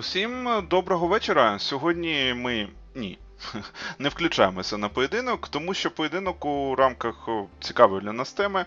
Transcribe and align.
Усім 0.00 0.48
доброго 0.70 1.06
вечора. 1.06 1.58
Сьогодні 1.58 2.34
ми 2.36 2.68
ні. 2.94 3.18
Не 3.98 4.08
включаємося 4.08 4.78
на 4.78 4.88
поєдинок, 4.88 5.48
тому 5.48 5.74
що 5.74 5.90
поєдинок 5.90 6.44
у 6.44 6.74
рамках 6.74 7.28
цікавої 7.60 8.02
для 8.02 8.12
нас 8.12 8.32
теми 8.32 8.64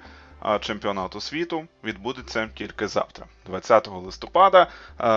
чемпіонату 0.59 1.21
світу 1.21 1.67
відбудеться 1.83 2.49
тільки 2.53 2.87
завтра, 2.87 3.25
20 3.45 3.87
листопада. 3.87 4.67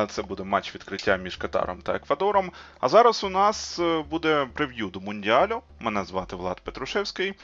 Це 0.08 0.22
буде 0.22 0.44
матч 0.44 0.74
відкриття 0.74 1.16
між 1.16 1.36
Катаром 1.36 1.78
та 1.82 1.94
Еквадором. 1.94 2.50
А 2.80 2.88
зараз 2.88 3.24
у 3.24 3.28
нас 3.28 3.78
е, 3.78 4.04
буде 4.10 4.48
прев'ю 4.54 4.88
до 4.88 5.00
Мундіалю. 5.00 5.62
Мене 5.80 6.04
звати 6.04 6.36
Влад 6.36 6.60
Петрушевський, 6.60 7.34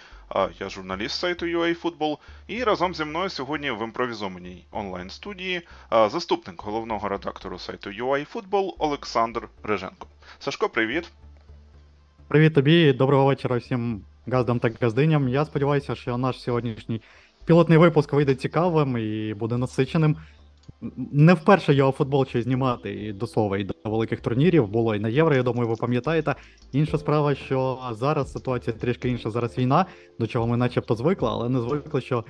я 0.60 0.68
журналіст 0.68 1.18
сайту 1.18 1.46
UAFootball. 1.46 2.18
І 2.46 2.64
разом 2.64 2.94
зі 2.94 3.04
мною 3.04 3.30
сьогодні 3.30 3.70
в 3.70 3.82
імпровізованій 3.82 4.66
онлайн-студії 4.70 5.62
заступник 5.90 6.62
головного 6.62 7.08
редактору 7.08 7.58
сайту 7.58 7.90
UAFootball 7.90 8.72
Олександр 8.78 9.48
Реженко. 9.62 10.06
Сашко, 10.38 10.68
привіт. 10.68 11.10
Привіт 12.28 12.54
тобі, 12.54 12.92
доброго 12.92 13.24
вечора 13.24 13.56
всім 13.56 14.04
газдам 14.26 14.58
та 14.58 14.70
газдиням. 14.80 15.28
Я 15.28 15.44
сподіваюся, 15.44 15.94
що 15.94 16.18
наш 16.18 16.40
сьогоднішній 16.40 17.00
пілотний 17.44 17.78
випуск 17.78 18.12
вийде 18.12 18.34
цікавим 18.34 18.98
і 18.98 19.34
буде 19.34 19.56
насиченим. 19.56 20.16
Не 21.12 21.34
вперше 21.34 21.74
його 21.74 21.92
футбол 21.92 22.26
ще 22.26 22.42
знімати 22.42 22.94
і 22.94 23.12
до 23.12 23.26
слова, 23.26 23.58
і 23.58 23.64
до 23.64 23.74
великих 23.84 24.20
турнірів 24.20 24.68
було 24.68 24.94
і 24.94 25.00
на 25.00 25.08
євро, 25.08 25.34
я 25.34 25.42
думаю, 25.42 25.68
ви 25.68 25.76
пам'ятаєте. 25.76 26.34
Інша 26.72 26.98
справа, 26.98 27.34
що 27.34 27.78
зараз 27.92 28.32
ситуація 28.32 28.76
трішки 28.76 29.08
інша. 29.08 29.30
Зараз 29.30 29.58
війна, 29.58 29.86
до 30.18 30.26
чого 30.26 30.46
ми 30.46 30.56
начебто 30.56 30.94
звикли, 30.94 31.28
але 31.30 31.48
не 31.48 31.60
звикли, 31.60 32.00
що 32.00 32.24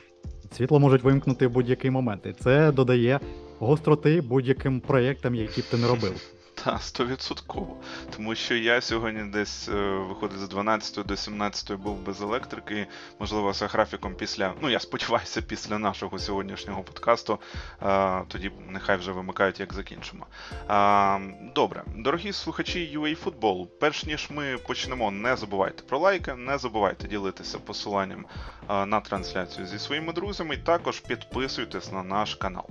світло 0.53 0.81
можуть 0.81 1.03
вимкнути 1.03 1.47
в 1.47 1.51
будь-який 1.51 1.91
момент. 1.91 2.27
І 2.27 2.33
це 2.33 2.73
додає 2.73 3.21
гостроти 3.59 4.21
будь-яким 4.21 4.81
проєктам, 4.81 5.35
які 5.35 5.61
б 5.61 5.65
ти 5.65 5.77
не 5.77 5.89
робив. 5.89 6.42
Та, 6.55 6.79
стовідсотково. 6.79 7.77
Тому 8.17 8.35
що 8.35 8.55
я 8.55 8.81
сьогодні 8.81 9.31
десь 9.31 9.69
е, 9.69 9.73
виходить 10.09 10.39
з 10.39 10.49
12 10.49 11.07
до 11.07 11.17
17 11.17 11.73
був 11.73 11.97
без 11.97 12.23
електрики. 12.23 12.87
Можливо, 13.21 13.53
за 13.53 13.67
графіком 13.67 14.15
після, 14.15 14.55
ну 14.63 14.71
я 14.71 14.81
сподіваюся, 14.81 15.43
після 15.43 15.79
нашого 15.79 16.19
сьогоднішнього 16.19 16.83
подкасту. 16.83 17.39
Е, 17.83 18.23
тоді 18.29 18.53
нехай 18.69 18.97
вже 18.97 19.13
вимикають, 19.13 19.61
як 19.61 19.75
закінчимо. 19.75 20.27
Е, 20.71 21.21
добре, 21.55 21.85
дорогі 21.97 22.33
слухачі 22.33 22.99
UA 22.99 23.25
Football, 23.25 23.67
перш 23.81 24.05
ніж 24.05 24.31
ми 24.31 24.59
почнемо, 24.67 25.11
не 25.11 25.37
забувайте 25.37 25.83
про 25.83 25.99
лайки, 25.99 26.35
не 26.35 26.59
забувайте 26.59 27.09
ділитися 27.09 27.59
посиланням 27.59 28.27
на 28.69 29.01
трансляцію 29.01 29.67
зі 29.67 29.79
своїми 29.79 30.13
друзями. 30.13 30.55
І 30.55 30.59
також 30.59 31.01
підписуйтесь 31.01 31.93
на 31.93 32.03
наш 32.03 32.35
канал. 32.35 32.67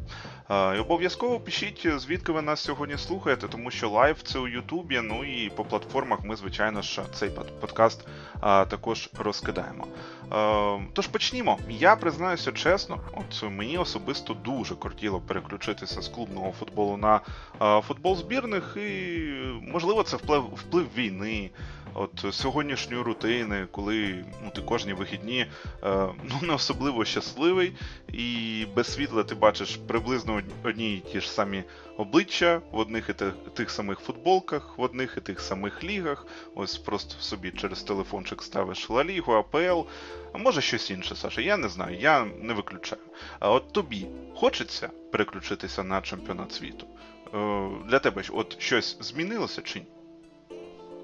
І 0.50 0.80
Обов'язково 0.80 1.40
пишіть, 1.40 1.88
звідки 1.98 2.32
ви 2.32 2.42
нас 2.42 2.60
сьогодні 2.60 2.98
слухаєте, 2.98 3.48
тому 3.48 3.72
що 3.72 3.81
live 3.88 4.22
це 4.24 4.40
у 4.40 4.48
Ютубі. 4.48 5.02
Ну 5.04 5.24
і 5.24 5.50
по 5.50 5.66
платформах 5.66 6.20
ми, 6.24 6.36
звичайно 6.36 6.82
ж, 6.82 7.02
цей 7.14 7.30
подкаст 7.62 8.08
а, 8.40 8.66
також 8.66 9.10
розкидаємо. 9.20 9.88
А, 10.30 10.78
тож 10.94 11.08
почнімо. 11.08 11.60
Я 11.70 11.96
признаюся 11.96 12.52
чесно, 12.52 13.00
от 13.14 13.52
мені 13.52 13.78
особисто 13.78 14.34
дуже 14.34 14.76
кортіло 14.76 15.20
переключитися 15.20 16.02
з 16.02 16.08
клубного 16.08 16.52
футболу 16.60 16.98
на 16.98 17.20
а, 17.60 17.82
футбол 17.82 18.16
збірних, 18.16 18.78
і 18.78 19.20
можливо 19.62 20.04
це 20.04 20.18
вплив, 20.18 20.44
вплив 20.44 20.88
війни 20.98 21.50
от 21.94 22.26
сьогоднішньої 22.32 23.04
рутини, 23.04 23.68
коли 23.72 24.26
ну, 24.44 24.52
ти 24.56 24.62
кожні 24.62 24.94
вихідні 24.94 25.40
е, 25.40 26.08
ну, 26.24 26.40
не 26.42 26.54
особливо 26.54 27.06
щасливий, 27.06 27.74
і 28.14 28.66
без 28.76 28.94
світла 28.94 29.24
ти 29.24 29.36
бачиш 29.36 29.76
приблизно 29.88 30.42
одні 30.64 30.94
і 30.94 31.00
ті 31.00 31.22
ж 31.22 31.32
самі 31.32 31.64
обличчя 31.98 32.62
в 32.72 32.78
одних 32.78 33.10
і 33.10 33.14
тих, 33.54 33.70
самих 33.70 34.00
футболках, 34.00 34.78
в 34.78 34.82
одних 34.82 35.14
і 35.18 35.22
тих 35.22 35.40
самих 35.40 35.84
лігах. 35.84 36.26
Ось 36.56 36.78
просто 36.78 37.16
собі 37.20 37.52
через 37.52 37.84
телефончик 37.84 38.44
ставиш 38.44 38.90
Ла 38.90 39.04
Лігу, 39.04 39.34
АПЛ, 39.34 39.88
а 40.34 40.38
може 40.38 40.62
щось 40.62 40.92
інше, 40.92 41.16
Саша. 41.16 41.42
Я 41.42 41.58
не 41.58 41.70
знаю, 41.70 41.98
я 42.00 42.26
не 42.42 42.54
виключаю. 42.54 43.02
А 43.40 43.52
от 43.52 43.74
тобі 43.74 44.08
хочеться 44.36 44.90
переключитися 45.12 45.84
на 45.84 46.02
чемпіонат 46.02 46.54
світу? 46.54 46.88
Е, 47.34 47.70
для 47.88 48.00
тебе 48.00 48.24
от 48.30 48.62
щось 48.62 48.98
змінилося 49.00 49.62
чи 49.62 49.80
ні? 49.80 49.86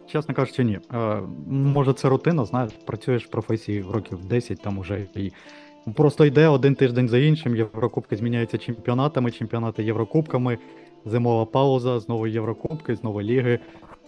Чесно 0.07 0.33
кажучи, 0.33 0.63
ні. 0.63 0.79
Е, 0.93 1.21
Може, 1.47 1.93
це 1.93 2.09
рутина, 2.09 2.45
знаєш, 2.45 2.71
працюєш 2.85 3.25
в 3.25 3.29
професії 3.29 3.85
років 3.91 4.25
10 4.25 4.61
там 4.61 4.77
уже 4.77 5.07
і. 5.15 5.31
Просто 5.95 6.25
йде 6.25 6.47
один 6.47 6.75
тиждень 6.75 7.09
за 7.09 7.17
іншим, 7.17 7.55
Єврокубки 7.55 8.15
зміняються 8.15 8.57
чемпіонатами, 8.57 9.31
чемпіонати 9.31 9.83
Єврокубками, 9.83 10.57
зимова 11.05 11.45
пауза, 11.45 11.99
знову 11.99 12.27
Єврокубки, 12.27 12.95
знову 12.95 13.21
ліги, 13.21 13.59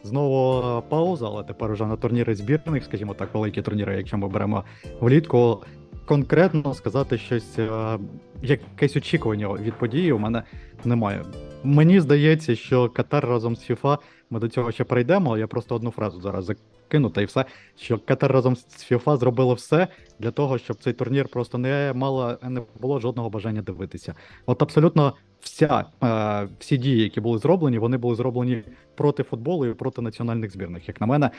знову 0.04 0.82
пауза, 0.90 1.26
але 1.26 1.44
тепер 1.44 1.74
вже 1.74 1.86
на 1.86 1.96
турніри 1.96 2.36
збірних, 2.36 2.84
скажімо 2.84 3.14
так, 3.14 3.34
великі 3.34 3.62
турніри, 3.62 3.98
якщо 3.98 4.18
ми 4.18 4.28
беремо 4.28 4.64
влітку. 5.00 5.60
Конкретно 6.09 6.74
сказати 6.74 7.18
щось, 7.18 7.59
е, 7.59 8.00
якесь 8.42 8.97
очікування 8.97 9.53
від 9.53 9.74
події 9.74 10.12
у 10.12 10.20
мене 10.20 10.44
немає. 10.86 11.25
Мені 11.64 12.00
здається, 12.00 12.56
що 12.56 12.90
Катар 12.90 13.25
разом 13.25 13.56
з 13.56 13.62
ФІФА 13.62 13.97
ми 14.30 14.40
до 14.40 14.48
цього 14.48 14.72
ще 14.72 14.84
прийдемо. 14.84 15.38
Я 15.38 15.48
просто 15.48 15.75
одну 15.75 15.92
фразу 15.92 16.22
зараз 16.22 16.46
закину, 16.46 17.09
та 17.09 17.22
і 17.22 17.25
все. 17.25 17.46
Що 17.75 18.00
Катар 18.00 18.31
разом 18.31 18.56
з 18.56 18.84
ФІФА 18.84 19.18
зробили 19.18 19.53
все 19.53 19.88
для 20.19 20.31
того, 20.31 20.58
щоб 20.58 20.78
цей 20.78 20.94
турнір 20.94 21.28
просто 21.28 21.58
не 21.58 21.92
мало 21.96 22.38
не 22.42 22.62
було 22.80 23.00
жодного 23.00 23.30
бажання 23.30 23.62
дивитися. 23.62 24.16
От 24.46 24.62
абсолютно 24.62 25.14
вся 25.40 25.86
е, 26.03 26.48
всі 26.59 26.78
дії, 26.78 27.03
які 27.03 27.22
були 27.22 27.40
зроблені, 27.40 27.80
вони 27.80 27.98
були 27.98 28.16
зроблені 28.16 28.64
проти 28.96 29.24
футболу 29.24 29.66
і 29.66 29.74
проти 29.74 30.02
національних 30.02 30.52
збірних. 30.52 30.88
Як 30.88 31.02
на 31.02 31.08
мене, 31.08 31.30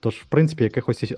Тож, 0.00 0.14
в 0.14 0.24
принципі, 0.24 0.64
якихось 0.64 1.02
е, 1.02 1.16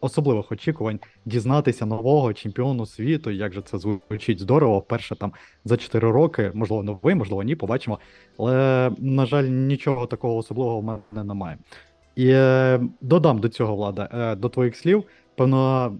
особливих 0.00 0.52
очікувань 0.52 1.00
дізнатися 1.24 1.86
нового 1.86 2.32
чемпіону 2.32 2.86
світу, 2.86 3.30
як 3.30 3.52
же 3.52 3.62
це 3.62 3.78
звучить 3.78 4.40
здорово, 4.40 4.82
перше 4.82 5.16
там 5.16 5.32
за 5.64 5.76
4 5.76 6.10
роки, 6.10 6.50
можливо, 6.54 6.82
новий, 6.82 7.14
можливо, 7.14 7.42
ні, 7.42 7.56
побачимо. 7.56 7.98
Але, 8.38 8.90
на 8.98 9.26
жаль, 9.26 9.44
нічого 9.44 10.06
такого 10.06 10.36
особливого 10.36 10.80
в 10.80 10.84
мене 10.84 11.24
немає. 11.24 11.58
І 12.16 12.28
е, 12.28 12.80
додам 13.00 13.38
до 13.38 13.48
цього 13.48 13.76
влада, 13.76 14.08
е, 14.12 14.36
до 14.36 14.48
твоїх 14.48 14.76
слів, 14.76 15.04
певно. 15.36 15.92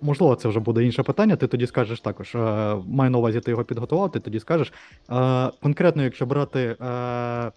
Можливо, 0.00 0.34
це 0.34 0.48
вже 0.48 0.60
буде 0.60 0.84
інше 0.84 1.02
питання. 1.02 1.36
Ти 1.36 1.46
тоді 1.46 1.66
скажеш 1.66 2.00
також. 2.00 2.34
Е, 2.34 2.38
маю 2.86 3.10
на 3.10 3.18
увазі, 3.18 3.40
ти 3.40 3.50
його 3.50 3.64
підготував, 3.64 4.12
ти 4.12 4.20
тоді 4.20 4.40
скажеш. 4.40 4.72
Е, 5.10 5.50
конкретно, 5.62 6.02
якщо 6.02 6.26
брати 6.26 6.76
е, 6.80 7.52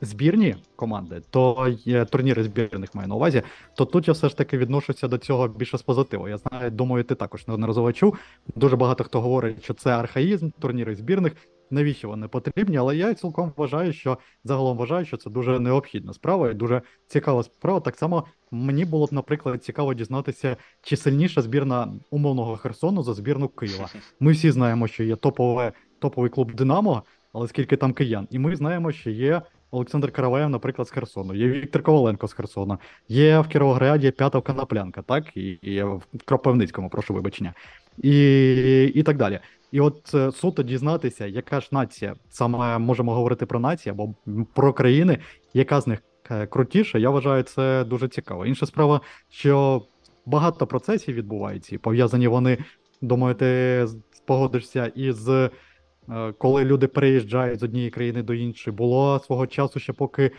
збірні 0.00 0.56
команди, 0.76 1.22
то 1.30 1.68
є 1.84 2.04
турніри 2.04 2.44
збірних 2.44 2.94
маю 2.94 3.08
на 3.08 3.14
увазі, 3.14 3.42
то 3.74 3.84
тут 3.84 4.08
я 4.08 4.14
все 4.14 4.28
ж 4.28 4.36
таки 4.36 4.58
відношуся 4.58 5.08
до 5.08 5.18
цього 5.18 5.48
більше 5.48 5.78
з 5.78 5.82
позитиву. 5.82 6.28
Я 6.28 6.38
знаю, 6.38 6.70
думаю, 6.70 7.04
ти 7.04 7.14
також 7.14 7.48
неодноразово 7.48 7.92
чув. 7.92 8.18
Дуже 8.56 8.76
багато 8.76 9.04
хто 9.04 9.20
говорить, 9.20 9.64
що 9.64 9.74
це 9.74 9.90
архаїзм, 9.90 10.50
турніри 10.58 10.94
збірних. 10.94 11.32
Навіщо 11.72 12.08
вони 12.08 12.28
потрібні? 12.28 12.76
Але 12.76 12.96
я 12.96 13.14
цілком 13.14 13.52
вважаю, 13.56 13.92
що 13.92 14.18
загалом 14.44 14.78
вважаю, 14.78 15.04
що 15.04 15.16
це 15.16 15.30
дуже 15.30 15.58
необхідна 15.60 16.12
справа 16.12 16.50
і 16.50 16.54
дуже 16.54 16.82
цікава 17.06 17.42
справа. 17.42 17.80
Так 17.80 17.96
само 17.96 18.24
мені 18.50 18.84
було 18.84 19.06
б, 19.06 19.12
наприклад, 19.12 19.64
цікаво 19.64 19.94
дізнатися, 19.94 20.56
чи 20.82 20.96
сильніша 20.96 21.42
збірна 21.42 21.92
умовного 22.10 22.56
Херсону 22.56 23.02
за 23.02 23.14
збірну 23.14 23.48
Києва. 23.48 23.88
Ми 24.20 24.32
всі 24.32 24.50
знаємо, 24.50 24.86
що 24.86 25.04
є 25.04 25.16
топове, 25.16 25.72
топовий 25.98 26.30
клуб 26.30 26.54
Динамо, 26.54 27.02
але 27.32 27.48
скільки 27.48 27.76
там 27.76 27.92
киян, 27.92 28.28
і 28.30 28.38
ми 28.38 28.56
знаємо, 28.56 28.92
що 28.92 29.10
є 29.10 29.42
Олександр 29.70 30.12
Караваєв, 30.12 30.50
наприклад, 30.50 30.88
з 30.88 30.90
Херсону, 30.90 31.34
є 31.34 31.48
Віктор 31.48 31.82
Коваленко 31.82 32.28
з 32.28 32.32
Херсона, 32.32 32.78
є 33.08 33.40
в 33.40 33.48
Кіровограді 33.48 34.10
П'ята 34.10 34.40
Коноплянка, 34.40 35.02
так, 35.02 35.36
і, 35.36 35.42
і 35.42 35.82
в 35.82 36.02
Кропивницькому, 36.24 36.88
прошу 36.88 37.14
вибачення, 37.14 37.54
і 37.98 38.84
і 38.94 39.02
так 39.02 39.16
далі. 39.16 39.40
І 39.72 39.80
от 39.80 40.14
е, 40.14 40.32
суто 40.32 40.62
дізнатися, 40.62 41.26
яка 41.26 41.60
ж 41.60 41.68
нація, 41.70 42.14
саме 42.28 42.78
можемо 42.78 43.14
говорити 43.14 43.46
про 43.46 43.60
націю 43.60 43.92
або 43.92 44.14
про 44.54 44.72
країни, 44.72 45.18
яка 45.54 45.80
з 45.80 45.86
них 45.86 46.02
е, 46.30 46.46
крутіша, 46.46 46.98
я 46.98 47.10
вважаю, 47.10 47.42
це 47.42 47.84
дуже 47.84 48.08
цікаво. 48.08 48.46
Інша 48.46 48.66
справа, 48.66 49.00
що 49.28 49.82
багато 50.26 50.66
процесів 50.66 51.14
відбувається, 51.14 51.74
і 51.74 51.78
пов'язані 51.78 52.28
вони, 52.28 52.58
думаю, 53.00 53.34
ти 53.34 53.86
погодишся 54.26 54.86
із 54.86 55.28
коли 56.38 56.64
люди 56.64 56.86
переїжджають 56.86 57.60
з 57.60 57.62
однієї 57.62 57.90
країни 57.90 58.22
до 58.22 58.34
іншої. 58.34 58.76
Було 58.76 59.18
свого 59.18 59.46
часу, 59.46 59.80
ще 59.80 59.92
поки 59.92 60.30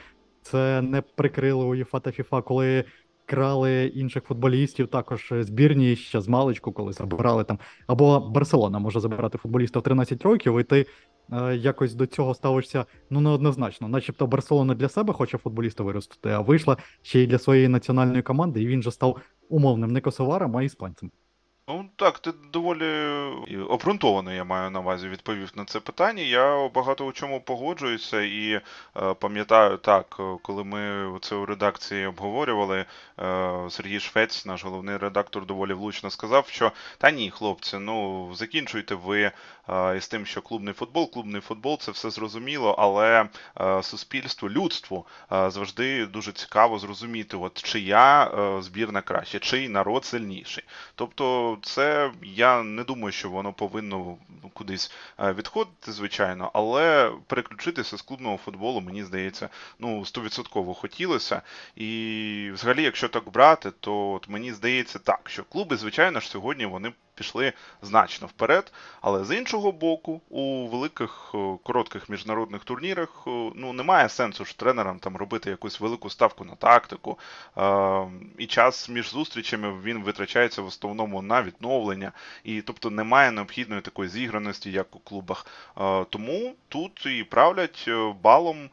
це 0.41 0.81
не 0.81 1.01
прикрили 1.01 1.65
УЄФА 1.65 1.99
та 1.99 2.11
ФІФА, 2.11 2.41
коли 2.41 2.85
крали 3.31 3.85
інших 3.85 4.23
футболістів, 4.23 4.87
також 4.87 5.33
збірні 5.39 5.95
ще 5.95 6.21
з 6.21 6.27
маличку, 6.27 6.71
коли 6.71 6.93
забирали 6.93 7.43
там. 7.43 7.59
Або 7.87 8.19
Барселона 8.19 8.79
може 8.79 8.99
забирати 8.99 9.37
футболіста 9.37 9.79
в 9.79 9.83
13 9.83 10.21
років, 10.21 10.59
і 10.59 10.63
ти 10.63 10.85
е, 11.31 11.55
якось 11.55 11.93
до 11.93 12.05
цього 12.05 12.33
ставишся 12.33 12.85
ну 13.09 13.21
неоднозначно. 13.21 13.87
Начебто 13.87 14.27
Барселона 14.27 14.75
для 14.75 14.89
себе 14.89 15.13
хоче 15.13 15.37
футболіста 15.37 15.83
виростити, 15.83 16.29
а 16.29 16.39
вийшла 16.39 16.77
ще 17.01 17.19
й 17.19 17.27
для 17.27 17.39
своєї 17.39 17.67
національної 17.67 18.21
команди, 18.21 18.61
і 18.61 18.67
він 18.67 18.81
же 18.81 18.91
став 18.91 19.21
умовним 19.49 19.91
не 19.91 20.01
косоваром, 20.01 20.57
а 20.57 20.63
іспанцем. 20.63 21.11
Ну 21.73 21.85
так, 21.95 22.19
ти 22.19 22.31
доволі 22.53 22.85
і 23.47 23.57
обґрунтовано, 23.57 24.33
я 24.33 24.43
маю 24.43 24.69
на 24.69 24.79
увазі, 24.79 25.09
відповів 25.09 25.51
на 25.55 25.65
це 25.65 25.79
питання. 25.79 26.23
Я 26.23 26.67
багато 26.67 27.05
у 27.05 27.11
чому 27.11 27.41
погоджуюся 27.41 28.21
і 28.21 28.51
е, 28.53 28.61
пам'ятаю 29.13 29.77
так, 29.77 30.17
е, 30.19 30.23
коли 30.41 30.63
ми 30.63 31.11
це 31.21 31.35
у 31.35 31.45
редакції 31.45 32.05
обговорювали, 32.05 32.85
е, 33.19 33.67
Сергій 33.69 33.99
Швець, 33.99 34.45
наш 34.45 34.63
головний 34.65 34.97
редактор, 34.97 35.45
доволі 35.45 35.73
влучно 35.73 36.09
сказав, 36.09 36.47
що 36.47 36.71
та 36.97 37.11
ні, 37.11 37.31
хлопці, 37.31 37.77
ну 37.77 38.29
закінчуйте 38.35 38.95
ви 38.95 39.31
е, 39.69 39.97
із 39.97 40.07
тим, 40.07 40.25
що 40.25 40.41
клубний 40.41 40.73
футбол, 40.73 41.11
клубний 41.11 41.41
футбол 41.41 41.77
це 41.79 41.91
все 41.91 42.09
зрозуміло, 42.09 42.75
але 42.79 43.29
е, 43.61 43.83
суспільству, 43.83 44.49
людству 44.49 45.05
е, 45.31 45.49
завжди 45.49 46.05
дуже 46.05 46.31
цікаво 46.31 46.79
зрозуміти, 46.79 47.37
от 47.37 47.61
чия 47.63 48.23
е, 48.23 48.61
збірна 48.61 49.01
краще, 49.01 49.39
чий 49.39 49.69
народ 49.69 50.05
сильніший. 50.05 50.63
Тобто, 50.95 51.57
це 51.61 52.11
я 52.23 52.63
не 52.63 52.83
думаю, 52.83 53.11
що 53.11 53.29
воно 53.29 53.53
повинно 53.53 54.17
кудись 54.53 54.91
е, 55.19 55.33
відходити, 55.33 55.91
звичайно, 55.91 56.51
але 56.53 57.11
переключитися 57.27 57.97
з 57.97 58.01
клубного 58.01 58.37
футболу, 58.37 58.81
мені 58.81 59.03
здається, 59.03 59.49
ну 59.79 59.99
100% 59.99 60.73
хотілося. 60.73 61.41
І 61.75 62.49
взагалі, 62.53 62.83
якщо 62.83 63.07
так 63.07 63.31
брати, 63.31 63.71
то 63.79 64.11
от 64.11 64.29
мені 64.29 64.53
здається 64.53 64.99
так, 64.99 65.21
що 65.25 65.43
клуби, 65.43 65.77
звичайно 65.77 66.19
ж, 66.19 66.29
сьогодні 66.29 66.65
вони 66.65 66.93
пішли 67.21 67.53
значно 67.81 68.27
вперед. 68.27 68.71
Але 69.01 69.25
з 69.25 69.37
іншого 69.37 69.71
боку, 69.71 70.21
у 70.29 70.67
великих 70.67 71.31
е, 71.35 71.57
коротких 71.63 72.09
міжнародних 72.09 72.63
турнірах 72.63 73.23
е, 73.27 73.51
ну 73.55 73.73
немає 73.73 74.09
сенсу 74.09 74.45
ж 74.45 74.57
тренерам 74.57 74.99
там 74.99 75.17
робити 75.17 75.49
якусь 75.49 75.79
велику 75.79 76.09
ставку 76.09 76.45
на 76.45 76.55
тактику. 76.55 77.19
Е, 77.57 78.05
І 78.37 78.45
час 78.47 78.89
між 78.89 79.11
зустрічами 79.11 79.81
він 79.83 80.03
витрачається 80.03 80.61
в 80.61 80.65
основному 80.65 81.21
на 81.21 81.43
відновлення, 81.43 82.11
і 82.43 82.61
тобто 82.61 82.89
немає 82.89 83.31
необхідної 83.31 83.81
такої 83.81 84.09
зіграності, 84.09 84.71
як 84.71 84.95
у 84.95 84.99
клубах. 84.99 85.45
Е, 85.77 86.05
Тому 86.09 86.55
тут 86.69 87.05
і 87.05 87.23
правлять 87.23 87.85
е, 87.87 88.13
балом 88.23 88.69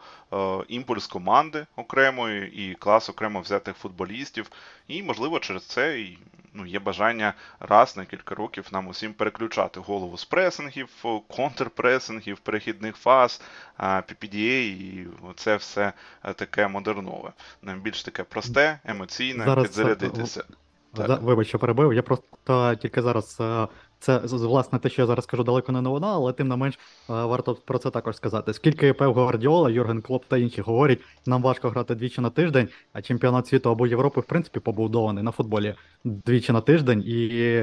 імпульс 0.69 1.07
команди 1.07 1.67
окремої 1.77 2.71
і 2.71 2.75
клас 2.75 3.09
окремо 3.09 3.41
взятих 3.41 3.77
футболістів. 3.77 4.51
І, 4.89 5.03
можливо, 5.03 5.39
через 5.39 5.65
це 5.65 6.01
і 6.01 6.19
ну, 6.55 6.67
є 6.67 6.79
бажання 6.79 7.35
раз 7.61 7.97
на 7.97 8.05
кілька 8.05 8.35
років 8.35 8.67
нам 8.73 8.89
усім 8.89 9.13
переключати 9.13 9.81
голову 9.81 10.19
з 10.19 10.25
пресингів, 10.25 10.89
контрпресингів, 11.29 12.39
перехідних 12.39 12.97
фаз, 12.97 13.41
PPDA, 13.79 14.61
і 14.61 15.07
це 15.37 15.57
все 15.57 15.93
е, 16.25 16.33
таке 16.33 16.69
модернове. 16.69 17.33
Більш 17.63 18.03
таке 18.03 18.25
просте, 18.25 18.79
емоційне, 18.85 19.45
Зараз, 19.45 19.65
підзарядитися. 19.65 20.43
Так. 20.43 20.59
Да, 20.97 21.15
вибач, 21.17 21.49
що 21.49 21.59
перебив. 21.59 21.93
Я 21.95 22.03
просто 22.03 22.75
тільки 22.83 23.03
зараз. 23.03 23.37
е, 23.41 23.69
Це 24.01 24.19
власне 24.19 24.79
те, 24.79 24.89
що 24.89 25.03
я 25.03 25.07
зараз 25.07 25.27
кажу, 25.27 25.45
далеко 25.45 25.73
не 25.73 25.81
новина, 25.81 26.07
але 26.15 26.33
тим 26.33 26.49
не 26.49 26.57
менш 26.57 26.75
е, 26.75 26.79
варто 27.09 27.55
про 27.55 27.79
це 27.79 27.91
також 27.91 28.17
сказати. 28.17 28.53
Скільки 28.55 28.93
Пев 28.93 29.15
Гвардіола, 29.15 29.71
Юрген 29.71 30.03
Клоп 30.03 30.25
та 30.29 30.37
інші 30.37 30.61
говорять, 30.61 30.99
нам 31.27 31.43
важко 31.43 31.69
грати 31.71 31.95
двічі 31.95 32.21
на 32.21 32.31
тиждень, 32.31 32.69
а 32.93 33.03
чемпіонат 33.03 33.47
світу 33.47 33.71
або 33.71 33.87
Європи, 33.87 34.21
в 34.21 34.25
принципі, 34.25 34.61
побудований 34.61 35.25
на 35.25 35.31
футболі 35.31 35.75
двічі 36.05 36.53
на 36.53 36.61
тиждень, 36.61 37.03
і 37.07 37.19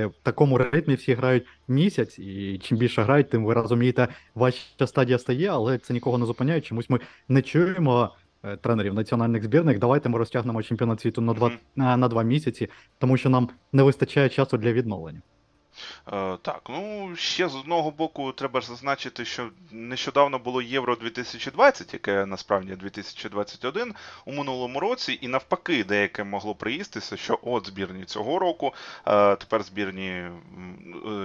в 0.06 0.14
такому 0.24 0.58
ритмі 0.58 0.96
всі 0.96 1.14
грають 1.14 1.46
місяць, 1.68 2.20
і 2.20 2.60
чим 2.64 2.78
більше 2.78 3.02
грають, 3.04 3.30
тим 3.30 3.46
ви 3.46 3.54
розумієте, 3.54 4.08
важча 4.36 4.88
стадія 4.88 5.20
стає, 5.20 5.48
але 5.50 5.78
це 5.78 5.94
нікого 5.94 6.18
не 6.18 6.26
зупиняє. 6.26 6.62
Чомусь 6.62 6.90
ми 6.90 7.00
не 7.28 7.42
чуємо. 7.42 8.16
Е, 8.46 8.58
Тренерів 8.58 8.94
національних 8.94 9.44
збірних, 9.44 9.80
давайте 9.80 10.10
ми 10.10 10.18
розтягнемо 10.18 10.64
чемпіонат 10.64 11.02
світу 11.02 11.22
на 11.22 11.34
два 11.34 11.52
на 11.76 12.08
два 12.08 12.24
місяці, 12.24 12.70
тому 12.98 13.18
що 13.18 13.30
нам 13.30 13.50
не 13.74 13.84
вистачає 13.84 14.30
часу 14.30 14.58
для 14.58 14.74
відновлення. 14.74 15.22
Е, 16.14 16.38
так, 16.42 16.62
ну 16.70 17.12
ще 17.16 17.50
з 17.50 17.56
одного 17.56 17.92
боку 17.92 18.32
треба 18.32 18.62
зазначити, 18.62 19.26
що 19.26 19.50
нещодавно 19.72 20.40
було 20.40 20.62
Євро 20.62 20.96
2020, 20.96 21.94
яке 21.94 22.26
насправді 22.26 22.76
2021 22.76 23.94
у 24.26 24.34
минулому 24.34 24.80
році, 24.80 25.20
і 25.22 25.28
навпаки, 25.28 25.84
деяке 25.84 26.24
могло 26.24 26.56
приїстися, 26.56 27.18
що 27.18 27.40
от 27.42 27.68
збірні 27.68 28.06
цього 28.06 28.40
року, 28.40 28.74
е, 29.08 29.36
тепер 29.36 29.64
збірні, 29.64 30.10
е, 30.10 30.32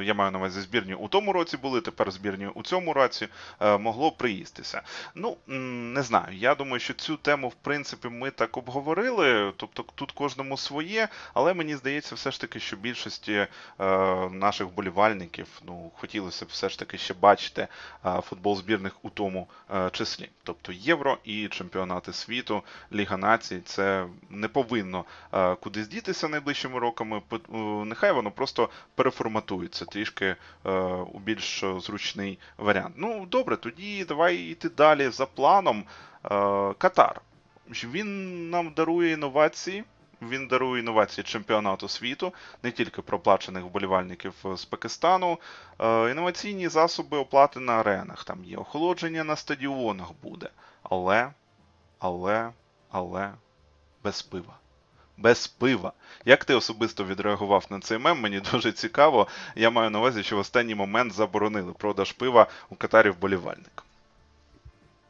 я 0.05 0.15
маю 0.15 0.31
на 0.31 0.39
увазі 0.39 0.61
збірні 0.61 0.95
у 0.95 1.09
тому 1.09 1.33
році 1.33 1.57
були, 1.57 1.81
тепер 1.81 2.11
збірні 2.11 2.47
у 2.55 2.63
цьому 2.63 2.93
році 2.93 3.29
могло 3.61 4.13
приїстися. 4.13 4.83
Ну, 5.15 5.37
не 5.47 6.03
знаю. 6.03 6.37
Я 6.37 6.55
думаю, 6.55 6.81
що 6.81 6.95
цю 6.95 7.17
тему, 7.17 7.49
в 7.49 7.55
принципі, 7.55 8.09
ми 8.09 8.31
так 8.31 8.57
обговорили. 8.57 9.53
Тобто 9.57 9.85
тут 9.95 10.13
кожному 10.13 10.57
своє, 10.57 11.09
але 11.35 11.55
мені 11.55 11.77
здається, 11.77 12.15
все 12.15 12.31
ж 12.31 12.41
таки, 12.41 12.61
що 12.61 12.77
більшості 12.77 13.33
е, 13.33 13.49
наших 14.51 14.67
вболівальників 14.67 15.47
ну, 15.67 15.91
хотілося 15.95 16.45
б 16.45 16.49
все 16.49 16.69
ж 16.69 16.79
таки 16.79 16.99
ще 16.99 17.15
бачити 17.15 17.69
футбол 18.23 18.57
збірних 18.57 19.05
у 19.05 19.11
тому 19.11 19.49
е, 19.75 19.91
числі. 19.93 20.29
Тобто 20.43 20.73
Євро 20.73 21.19
і 21.25 21.49
чемпіонати 21.49 22.13
світу, 22.13 22.63
Ліга 22.93 23.17
націй, 23.17 23.61
це 23.65 24.07
не 24.31 24.49
повинно 24.49 25.05
е, 25.33 25.55
кудись 25.55 25.89
дітися 25.89 26.29
найближчими 26.29 26.79
роками. 26.79 27.23
Е, 27.33 27.39
Нехай 27.85 28.13
воно 28.13 28.31
просто 28.31 28.69
переформатується 28.95 29.85
трішки 29.85 30.37
у 31.13 31.19
більш 31.19 31.65
зручний 31.79 32.39
варіант. 32.59 32.95
Ну, 32.99 33.27
добре, 33.27 33.57
тоді 33.57 34.05
давай 34.05 34.37
йти 34.37 34.69
далі 34.69 35.09
за 35.09 35.27
планом. 35.27 35.85
Катар. 36.79 37.21
Він 37.85 38.51
нам 38.51 38.73
дарує 38.77 39.13
інновації. 39.13 39.85
Він 40.23 40.47
дарує 40.47 40.81
інновації 40.81 41.25
чемпіонату 41.25 41.89
світу, 41.89 42.35
не 42.63 42.71
тільки 42.71 43.03
проплачених 43.03 43.65
вболівальників 43.65 44.35
з 44.57 44.65
Пакистану. 44.65 45.39
Е, 45.79 46.11
інноваційні 46.11 46.69
засоби 46.69 47.19
оплати 47.19 47.61
на 47.61 47.73
аренах. 47.73 48.25
Там 48.25 48.45
є 48.45 48.57
охолодження 48.57 49.25
на 49.25 49.37
стадіонах 49.37 50.09
буде. 50.23 50.49
Але, 50.83 51.31
але, 51.99 52.51
але 52.91 53.31
без 54.05 54.23
пива. 54.23 54.55
Без 55.17 55.47
пива. 55.47 55.93
Як 56.25 56.45
ти 56.45 56.55
особисто 56.55 57.05
відреагував 57.05 57.67
на 57.71 57.81
цей 57.81 57.99
мем? 57.99 58.21
Мені 58.21 58.41
дуже 58.53 58.73
цікаво. 58.73 59.27
Я 59.57 59.71
маю 59.71 59.91
на 59.91 59.99
увазі, 59.99 60.23
що 60.23 60.37
в 60.37 60.39
останній 60.39 60.75
момент 60.75 61.13
заборонили 61.13 61.73
продаж 61.73 62.13
пива 62.13 62.47
у 62.71 62.75
Катарі 62.75 63.11
вболівальникам. 63.11 63.85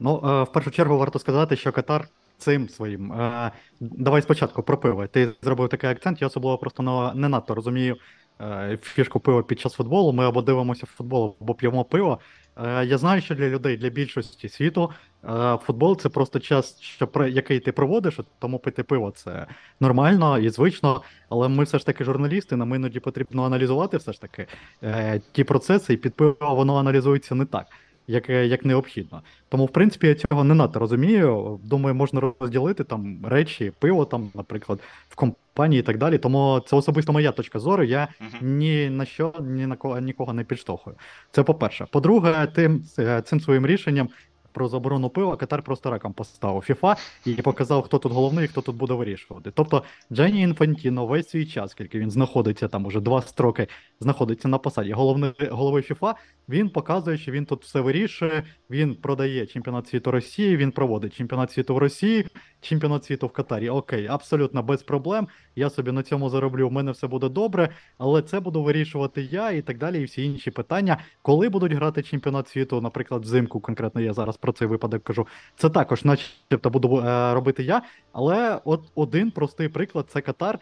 Ну, 0.01 0.17
е, 0.25 0.43
в 0.43 0.53
першу 0.53 0.71
чергу 0.71 0.99
варто 0.99 1.19
сказати, 1.19 1.57
що 1.57 1.73
Катар 1.73 2.09
цим 2.41 2.69
своїм. 2.69 3.13
Е, 3.13 3.53
давай 3.81 4.23
спочатку 4.23 4.63
про 4.63 4.79
пиво. 4.79 5.07
Ти 5.07 5.33
зробив 5.43 5.69
такий 5.69 5.91
акцент, 5.91 6.21
я 6.21 6.27
особливо 6.27 6.59
просто 6.59 7.13
не, 7.15 7.29
надто 7.29 7.55
розумію 7.55 7.97
е, 8.41 8.79
фішку 8.83 9.21
пива 9.21 9.43
під 9.43 9.61
час 9.61 9.73
футболу. 9.73 10.13
Ми 10.13 10.27
або 10.27 10.43
дивимося 10.43 10.87
футбол, 10.87 11.37
або 11.41 11.55
п'ємо 11.55 11.85
пиво. 11.85 12.19
Е, 12.57 12.85
я 12.87 12.99
знаю, 12.99 13.23
що 13.23 13.35
для 13.35 13.49
людей, 13.49 13.77
для 13.77 13.89
більшості 13.89 14.49
світу, 14.49 14.91
е, 15.25 15.59
футбол 15.63 15.99
це 15.99 16.09
просто 16.09 16.41
час, 16.41 16.81
що, 16.81 17.09
який 17.29 17.61
ти 17.61 17.73
проводиш, 17.73 18.21
тому 18.39 18.59
пити 18.59 18.83
пиво 18.83 19.11
це 19.11 19.47
нормально 19.81 20.39
і 20.39 20.51
звично. 20.51 21.03
Але 21.29 21.49
ми 21.49 21.65
все 21.65 21.79
ж 21.79 21.87
таки 21.87 22.05
журналісти, 22.05 22.57
нам 22.57 22.75
іноді 22.75 23.01
потрібно 23.01 23.45
аналізувати 23.45 23.97
все 23.97 24.13
ж 24.13 24.21
таки 24.21 24.47
е, 24.83 25.21
ті 25.33 25.45
процеси, 25.45 25.93
і 25.93 25.97
під 25.97 26.15
пиво 26.15 26.55
воно 26.55 26.77
аналізується 26.77 27.35
не 27.35 27.45
так. 27.45 27.67
Як, 28.11 28.31
е, 28.31 28.47
як 28.47 28.65
необхідно. 28.65 29.23
Тому, 29.49 29.65
в 29.65 29.69
принципі, 29.69 30.07
я 30.07 30.15
цього 30.15 30.45
не 30.45 30.55
надто 30.55 30.79
розумію. 30.79 31.61
Думаю, 31.65 31.95
можна 31.95 32.33
розділити 32.41 32.85
там 32.85 33.27
речі, 33.27 33.73
пиво, 33.79 34.05
там, 34.05 34.31
наприклад, 34.35 34.81
в 35.09 35.15
компанії 35.15 35.81
і 35.81 35.83
так 35.83 35.99
далі. 35.99 36.19
Тому 36.19 36.63
це 36.67 36.77
особисто 36.77 37.13
моя 37.13 37.33
точка 37.33 37.59
зору. 37.59 37.85
Я 37.85 38.09
ні 38.41 38.91
на 38.91 39.05
що, 39.05 39.33
ні 39.41 39.67
на 39.67 39.77
кого 39.77 40.01
нікого 40.01 40.33
не 40.33 40.45
підштовхую. 40.45 40.97
Це 41.31 41.43
по-перше. 41.43 41.87
По-друге, 41.91 42.47
тим 42.55 42.85
е, 42.99 43.23
цим 43.23 43.41
своїм 43.41 43.67
рішенням 43.67 44.09
про 44.53 44.69
заборону 44.69 45.11
пива 45.11 45.37
Катар 45.37 45.63
просто 45.63 45.91
раком 45.91 46.13
поставив 46.13 46.65
FIFA 46.69 46.97
і 47.27 47.35
показав, 47.35 47.83
хто 47.83 47.99
тут 47.99 48.13
головний 48.13 48.45
і 48.45 48.49
хто 48.49 48.61
тут 48.61 48.77
буде 48.77 48.95
вирішувати. 48.95 49.51
Тобто 49.55 49.83
Джанні 50.13 50.43
Інфантіно 50.43 51.07
весь 51.07 51.29
свій 51.29 51.47
час, 51.47 51.71
скільки 51.71 51.99
він 51.99 52.11
знаходиться 52.11 52.69
там 52.69 52.87
уже 52.87 53.01
два 53.01 53.23
строки, 53.23 53.67
знаходиться 54.01 54.49
на 54.49 54.59
посаді 54.59 54.93
голови, 54.93 55.33
голови 55.51 55.81
FIFA, 55.81 56.15
він 56.51 56.71
показує, 56.71 57.19
що 57.19 57.33
він 57.33 57.45
тут 57.45 57.65
все 57.65 57.81
вирішує. 57.81 58.45
Він 58.71 58.95
продає 58.95 59.47
чемпіонат 59.47 59.89
світу 59.89 60.11
Росії, 60.11 60.57
він 60.57 60.73
проводить 60.73 61.17
чемпіонат 61.17 61.53
світу 61.53 61.75
в 61.75 61.79
Росії, 61.79 62.27
чемпіонат 62.61 63.05
світу 63.05 63.27
в 63.27 63.33
Катарі. 63.33 63.69
Окей, 63.69 64.07
абсолютно 64.07 64.63
без 64.63 64.83
проблем. 64.83 65.29
Я 65.57 65.71
собі 65.71 65.93
на 65.93 66.03
цьому 66.03 66.29
зароблю, 66.29 66.69
в 66.69 66.73
мене 66.73 66.93
все 66.93 67.07
буде 67.07 67.29
добре, 67.29 67.69
але 67.99 68.23
це 68.23 68.41
буду 68.41 68.63
вирішувати 68.63 69.23
я 69.23 69.51
і 69.51 69.63
так 69.63 69.79
далі, 69.79 70.01
і 70.01 70.05
всі 70.05 70.25
інші 70.25 70.51
питання. 70.51 70.99
Коли 71.23 71.49
будуть 71.49 71.73
грати 71.73 72.03
чемпіонат 72.03 72.49
світу, 72.49 72.81
наприклад, 72.81 73.23
взимку, 73.23 73.61
конкретно 73.61 74.01
я 74.01 74.13
зараз 74.13 74.37
про 74.37 74.53
цей 74.53 74.69
випадок 74.69 75.05
кажу. 75.05 75.27
Це 75.57 75.71
також, 75.71 76.05
начебто, 76.05 76.71
буду 76.71 76.99
е, 76.99 77.35
робити 77.35 77.63
я. 77.63 77.83
Але 78.13 78.61
от 78.65 78.85
один 78.95 79.31
простий 79.31 79.69
приклад 79.69 80.07
це 80.09 80.21
Катар, 80.21 80.59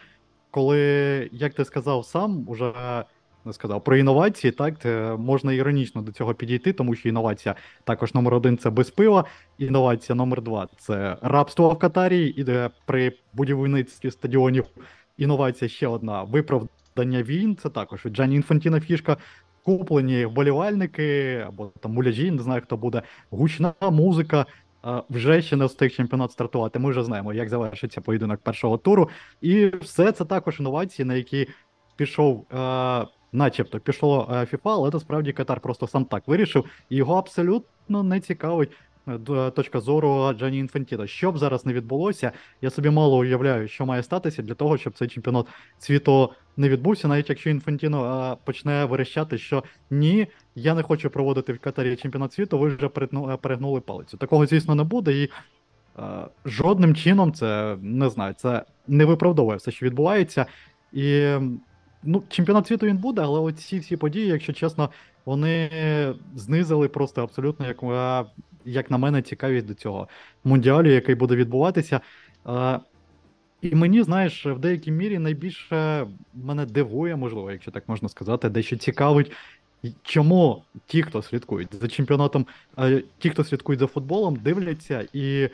коли, 0.51 1.29
як 1.31 1.53
ти 1.53 1.65
сказав 1.65 2.05
сам, 2.05 2.43
уже 2.47 2.73
сказав 3.53 3.83
про 3.83 3.97
інновації, 3.97 4.51
так 4.51 4.73
можна 5.19 5.53
іронічно 5.53 6.01
до 6.01 6.11
цього 6.11 6.33
підійти, 6.33 6.73
тому 6.73 6.95
що 6.95 7.09
інновація 7.09 7.55
також 7.83 8.13
номер 8.13 8.33
один 8.33 8.57
це 8.57 8.69
без 8.69 8.89
пива. 8.89 9.25
Інновація 9.57 10.15
номер 10.15 10.41
два 10.41 10.67
це 10.77 11.17
рабство 11.21 11.69
в 11.69 11.79
Катарі, 11.79 12.27
і 12.27 12.45
при 12.85 13.13
будівництві 13.33 14.11
стадіонів 14.11 14.65
інновація 15.17 15.69
ще 15.69 15.87
одна 15.87 16.23
виправдання 16.23 17.23
війн, 17.23 17.55
це 17.55 17.69
також 17.69 18.05
від 18.05 18.13
Джані 18.13 18.35
Інфантіна 18.35 18.79
фішка. 18.79 19.17
Куплені 19.63 20.25
вболівальники 20.25 21.37
або 21.47 21.71
там 21.79 21.91
муляжі, 21.93 22.31
не 22.31 22.43
знаю 22.43 22.61
хто 22.61 22.77
буде, 22.77 23.01
гучна 23.31 23.73
музика. 23.81 24.45
Вже 25.09 25.41
ще 25.41 25.55
не 25.55 25.65
встиг 25.65 25.91
чемпіонат 25.91 26.31
стартувати. 26.31 26.79
Ми 26.79 26.89
вже 26.89 27.03
знаємо, 27.03 27.33
як 27.33 27.49
завершиться 27.49 28.01
поєдинок 28.01 28.39
першого 28.41 28.77
туру. 28.77 29.09
І 29.41 29.71
все 29.81 30.11
це 30.11 30.25
також 30.25 30.59
інновації, 30.59 31.05
на 31.05 31.13
які 31.13 31.47
пішов, 31.95 32.45
начебто 33.31 33.79
пішло 33.79 34.29
е, 34.31 34.33
FIFA, 34.33 34.59
але 34.63 34.89
насправді 34.93 35.33
Катар 35.33 35.59
просто 35.59 35.87
сам 35.87 36.05
так 36.05 36.27
вирішив, 36.27 36.65
і 36.89 36.95
його 36.95 37.15
абсолютно 37.15 38.03
не 38.03 38.19
цікавить 38.19 38.71
е, 39.07 39.51
точка 39.51 39.79
зору 39.79 40.33
Джанні 40.33 40.57
Інфантіно. 40.57 41.07
Що 41.07 41.31
б 41.31 41.37
зараз 41.37 41.65
не 41.65 41.73
відбулося, 41.73 42.31
я 42.61 42.69
собі 42.69 42.89
мало 42.89 43.17
уявляю, 43.17 43.67
що 43.67 43.85
має 43.85 44.03
статися 44.03 44.41
для 44.41 44.53
того, 44.53 44.77
щоб 44.77 44.93
цей 44.93 45.07
чемпіонат 45.07 45.45
світу 45.79 46.29
не 46.59 46.69
відбувся, 46.69 47.07
навіть 47.07 47.29
якщо 47.29 47.49
Інфантіно 47.49 48.31
е, 48.31 48.37
почне 48.43 48.85
верещати, 48.85 49.37
що 49.37 49.63
ні, 49.89 50.27
я 50.55 50.73
не 50.73 50.83
хочу 50.83 51.09
проводити 51.09 51.53
в 51.53 51.59
Катарі 51.59 51.95
чемпіонат 51.95 52.33
світу, 52.33 52.59
ви 52.59 52.67
вже 52.67 52.85
е, 52.85 53.37
перегнули 53.37 53.79
палицю. 53.79 54.17
Такого, 54.17 54.45
звісно, 54.45 54.75
не 54.75 54.83
буде, 54.83 55.13
і 55.13 55.29
е, 55.99 56.01
жодним 56.45 56.95
чином 56.95 57.33
це 57.33 57.77
не 57.81 58.09
знаю, 58.09 58.33
це 58.33 58.63
не 58.87 59.05
виправдовує 59.05 59.57
все, 59.57 59.71
що 59.71 59.85
відбувається. 59.85 60.45
І 60.93 61.33
ну, 62.03 62.23
чемпіонат 62.29 62.67
світу 62.67 62.85
він 62.85 62.97
буде, 62.97 63.21
але 63.21 63.39
оці 63.39 63.79
всі 63.79 63.97
події, 63.97 64.27
якщо 64.27 64.53
чесно, 64.53 64.91
вони 65.25 65.69
знизили 66.35 66.89
просто 66.89 67.23
абсолютно, 67.23 67.67
як, 67.67 67.83
е, 67.83 68.31
як 68.65 68.91
на 68.91 68.97
мене, 68.97 69.21
цікавість 69.21 69.65
до 69.67 69.73
цього 69.73 70.07
мундіалю, 70.43 70.91
який 70.91 71.15
буде 71.15 71.35
відбуватися. 71.35 72.01
Е, 72.47 72.79
І 73.61 73.75
мені, 73.75 74.03
знаєш, 74.03 74.45
в 74.45 74.59
деякій 74.59 74.91
мірі 74.91 75.19
найбільше 75.19 76.07
мене 76.33 76.65
дивує, 76.65 77.15
можливо, 77.15 77.51
якщо 77.51 77.71
так 77.71 77.89
можна 77.89 78.09
сказати, 78.09 78.49
дещо 78.49 78.77
цікавить, 78.77 79.31
чому 80.03 80.63
ті, 80.85 81.03
хто 81.03 81.21
слідкують 81.21 81.75
за 81.75 81.87
чемпіонатом, 81.87 82.45
е, 82.79 83.03
ті, 83.17 83.29
хто 83.29 83.43
слідкують 83.43 83.79
за 83.79 83.87
футболом, 83.87 84.35
дивляться 84.35 85.07
і 85.13 85.49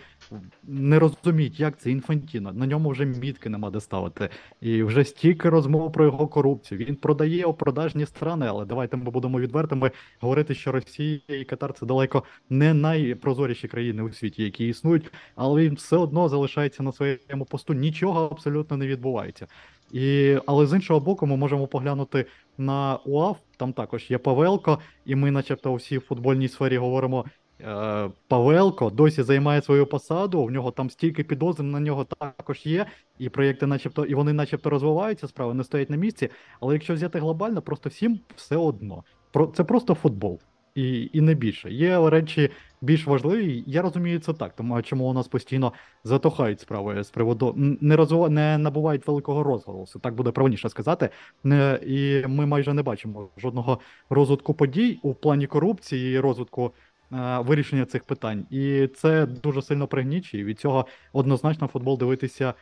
не 0.63 1.00
розуміють, 1.00 1.60
як 1.60 1.79
це 1.79 1.91
інфантіно. 1.91 2.53
На 2.53 2.67
ньому 2.67 2.89
вже 2.89 3.05
мітки 3.05 3.50
нема 3.50 3.70
де 3.70 3.82
ставити. 3.82 4.29
І 4.62 4.84
вже 4.84 5.03
стільки 5.03 5.50
розмов 5.50 5.91
про 5.91 6.05
його 6.05 6.27
корупцію. 6.27 6.77
Він 6.77 6.96
продає 6.96 7.46
у 7.46 7.53
продажні 7.53 8.05
страни, 8.05 8.46
але 8.50 8.65
давайте 8.65 8.98
ми 8.98 9.12
будемо 9.12 9.39
відвертими 9.39 9.91
говорити, 10.20 10.55
що 10.55 10.72
Росія 10.72 11.20
і 11.27 11.44
Катар 11.44 11.74
це 11.74 11.86
далеко 11.86 12.24
не 12.50 12.74
найпрозоріші 12.74 13.67
країни 13.67 14.03
у 14.03 14.12
світі, 14.13 14.44
які 14.44 14.67
існують, 14.67 15.12
але 15.36 15.62
він 15.62 15.75
все 15.75 15.98
одно 15.98 16.29
залишається 16.29 16.84
на 16.84 16.91
своєму 16.91 17.46
посту. 17.50 17.74
Нічого 17.74 18.29
абсолютно 18.32 18.77
не 18.77 18.88
відбувається. 18.88 19.48
І, 19.92 20.38
але 20.46 20.65
з 20.65 20.74
іншого 20.74 21.00
боку, 21.00 21.27
ми 21.27 21.38
можемо 21.38 21.68
поглянути 21.68 22.25
на 22.58 22.96
УАФ, 23.06 23.38
там 23.58 23.74
також 23.74 24.12
є 24.12 24.18
Павелко, 24.18 24.80
і 25.06 25.15
ми, 25.15 25.32
начебто, 25.32 25.72
у 25.72 25.75
всій 25.75 26.00
футбольній 26.00 26.48
сфері 26.48 26.77
говоримо. 26.77 27.25
е, 27.62 28.10
Павелко 28.27 28.89
досі 28.89 29.24
займає 29.24 29.62
свою 29.62 29.86
посаду, 29.88 30.44
в 30.44 30.51
нього 30.51 30.72
там 30.72 30.89
стільки 30.89 31.24
підозр 31.24 31.63
на 31.63 31.80
нього 31.80 32.06
також 32.06 32.65
є, 32.65 32.86
і 33.18 33.30
проєкти, 33.30 33.68
начебто, 33.68 34.06
і 34.06 34.15
вони 34.15 34.34
начебто 34.34 34.70
розвиваються, 34.70 35.27
справи 35.27 35.54
не 35.54 35.63
стоять 35.63 35.89
на 35.89 35.98
місці. 35.98 36.30
Але 36.60 36.74
якщо 36.74 36.94
взяти 36.94 37.20
глобально, 37.20 37.62
просто 37.62 37.89
всім 37.89 38.20
все 38.36 38.58
одно. 38.58 39.04
Про 39.32 39.48
це 39.48 39.63
просто 39.63 39.94
футбол. 39.94 40.42
І, 40.75 41.10
і 41.13 41.22
не 41.22 41.34
більше. 41.34 41.72
Є 41.72 42.10
речі 42.10 42.50
більш 42.82 43.08
важливі. 43.08 43.63
Я 43.67 43.82
розумію 43.82 44.20
це 44.20 44.34
так, 44.34 44.55
тому 44.55 44.82
чому 44.82 45.05
у 45.05 45.13
нас 45.13 45.27
постійно 45.27 45.74
затухають 46.03 46.60
справи 46.60 47.03
з 47.03 47.10
приводу 47.10 47.53
не 47.58 47.96
розвива... 47.96 48.29
не 48.29 48.58
набувають 48.58 49.08
великого 49.08 49.44
розголосу, 49.44 50.00
так 50.00 50.15
буде 50.15 50.32
правильніше 50.32 50.70
сказати. 50.70 51.10
Не, 51.44 51.79
і 51.86 52.27
ми 52.27 52.46
майже 52.46 52.74
не 52.74 52.84
бачимо 52.84 53.29
жодного 53.38 53.79
розвитку 54.10 54.53
подій 54.53 55.00
у 55.01 55.13
плані 55.13 55.48
корупції 55.48 56.15
і 56.15 56.20
розвитку 56.20 56.72
е, 57.12 57.39
вирішення 57.39 57.86
цих 57.86 58.03
питань. 58.03 58.46
І 58.50 58.88
це 58.88 59.25
дуже 59.25 59.62
сильно 59.62 59.88
пригнічує. 59.88 60.44
Від 60.44 60.60
цього 60.60 60.86
однозначно 61.13 61.67
футбол 61.67 61.98
дивитися 61.98 62.53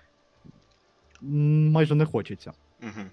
майже 1.21 1.95
не 1.95 2.05
хочеться. 2.05 2.51
Угу. 2.81 3.05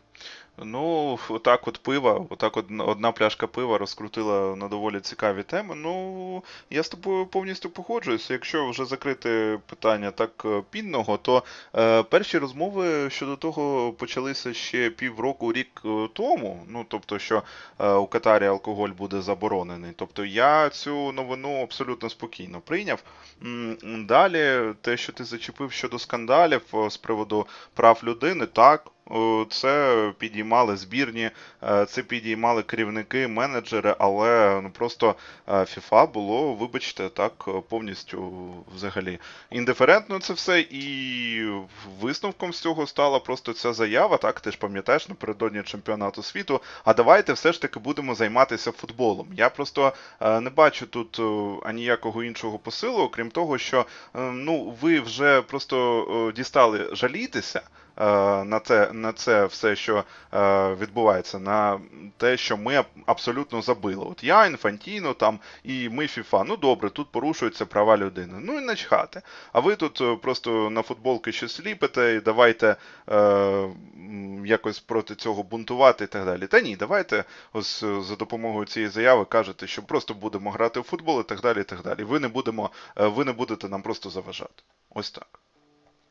Ну, 0.65 1.19
отак 1.29 1.69
от 1.69 1.79
пива, 1.79 2.27
отак 2.31 2.57
от 2.57 2.67
одна 2.79 3.13
пляшка 3.13 3.47
пива 3.47 3.79
розкрутила 3.79 4.57
на 4.57 4.69
доволі 4.69 5.01
цікаві 5.01 5.43
теми. 5.43 5.75
Ну, 5.75 6.45
я 6.71 6.83
з 6.83 6.89
тобою 6.89 7.27
повністю 7.27 7.71
погоджуюся. 7.71 8.33
Якщо 8.33 8.71
вже 8.71 8.85
закрити 8.85 9.59
питання 9.67 10.11
так 10.11 10.43
е, 10.45 10.63
пінного, 10.71 11.17
то 11.17 11.43
е, 11.77 12.03
перші 12.03 12.39
розмови 12.39 13.11
щодо 13.11 13.37
того 13.37 13.93
почалися 13.93 14.55
ще 14.55 14.91
півроку, 14.91 15.53
рік 15.53 15.83
е, 15.85 16.09
тому. 16.13 16.65
Ну, 16.69 16.85
тобто, 16.89 17.19
що 17.19 17.43
е, 17.79 17.93
у 17.93 18.07
Катарі 18.07 18.47
алкоголь 18.47 18.89
буде 18.89 19.21
заборонений. 19.21 19.93
Тобто 19.97 20.25
я 20.25 20.71
цю 20.71 21.13
новину 21.13 21.63
абсолютно 21.63 22.11
спокійно 22.11 22.61
прийняв. 22.61 23.03
Далі, 23.85 24.75
те, 24.81 24.97
що 24.97 25.13
ти 25.13 25.25
зачепив 25.25 25.73
щодо 25.73 25.99
скандалів 25.99 26.63
е, 26.75 26.91
з 26.91 26.97
приводу 26.97 27.47
прав 27.75 28.01
людини, 28.05 28.47
так. 28.47 28.91
Це 29.51 30.10
підіймали 30.13 30.77
збірні, 30.77 31.31
е, 31.63 31.87
це 31.87 32.03
підіймали 32.03 32.63
керівники, 32.63 33.29
менеджери, 33.29 33.95
але 33.99 34.61
ну 34.63 34.71
просто 34.71 35.15
е, 35.49 35.53
FIFA 35.53 36.13
було, 36.13 36.55
вибачте, 36.55 37.09
так 37.09 37.45
е, 37.49 37.53
повністю 37.69 38.33
взагалі 38.75 39.19
індиферентно 39.51 40.19
це 40.19 40.33
все. 40.33 40.61
І 40.61 41.45
висновком 42.01 42.53
з 42.53 42.61
цього 42.61 42.87
стала 42.87 43.19
просто 43.19 43.53
ця 43.53 43.73
заява. 43.73 44.17
Так, 44.17 44.41
ти 44.41 44.51
ж 44.51 44.59
пам'ятаєш 44.59 45.09
напередодні 45.09 45.63
чемпіонату 45.63 46.23
світу. 46.23 46.61
А 46.85 46.95
давайте 46.95 47.33
все 47.33 47.53
ж 47.53 47.63
таки 47.63 47.79
будемо 47.79 48.15
займатися 48.15 48.73
футболом. 48.73 49.29
Я 49.37 49.49
просто 49.49 49.93
не 50.21 50.51
бачу 50.51 50.87
тут 50.87 51.21
аніякого 51.65 52.25
іншого 52.25 52.59
посилу, 52.59 53.03
окрім 53.03 53.31
того, 53.31 53.59
що 53.59 53.87
е, 54.17 54.21
ну 54.21 54.77
ви 54.81 55.01
вже 55.01 55.43
просто 55.43 56.33
дістали 56.37 56.89
жалітися 56.93 57.63
на 58.45 58.61
це, 58.61 58.93
на 58.93 59.13
це 59.13 59.47
все, 59.47 59.77
що 59.77 60.05
е, 60.35 60.75
відбувається, 60.75 61.39
на 61.39 61.81
те, 62.17 62.37
що 62.37 62.57
ми 62.57 62.85
абсолютно 63.07 63.63
забили. 63.63 64.05
От 64.11 64.25
я, 64.25 64.47
Інфантіно, 64.47 65.15
там 65.15 65.39
і 65.65 65.89
ми 65.89 66.07
ФІФА. 66.07 66.45
Ну 66.45 66.57
добре, 66.57 66.91
тут 66.91 67.13
порушуються 67.13 67.67
права 67.67 67.97
людини. 67.97 68.35
Ну 68.41 68.59
і 68.59 68.61
начхати. 68.61 69.23
А 69.53 69.61
ви 69.61 69.77
тут 69.77 70.01
е, 70.01 70.17
просто 70.17 70.71
на 70.71 70.83
футболки 70.83 71.33
щось 71.33 71.61
ліпите 71.67 72.15
і 72.15 72.21
давайте 72.21 72.77
е, 73.11 73.69
якось 74.45 74.81
проти 74.81 75.15
цього 75.15 75.43
бунтувати 75.43 76.05
і 76.05 76.07
так 76.07 76.25
далі. 76.25 76.47
Та 76.47 76.61
ні, 76.61 76.77
давайте 76.77 77.25
ось 77.53 77.83
е, 77.83 78.01
за 78.01 78.17
допомогою 78.17 78.67
цієї 78.67 78.91
заяви 78.91 79.25
кажете, 79.25 79.67
що 79.67 79.83
просто 79.83 80.15
будемо 80.15 80.51
грати 80.51 80.81
в 80.81 80.83
футбол 80.83 81.21
і 81.21 81.25
так 81.25 81.41
далі. 81.41 81.61
і 81.61 81.65
так 81.65 81.83
далі. 81.83 82.05
Ви 82.05 82.21
не 82.21 82.29
будемо, 82.29 82.71
е, 82.97 83.07
ви 83.07 83.25
не 83.25 83.33
будете 83.33 83.69
нам 83.69 83.83
просто 83.83 84.11
заважати. 84.11 84.63
Ось 84.91 85.11
так. 85.11 85.41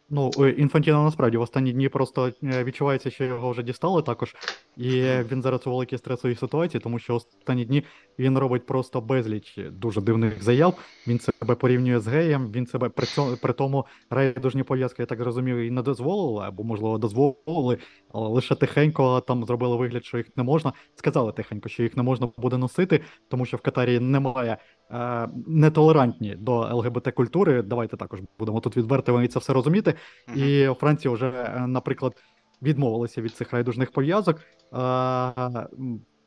Ну, 0.10 0.32
е, 0.40 0.50
Інфантіно 0.50 1.04
насправді 1.04 1.38
в 1.38 1.42
останні 1.42 1.74
дні 1.74 1.90
просто 1.90 2.32
е, 2.44 2.64
відчувається, 2.64 3.12
що 3.12 3.24
його 3.24 3.52
вже 3.52 3.64
дістали 3.64 4.02
також. 4.02 4.36
І 4.78 5.02
він 5.02 5.42
зараз 5.42 5.68
у 5.68 5.72
великій 5.72 5.98
стресовій 5.98 6.36
ситуації, 6.36 6.82
тому 6.82 7.00
що 7.00 7.16
останні 7.16 7.66
дні 7.66 7.84
він 8.20 8.38
робить 8.38 8.66
просто 8.66 9.02
безліч 9.02 9.60
дуже 9.72 10.02
дивних 10.02 10.44
заяв. 10.44 10.80
Він 11.08 11.20
себе 11.20 11.56
порівнює 11.56 12.00
з 12.00 12.08
геєм, 12.08 12.52
він 12.52 12.68
себе 12.68 12.90
при 12.90 13.06
цьому 13.06 13.38
при 13.42 13.54
тому 13.54 13.86
райдужні 14.10 14.64
пов'язки, 14.64 15.02
я 15.02 15.06
так 15.06 15.20
зрозумів, 15.20 15.58
і 15.58 15.72
не 15.72 15.82
дозволили, 15.82 16.46
або 16.48 16.64
можливо 16.64 16.98
дозволили, 16.98 17.78
але 18.14 18.30
лише 18.30 18.56
тихенько 18.56 19.22
там 19.22 19.46
зробили 19.46 19.78
вигляд, 19.78 20.06
що 20.06 20.18
їх 20.18 20.38
не 20.38 20.44
можна. 20.44 20.74
Сказали 20.96 21.32
тихенько, 21.32 21.70
що 21.70 21.84
їх 21.84 21.98
не 21.98 22.04
можна 22.04 22.30
буде 22.38 22.58
носити, 22.58 23.02
тому 23.28 23.46
що 23.46 23.58
в 23.58 23.62
Катарі 23.62 24.00
немає 24.00 24.58
е, 24.92 25.30
нетолерантні 25.48 26.36
до 26.36 26.76
ЛГБТ 26.76 27.12
культури. 27.12 27.62
Давайте 27.62 27.98
також 27.98 28.20
будемо 28.40 28.60
тут 28.60 28.78
відвертими 28.78 29.26
і 29.26 29.28
це 29.28 29.40
все 29.40 29.54
розуміти. 29.54 29.94
Мгм. 30.28 30.40
І 30.40 30.70
Франція 30.80 31.14
вже, 31.14 31.30
е, 31.30 31.68
наприклад, 31.68 32.14
відмовилася 32.62 33.22
від 33.22 33.36
цих 33.36 33.54
райдужних 33.54 33.92
пов'язок, 33.92 34.40
е, 34.40 34.78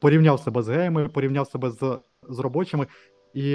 порівняв 0.02 0.40
себе 0.40 0.62
з 0.62 0.68
геями, 0.68 1.08
порівняв 1.08 1.48
себе 1.48 1.70
з, 1.70 1.98
з 2.28 2.38
робочими. 2.38 2.86
І 3.34 3.48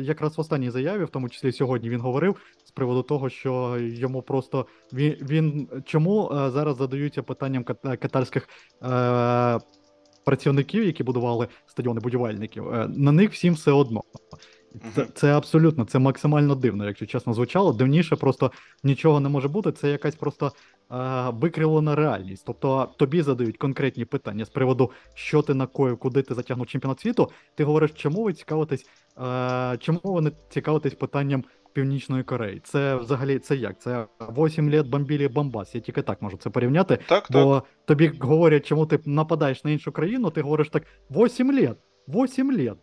якраз 0.00 0.38
в 0.38 0.40
останній 0.40 0.70
заяві, 0.70 1.04
в 1.04 1.08
тому 1.08 1.28
числі 1.28 1.52
сьогодні, 1.52 1.90
він 1.90 2.00
говорив 2.00 2.36
з 2.64 2.70
приводу 2.70 3.02
того, 3.02 3.28
що 3.28 3.78
йому 3.80 4.22
просто 4.22 4.66
він, 4.92 5.16
він 5.22 5.68
чому 5.84 6.30
е, 6.32 6.50
зараз 6.50 6.76
задаються 6.76 7.22
питанням 7.22 7.64
кат- 7.64 7.96
катарських 7.96 8.48
е, 8.82 9.58
працівників, 10.24 10.84
які 10.84 11.02
будували 11.02 11.48
стадіони 11.66 12.00
будівельників. 12.00 12.68
Е, 12.68 12.88
на 12.88 13.12
них 13.12 13.32
всім 13.32 13.54
все 13.54 13.72
одно. 13.72 14.02
Це, 14.94 15.06
це 15.14 15.36
абсолютно, 15.36 15.84
це 15.84 15.98
максимально 15.98 16.54
дивно, 16.54 16.86
якщо 16.86 17.06
чесно 17.06 17.34
звучало. 17.34 17.72
Дивніше 17.72 18.16
просто 18.16 18.52
нічого 18.84 19.20
не 19.20 19.28
може 19.28 19.48
бути. 19.48 19.72
Це 19.72 19.90
якась 19.90 20.14
просто 20.14 20.46
е, 20.46 21.30
викривлена 21.30 21.94
реальність. 21.94 22.44
Тобто 22.46 22.88
тобі 22.96 23.22
задають 23.22 23.56
конкретні 23.56 24.04
питання 24.04 24.44
з 24.44 24.48
приводу, 24.48 24.90
що 25.14 25.42
ти 25.42 25.54
накоїв, 25.54 25.98
куди 25.98 26.22
ти 26.22 26.34
затягнув 26.34 26.66
чемпіонат 26.66 27.00
світу. 27.00 27.30
Ти 27.54 27.64
говориш, 27.64 27.90
чому 27.90 28.24
ви 28.24 28.32
цікавитесь, 28.32 28.86
е, 29.18 29.76
чому 29.80 30.00
ви 30.04 30.20
не 30.20 30.32
цікавитесь 30.50 30.94
питанням 30.94 31.44
Північної 31.72 32.22
Кореї. 32.22 32.60
Це 32.64 32.96
взагалі 32.96 33.38
це 33.38 33.56
як? 33.56 33.80
Це 33.80 34.06
8 34.20 34.70
літ 34.70 34.86
бомбілі 34.86 35.28
Бомбас. 35.28 35.74
Я 35.74 35.80
тільки 35.80 36.02
так 36.02 36.22
можу 36.22 36.36
це 36.36 36.50
порівняти. 36.50 36.96
Так, 36.96 37.28
так. 37.28 37.32
Бо 37.32 37.62
тобі 37.84 38.12
говорять, 38.20 38.66
чому 38.66 38.86
ти 38.86 39.00
нападаєш 39.04 39.64
на 39.64 39.70
іншу 39.70 39.92
країну, 39.92 40.30
ти 40.30 40.42
говориш 40.42 40.68
так: 40.68 40.82
8 41.10 41.52
літ, 41.52 41.76
8 42.08 42.52
літ. 42.52 42.74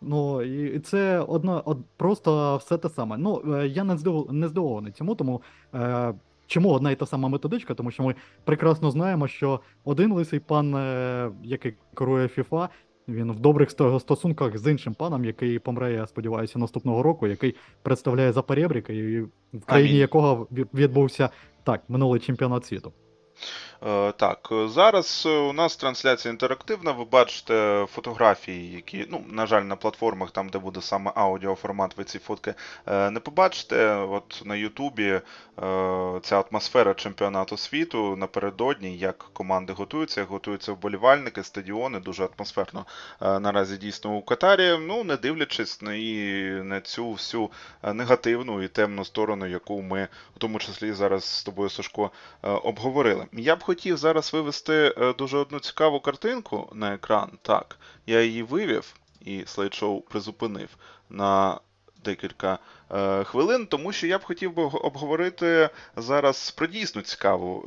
Ну, 0.00 0.42
і 0.42 0.78
це 0.78 1.18
одно, 1.18 1.62
од, 1.64 1.78
просто 1.96 2.56
все 2.56 2.78
те 2.78 2.88
саме. 2.88 3.16
Ну, 3.18 3.42
е, 3.54 3.66
я 3.66 3.84
не, 3.84 3.96
здив, 3.96 4.26
не 4.30 4.48
здивований 4.48 4.92
цьому, 4.92 5.14
тому 5.14 5.42
е, 5.74 6.14
чому 6.46 6.70
одна 6.70 6.90
і 6.90 6.96
та 6.96 7.06
сама 7.06 7.28
методичка? 7.28 7.74
Тому 7.74 7.90
що 7.90 8.02
ми 8.02 8.14
прекрасно 8.44 8.90
знаємо, 8.90 9.28
що 9.28 9.60
один 9.84 10.12
лисий 10.12 10.40
пан, 10.40 10.74
е, 10.74 11.30
який 11.42 11.74
керує 11.94 12.26
FIFA, 12.26 12.68
він 13.08 13.32
в 13.32 13.40
добрих 13.40 13.70
стосунках 13.70 14.58
з 14.58 14.70
іншим 14.70 14.94
паном, 14.94 15.24
який 15.24 15.58
помре, 15.58 15.92
я 15.92 16.06
сподіваюся, 16.06 16.58
наступного 16.58 17.02
року, 17.02 17.26
який 17.26 17.54
представляє 17.82 18.32
Запорєбріка, 18.32 18.92
і 18.92 19.20
в 19.52 19.64
країні 19.66 19.90
Амінь. 19.90 20.00
якого 20.00 20.48
відбувся 20.52 21.30
так, 21.64 21.82
минулий 21.88 22.20
чемпіонат 22.20 22.66
світу. 22.66 22.92
Е, 23.86 24.12
Так, 24.12 24.48
е, 24.52 24.68
зараз 24.68 25.24
е, 25.26 25.38
у 25.38 25.52
нас 25.52 25.76
трансляція 25.76 26.32
інтерактивна. 26.32 26.92
Ви 26.92 27.04
бачите 27.04 27.86
фотографії, 27.92 28.72
які, 28.72 29.06
ну, 29.10 29.24
на 29.28 29.46
жаль, 29.46 29.62
на 29.62 29.76
платформах, 29.76 30.30
там, 30.30 30.48
де 30.48 30.58
буде 30.58 30.80
саме 30.80 31.12
аудіоформат, 31.14 31.96
ви 31.96 32.04
ці 32.04 32.18
фотки 32.18 32.54
не 32.86 33.20
побачите. 33.24 33.94
От 33.94 34.42
на 34.44 34.56
Ютубі 34.56 35.20
ця 36.22 36.44
атмосфера 36.50 36.94
чемпіонату 36.94 37.56
світу 37.56 38.16
напередодні, 38.16 38.98
як 38.98 39.18
команди 39.32 39.72
готуються, 39.72 40.20
як 40.20 40.30
готуються 40.30 40.72
вболівальники, 40.72 41.42
стадіони, 41.42 42.00
дуже 42.00 42.28
атмосферно 42.36 42.86
наразі 43.20 43.76
дійсно 43.76 44.16
у 44.16 44.22
Катарі. 44.22 44.78
Ну, 44.80 45.04
не 45.04 45.16
дивлячись 45.16 45.82
на 45.82 45.94
і 45.94 46.12
на 46.64 46.80
цю 46.80 47.10
всю 47.10 47.50
негативну 47.82 48.62
і 48.62 48.68
темну 48.68 49.04
сторону, 49.04 49.46
яку 49.46 49.82
ми 49.82 50.08
в 50.36 50.38
тому 50.38 50.58
числі 50.58 50.92
зараз 50.92 51.24
з 51.24 51.44
тобою, 51.44 51.70
Сашко, 51.70 52.10
обговорили. 52.42 53.26
Я 53.32 53.56
б 53.56 53.64
хотів 53.68 53.96
зараз 53.96 54.32
вивести 54.32 54.94
е, 54.98 55.12
дуже 55.12 55.38
одну 55.38 55.60
цікаву 55.60 56.00
картинку 56.00 56.70
на 56.74 56.94
екран. 56.94 57.38
Так, 57.42 57.78
я 58.06 58.22
її 58.22 58.42
вивів 58.42 58.94
і 59.20 59.44
слайд-шоу 59.46 60.00
призупинив 60.00 60.68
на 61.10 61.60
декілька 62.04 62.58
хвилин, 63.24 63.66
тому 63.66 63.92
що 63.92 64.06
я 64.06 64.18
б 64.18 64.24
хотів 64.24 64.54
би 64.54 64.62
обговорити 64.62 65.70
зараз 65.96 66.50
про 66.50 66.66
дійсно 66.66 67.02
цікаву 67.02 67.64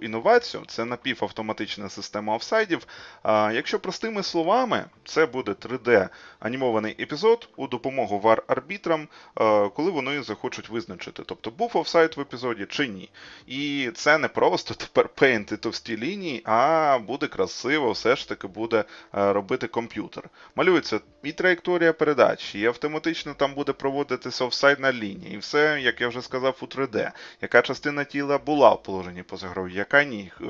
е, 0.00 0.04
інновацію. 0.06 0.62
Це 0.66 0.84
напівавтоматична 0.84 1.88
система 1.88 2.36
офсайдів. 2.36 2.86
Якщо 3.24 3.78
простими 3.78 4.22
словами, 4.22 4.84
це 5.04 5.26
буде 5.26 5.52
3D 5.52 6.08
анімований 6.40 6.96
епізод 7.00 7.48
у 7.56 7.66
допомогу 7.66 8.20
VAR-арбітрам, 8.24 9.00
е, 9.40 9.68
коли 9.68 9.90
вони 9.90 10.22
захочуть 10.22 10.68
визначити, 10.68 11.22
тобто 11.26 11.50
був 11.50 11.70
офсайд 11.74 12.16
в 12.16 12.20
епізоді 12.20 12.66
чи 12.68 12.88
ні. 12.88 13.10
І 13.46 13.90
це 13.94 14.18
не 14.18 14.28
просто 14.28 14.74
тепер 14.84 15.08
пейнти 15.08 15.56
товсті 15.56 15.96
лінії, 15.96 16.42
а 16.44 16.98
буде 17.06 17.26
красиво, 17.26 17.92
все 17.92 18.16
ж 18.16 18.28
таки 18.28 18.46
буде 18.46 18.84
е, 19.14 19.32
робити 19.32 19.66
комп'ютер. 19.66 20.24
Малюється 20.56 21.00
і 21.22 21.32
траєкторія 21.32 21.92
передач, 21.92 22.54
і 22.54 22.66
автоматично 22.66 23.34
там 23.34 23.54
буде 23.54 23.72
проводитися 23.72 24.44
офсайдна 24.60 24.92
лінія, 24.92 25.32
і 25.34 25.38
все, 25.38 25.80
як 25.80 26.00
я 26.00 26.08
вже 26.08 26.22
сказав, 26.22 26.56
у 26.60 26.64
3D. 26.64 27.10
Яка 27.42 27.62
частина 27.62 28.04
тіла 28.04 28.38
була 28.38 28.70
в 28.70 28.82
положенні 28.82 29.22
поза 29.22 29.48
грою, 29.48 29.74
яка 29.74 30.04
ні. 30.04 30.32
Е, 30.40 30.44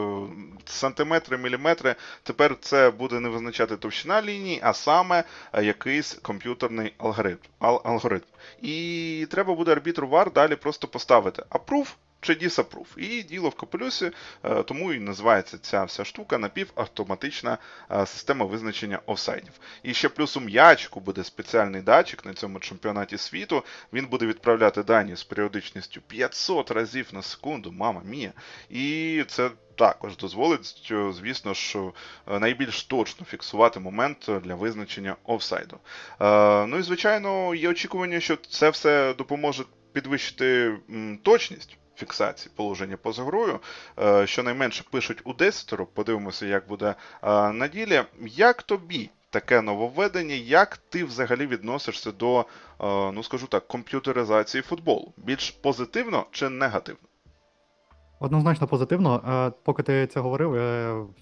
Сантиметри, 0.65 1.39
міліметри. 1.39 1.95
Тепер 2.23 2.57
це 2.61 2.91
буде 2.91 3.21
не 3.21 3.29
визначати 3.29 3.77
товщина 3.77 4.23
лінії, 4.23 4.61
а 4.63 4.73
саме 4.73 5.25
е, 5.53 5.65
якийсь 5.65 6.15
комп'ютерний 6.15 6.95
алгоритм. 6.99 7.39
Ал- 7.61 7.81
алгоритм. 7.85 8.27
І 8.63 9.27
треба 9.31 9.55
буде 9.55 9.73
арбітру 9.73 10.09
VAR 10.09 10.33
далі 10.33 10.57
просто 10.57 10.89
поставити 10.89 11.43
approve 11.51 11.95
чи 12.21 12.33
disapprove. 12.35 12.99
І 12.99 13.23
діло 13.23 13.49
в 13.49 13.55
капелюсі, 13.55 14.11
е, 14.45 14.63
тому 14.63 14.93
і 14.93 14.99
називається 14.99 15.59
ця 15.59 15.85
вся 15.85 16.05
штука 16.05 16.39
напівавтоматична 16.39 17.59
е, 17.91 18.07
система 18.07 18.47
визначення 18.47 19.01
офсайдів. 19.07 19.53
І 19.83 19.95
ще 19.95 20.09
плюс 20.09 20.37
у 20.37 20.41
м'ячику 20.41 21.01
буде 21.01 21.25
спеціальний 21.25 21.83
датчик 21.83 22.25
на 22.25 22.35
цьому 22.35 22.61
чемпіонаті 22.61 23.19
світу. 23.19 23.65
Він 23.93 24.07
буде 24.07 24.27
відправляти 24.27 24.83
дані 24.83 25.17
з 25.17 25.25
періодичністю 25.25 26.01
500 26.01 26.71
разів 26.71 27.09
на 27.13 27.23
секунду, 27.23 27.73
мама 27.73 28.03
мія. 28.05 28.33
І 28.71 29.25
це 29.29 29.51
також 29.75 30.17
дозволить, 30.17 30.93
звісно 31.11 31.55
ж, 31.55 31.79
е, 31.79 32.39
найбільш 32.39 32.85
точно 32.85 33.27
фіксувати 33.27 33.81
момент 33.81 34.31
для 34.45 34.55
визначення 34.55 35.17
офсайду. 35.25 35.79
Е, 36.21 36.67
Ну 36.67 36.79
і 36.79 36.83
звичайно, 36.83 37.55
є 37.55 37.69
очікування, 37.69 38.21
що 38.21 38.37
це 38.37 38.71
все 38.71 39.15
допоможе 39.15 39.65
підвищити 39.93 40.77
точність. 41.23 41.77
Фіксації 42.01 42.53
положення 42.57 42.97
поза 42.97 43.25
грою, 43.25 43.61
Е, 44.03 44.27
щонайменше 44.27 44.85
пишуть 44.91 45.21
у 45.25 45.33
10, 45.33 45.75
подивимося, 45.95 46.47
як 46.47 46.69
буде 46.69 46.95
е, 47.23 47.53
на 47.53 47.69
ділі. 47.69 48.03
Як 48.21 48.63
тобі 48.63 49.11
таке 49.31 49.63
нововведення? 49.63 50.35
Як 50.35 50.77
ти 50.77 51.05
взагалі 51.05 51.47
відносишся 51.47 52.13
до, 52.13 52.41
е, 52.41 52.45
ну 53.13 53.23
скажу 53.23 53.47
так, 53.47 53.69
комп'ютеризації 53.69 54.63
футболу? 54.63 55.13
Більш 55.17 55.51
позитивно 55.51 56.27
чи 56.31 56.49
негативно? 56.49 57.01
Однозначно 58.21 58.67
позитивно. 58.67 59.53
Поки 59.63 59.83
ти 59.83 60.07
це 60.07 60.21
говорив, 60.21 60.55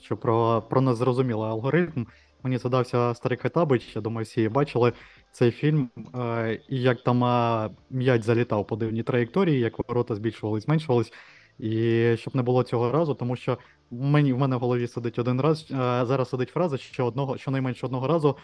що 0.03 0.17
про, 0.17 0.63
про 0.63 0.81
незрозумілий 0.81 1.51
алгоритм, 1.51 2.05
мені 2.43 2.59
задався 2.59 3.15
старий 3.15 3.39
Хайтабич, 3.39 3.97
я 3.97 4.03
думаю, 4.03 4.25
всі 4.25 4.49
бачили 4.49 4.93
цей 5.33 5.51
фільм, 5.51 5.91
е, 6.15 6.61
і 6.69 6.83
як 6.83 7.03
там 7.03 7.25
е, 7.25 7.71
м'яч 7.91 8.23
залітав 8.23 8.67
по 8.67 8.77
дивній 8.77 9.03
траєкторії, 9.03 9.61
як 9.61 9.89
ворота 9.89 10.15
збільшувались, 10.15 10.65
зменшувались. 10.65 11.13
І 11.59 12.15
щоб 12.17 12.37
не 12.37 12.43
було 12.43 12.63
цього 12.63 12.93
разу, 12.93 13.15
тому 13.15 13.37
що 13.37 13.59
мені 13.91 14.33
в 14.33 14.39
мене 14.39 14.57
в 14.57 14.61
голові 14.61 14.87
сидить 14.89 15.19
один 15.19 15.41
раз. 15.41 15.67
е, 15.71 15.75
Зараз 16.07 16.29
сидить 16.29 16.51
фраза, 16.51 16.77
що 16.77 17.07
одного, 17.07 17.39
щонайменше 17.39 17.87
одного 17.87 18.07
разу 18.09 18.37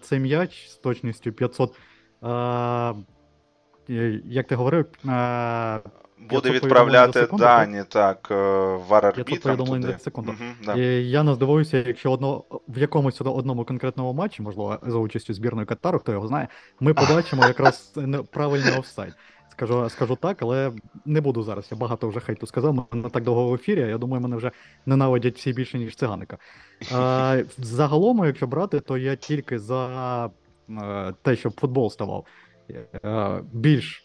цей 0.00 0.20
м'яч 0.20 0.68
з 0.68 0.76
точністю 0.76 1.32
500. 1.32 1.76
е, 2.22 2.28
е, 3.90 4.20
Як 4.24 4.46
ти 4.46 4.54
говорив, 4.54 4.86
Буде 6.18 6.50
500 6.50 6.62
відправляти 6.62 7.20
секунду, 7.20 7.44
дані, 7.44 7.82
так, 7.88 8.28
е, 8.30 8.34
вар 8.88 9.06
арбітрам 9.06 9.56
повідомлень 9.56 9.82
туди. 9.82 9.98
секунду. 9.98 10.32
Мгм, 10.32 10.54
да. 10.64 10.74
І 10.74 11.10
я 11.10 11.22
не 11.22 11.34
здивуюся, 11.34 11.84
якщо 11.86 12.12
одно, 12.12 12.44
в 12.68 12.78
якомусь 12.78 13.20
одному 13.20 13.64
конкретному 13.64 14.12
матчі, 14.12 14.42
можливо, 14.42 14.78
за 14.82 14.98
участю 14.98 15.34
збірної 15.34 15.66
Катару, 15.66 15.98
хто 15.98 16.12
його 16.12 16.26
знає, 16.26 16.48
ми 16.80 16.94
побачимо 16.94 17.42
якраз 17.46 17.92
не- 17.96 18.22
правильний 18.22 18.78
офсайд. 18.78 19.14
Скажу, 19.50 19.88
скажу 19.90 20.16
так, 20.16 20.42
але 20.42 20.72
не 21.04 21.20
буду 21.20 21.42
зараз. 21.42 21.68
Я 21.70 21.76
багато 21.76 22.08
вже 22.08 22.20
хейту 22.20 22.46
сказав. 22.46 22.74
Ми 22.74 22.84
не 22.92 23.10
так 23.10 23.22
довго 23.24 23.48
в 23.48 23.54
ефірі. 23.54 23.80
Я 23.80 23.98
думаю, 23.98 24.22
мене 24.22 24.36
вже 24.36 24.50
ненавидять 24.86 25.36
всі 25.36 25.52
більше, 25.52 25.78
ніж 25.78 25.96
циганика. 25.96 26.38
Е, 26.92 27.44
загалом, 27.58 28.24
якщо 28.24 28.46
брати, 28.46 28.80
то 28.80 28.98
я 28.98 29.16
тільки 29.16 29.58
за 29.58 30.30
е, 30.70 31.14
те, 31.22 31.36
щоб 31.36 31.60
футбол 31.60 31.90
ставав 31.90 32.26
е, 33.04 33.42
більш 33.52 34.03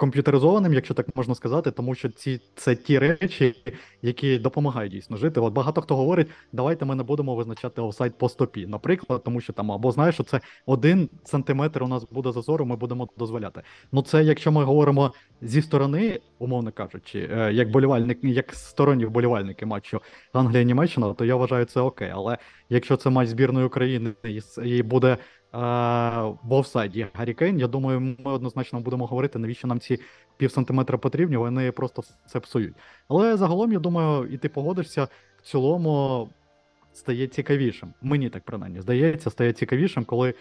комп'ютеризованим, 0.00 0.74
якщо 0.74 0.94
так 0.94 1.16
можна 1.16 1.34
сказати, 1.34 1.70
тому 1.70 1.94
що 1.94 2.08
ці 2.08 2.40
це 2.54 2.74
ті 2.74 2.98
речі, 2.98 3.54
які 4.02 4.38
допомагають 4.38 4.92
дійсно 4.92 5.16
жити. 5.16 5.40
От 5.40 5.52
багато 5.52 5.80
хто 5.80 5.96
говорить, 5.96 6.26
давайте 6.52 6.84
ми 6.84 6.94
не 6.94 7.02
будемо 7.02 7.34
визначати 7.34 7.80
офсайд 7.80 8.18
по 8.18 8.28
стопі, 8.28 8.66
наприклад, 8.66 9.22
тому 9.24 9.40
що 9.40 9.52
там 9.52 9.72
або 9.72 9.92
знаєш, 9.92 10.14
що 10.14 10.24
це 10.24 10.40
один 10.66 11.08
сантиметр 11.24 11.82
у 11.82 11.88
нас 11.88 12.06
буде 12.10 12.32
зазору, 12.32 12.66
ми 12.66 12.76
будемо 12.76 13.08
дозволяти. 13.18 13.62
Ну 13.92 14.02
це 14.02 14.24
якщо 14.24 14.52
ми 14.52 14.64
говоримо 14.64 15.12
зі 15.42 15.62
сторони, 15.62 16.20
умовно 16.38 16.72
кажучи, 16.72 17.28
е, 17.32 17.52
як 17.52 17.70
болівальник, 17.70 18.18
як 18.22 18.54
сторонні 18.54 19.04
вболівальники 19.04 19.66
матчу 19.66 20.00
Англія-Німеччина, 20.32 21.14
то 21.14 21.24
я 21.24 21.36
вважаю 21.36 21.64
це 21.64 21.80
окей. 21.80 22.10
Але 22.14 22.38
якщо 22.68 22.96
це 22.96 23.10
матч 23.10 23.28
збірної 23.28 23.66
України 23.66 24.12
і 24.64 24.82
буде 24.82 25.16
е, 25.54 25.58
в 26.42 26.52
офсайді 26.52 27.06
Гаррі 27.14 27.34
Кейн, 27.34 27.58
я 27.58 27.66
думаю, 27.66 28.00
ми 28.00 28.32
однозначно 28.32 28.80
будемо 28.80 29.06
говорити, 29.06 29.38
навіщо 29.38 29.68
нам 29.68 29.80
ці 29.80 30.00
пів 30.36 30.50
сантиметра 30.50 30.98
потрібні, 30.98 31.36
вони 31.36 31.72
просто 31.72 32.02
це 32.26 32.40
псують. 32.40 32.74
Але 33.08 33.36
загалом, 33.36 33.72
я 33.72 33.78
думаю, 33.78 34.26
і 34.32 34.38
ти 34.38 34.48
погодишся, 34.48 35.08
в 35.38 35.42
цілому 35.42 36.28
стає 36.92 37.26
цікавішим. 37.26 37.94
Мені 38.02 38.30
так 38.30 38.42
принаймні 38.44 38.80
здається, 38.80 39.30
стає 39.30 39.52
цікавішим, 39.52 40.04
коли 40.04 40.28
е, 40.28 40.34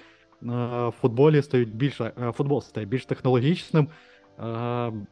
в 0.88 0.94
футболі 1.02 1.42
стають 1.42 1.76
більше, 1.76 2.12
е, 2.22 2.32
футбол 2.32 2.62
стає 2.62 2.86
більш 2.86 3.06
технологічним. 3.06 3.88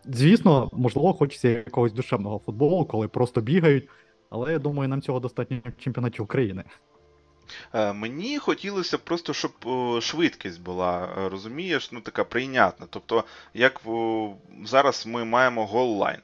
Звісно, 0.05 0.69
можливо, 0.73 1.13
хочеться 1.13 1.49
якогось 1.49 1.93
душевного 1.93 2.39
футболу, 2.39 2.85
коли 2.85 3.07
просто 3.07 3.41
бігають. 3.41 3.89
Але 4.29 4.51
я 4.51 4.59
думаю, 4.59 4.89
нам 4.89 5.01
цього 5.01 5.19
достатньо 5.19 5.57
в 5.65 5.83
чемпіонаті 5.83 6.21
України. 6.21 6.63
Е, 7.73 7.93
Мені 7.93 8.37
хотілося 8.37 8.97
просто, 8.97 9.33
щоб 9.33 9.51
швидкість 10.01 10.61
була, 10.61 11.09
е, 11.17 11.29
розумієш, 11.29 11.91
ну 11.91 12.01
така 12.01 12.23
прийнятна. 12.23 12.87
Тобто, 12.89 13.23
як 13.53 13.81
зараз 14.65 15.05
ми 15.07 15.25
маємо 15.25 15.65
голлайн. 15.65 16.21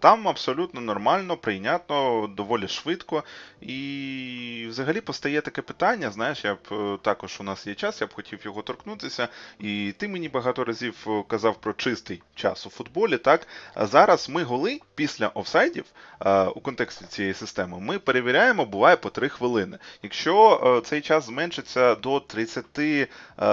Там 0.00 0.28
абсолютно 0.28 0.80
нормально, 0.80 1.36
прийнятно, 1.36 2.26
доволі 2.36 2.68
швидко. 2.68 3.24
І 3.60 4.66
взагалі 4.68 5.00
постає 5.00 5.40
таке 5.40 5.62
питання. 5.62 6.10
Знаєш, 6.10 6.44
я 6.44 6.54
б 6.54 6.58
е, 6.72 6.98
також 7.02 7.36
у 7.40 7.42
нас 7.42 7.66
є 7.66 7.74
час, 7.74 8.00
я 8.00 8.06
б 8.06 8.14
хотів 8.14 8.38
його 8.44 8.62
торкнутися. 8.62 9.28
І 9.60 9.94
ти 9.98 10.08
мені 10.08 10.28
багато 10.28 10.64
разів 10.64 11.06
е, 11.06 11.24
казав 11.28 11.60
про 11.60 11.72
чистий 11.72 12.22
час 12.34 12.66
у 12.66 12.70
футболі. 12.70 13.18
Так 13.18 13.46
а 13.74 13.86
зараз 13.86 14.28
ми 14.28 14.42
голи 14.42 14.80
після 14.94 15.28
офсайдів 15.28 15.84
е, 16.20 16.44
у 16.44 16.60
контексті 16.60 17.04
цієї 17.04 17.34
системи 17.34 17.80
ми 17.80 17.98
перевіряємо, 17.98 18.64
буває 18.64 18.96
по 18.96 19.10
3 19.10 19.28
хвилини. 19.28 19.78
Якщо 20.02 20.82
цей 20.86 21.00
час 21.00 21.26
зменшиться 21.26 21.94
до 21.94 22.20
30 22.20 22.64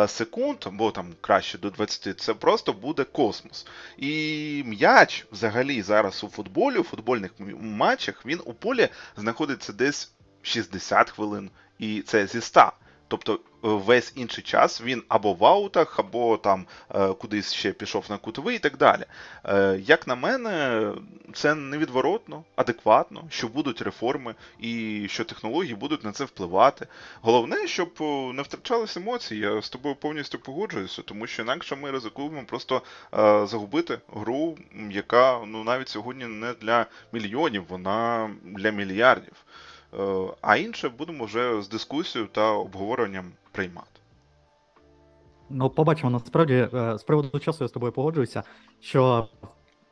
секунд, 0.08 0.58
або 0.66 0.92
там 0.92 1.08
краще 1.22 1.58
до 1.58 1.70
20, 1.70 2.20
це 2.20 2.34
просто 2.34 2.74
буде 2.74 3.04
космос. 3.04 3.68
І 3.98 4.64
м'яч 4.66 5.26
взагалі 5.32 5.82
зараз 5.84 6.24
у 6.24 6.28
футболі, 6.28 6.78
у 6.78 6.84
футбольних 6.84 7.32
матчах, 7.62 8.26
він 8.26 8.42
у 8.46 8.54
полі 8.54 8.90
знаходиться 9.18 9.74
десь 9.74 10.12
60 10.42 11.10
хвилин, 11.10 11.50
і 11.80 12.02
це 12.02 12.28
зі 12.28 12.42
100. 12.42 12.72
Тобто 13.14 13.40
весь 13.62 14.14
інший 14.16 14.44
час 14.44 14.82
він 14.82 15.04
або 15.08 15.34
в 15.34 15.46
аутах, 15.46 16.00
або 16.00 16.38
там 16.38 16.66
е, 16.96 17.08
кудись 17.08 17.54
ще 17.54 17.72
пішов 17.72 18.06
на 18.10 18.18
кутовий 18.18 18.56
і 18.56 18.60
так 18.60 18.78
далі. 18.78 19.04
Е, 19.46 19.80
як 19.86 20.08
на 20.08 20.16
мене, 20.16 20.92
це 21.34 21.56
невідворотно, 21.56 22.44
адекватно, 22.56 23.24
що 23.30 23.48
будуть 23.48 23.82
реформи 23.82 24.36
і 24.60 25.06
що 25.10 25.24
технології 25.24 25.76
будуть 25.76 26.04
на 26.04 26.12
це 26.12 26.24
впливати. 26.26 26.88
Головне, 27.22 27.68
щоб 27.68 27.90
не 28.34 28.42
втрачались 28.42 28.98
емоції. 28.98 29.42
Я 29.42 29.62
з 29.62 29.70
тобою 29.70 29.96
повністю 29.96 30.40
погоджуюся, 30.40 31.02
тому 31.02 31.28
що 31.28 31.42
інакше 31.42 31.76
ми 31.76 31.92
ризикуємо 31.92 32.44
просто 32.48 32.82
е, 33.14 33.48
загубити 33.48 34.00
гру, 34.16 34.58
яка 34.90 35.40
ну 35.48 35.64
навіть 35.64 35.90
сьогодні 35.90 36.26
не 36.26 36.54
для 36.54 36.86
мільйонів, 37.12 37.66
вона 37.70 38.30
для 38.44 38.72
мільярдів. 38.72 39.34
А 40.42 40.56
інше 40.58 40.90
будемо 40.90 41.26
вже 41.26 41.62
з 41.62 41.70
дискусією 41.70 42.30
та 42.34 42.52
обговоренням 42.52 43.32
приймати. 43.52 43.88
Ну, 45.50 45.70
побачимо, 45.70 46.10
насправді, 46.10 46.68
е, 46.74 46.98
з 46.98 47.04
приводу 47.04 47.40
часу 47.40 47.64
я 47.64 47.68
з 47.68 47.72
тобою 47.72 47.92
погоджуюся, 47.92 48.44
що 48.80 49.28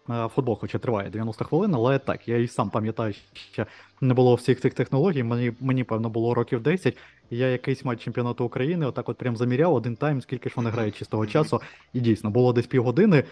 е, 0.10 0.28
футбол 0.28 0.60
хоч 0.60 0.76
і 0.76 0.80
триває 0.80 1.10
90 1.10 1.46
хвилин, 1.46 1.76
але 1.76 2.00
так, 2.00 2.28
я 2.28 2.38
і 2.38 2.48
сам 2.48 2.70
пам'ятаю, 2.70 3.14
що 3.34 3.66
не 4.02 4.14
було 4.14 4.36
всіх 4.36 4.62
цих 4.62 4.74
технологій. 4.74 5.24
Мені, 5.24 5.54
мені 5.60 5.84
певно, 5.84 6.10
було 6.10 6.34
років 6.34 6.62
10, 6.62 6.98
і 7.30 7.38
я 7.38 7.48
якийсь 7.48 7.86
матч 7.86 8.02
чемпіонату 8.02 8.46
України, 8.46 8.86
отак 8.86 9.10
от 9.10 9.18
прям 9.18 9.38
заміряв 9.38 9.74
один 9.74 9.96
тайм, 9.96 10.22
скільки 10.22 10.50
ж 10.50 10.56
вони 10.58 10.70
грають 10.70 10.96
чистого 10.96 11.28
часу. 11.28 11.62
І 11.94 12.00
дійсно, 12.00 12.30
було 12.30 12.54
десь 12.54 12.68
півгодини. 12.68 13.24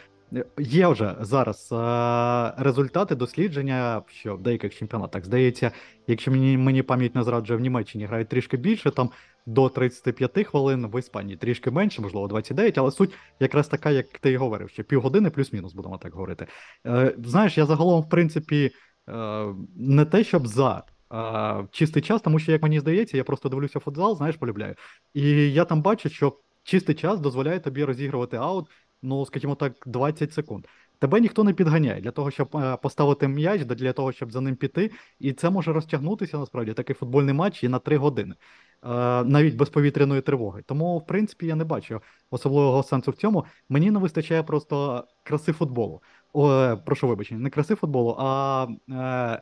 Є 0.60 0.88
вже 0.88 1.16
зараз 1.20 1.70
е, 1.72 2.64
результати 2.64 3.16
дослідження, 3.16 4.02
що 4.08 4.36
в 4.36 4.42
деяких 4.42 4.78
чемпіонатах 4.78 5.26
здається, 5.26 5.72
якщо 6.08 6.32
мені 6.32 6.58
мені 6.58 6.84
пам'ять 6.84 7.16
не 7.16 7.24
зраджує 7.24 7.58
в 7.58 7.62
Німеччині 7.62 8.06
грають 8.06 8.30
трішки 8.30 8.58
більше, 8.58 8.92
там 8.92 9.10
до 9.46 9.70
35 9.70 10.48
хвилин, 10.48 10.88
в 10.88 11.00
Іспанії 11.00 11.38
трішки 11.38 11.72
менше, 11.72 12.02
можливо, 12.02 12.28
29, 12.28 12.78
але 12.78 12.92
суть 12.92 13.14
якраз 13.40 13.68
така, 13.68 13.92
як 13.92 14.08
ти 14.20 14.32
і 14.32 14.38
говорив, 14.38 14.70
що 14.70 14.84
півгодини 14.84 15.30
плюс-мінус, 15.30 15.74
будемо 15.74 15.98
так 15.98 16.14
говорити. 16.14 16.48
Е, 16.88 17.16
Знаєш, 17.24 17.58
я 17.58 17.66
загалом, 17.66 18.02
в 18.02 18.10
принципі, 18.10 18.72
е, 19.10 19.46
не 19.76 20.06
те, 20.06 20.24
щоб 20.24 20.48
за. 20.48 20.84
А, 21.12 21.64
чистий 21.72 22.02
час, 22.02 22.22
тому 22.22 22.40
що, 22.40 22.52
як 22.52 22.64
мені 22.64 22.80
здається, 22.80 23.18
я 23.18 23.24
просто 23.24 23.50
дивлюся 23.50 23.80
футзал, 23.80 24.18
знаєш, 24.18 24.36
полюбляю. 24.36 24.76
І 25.14 25.54
я 25.54 25.66
там 25.66 25.82
бачу, 25.82 26.10
що 26.10 26.40
чистий 26.64 26.96
час 26.96 27.20
дозволяє 27.20 27.60
тобі 27.60 27.84
розігрувати 27.84 28.38
аут 28.38 28.68
ну, 29.02 29.26
скажімо 29.26 29.56
так, 29.56 29.74
20 29.86 30.34
секунд. 30.34 30.66
Тебе 31.00 31.20
ніхто 31.20 31.44
не 31.44 31.54
підганяє 31.54 32.02
для 32.02 32.12
того, 32.12 32.32
щоб 32.32 32.58
е, 32.58 32.78
поставити 32.78 33.28
м'яч, 33.28 33.66
для 33.66 33.94
того, 33.94 34.12
щоб 34.12 34.32
за 34.32 34.42
ним 34.42 34.56
піти. 34.56 34.92
І 35.20 35.34
це 35.34 35.50
може 35.50 35.74
розтягнутися 35.74 36.38
насправді 36.38 36.74
такий 36.74 36.96
футбольний 36.96 37.34
матч 37.34 37.64
і 37.64 37.70
на 37.70 37.80
3 37.80 37.98
години, 37.98 38.36
е, 38.84 38.88
навіть 39.24 39.56
без 39.56 39.70
повітряної 39.70 40.22
тривоги. 40.22 40.62
Тому, 40.66 40.98
в 40.98 41.06
принципі, 41.06 41.46
я 41.46 41.56
не 41.56 41.64
бачу 41.64 42.02
особливого 42.30 42.84
сенсу 42.84 43.12
в 43.12 43.16
цьому. 43.16 43.46
Мені 43.70 43.92
не 43.92 44.00
вистачає 44.00 44.44
просто 44.44 45.04
краси 45.24 45.52
футболу. 45.52 46.02
О, 46.34 46.52
е, 46.52 46.76
Прошу 46.76 47.08
вибачення, 47.08 47.40
не 47.40 47.50
краси 47.50 47.76
футболу, 47.76 48.16
а 48.20 48.68
е, 48.90 49.42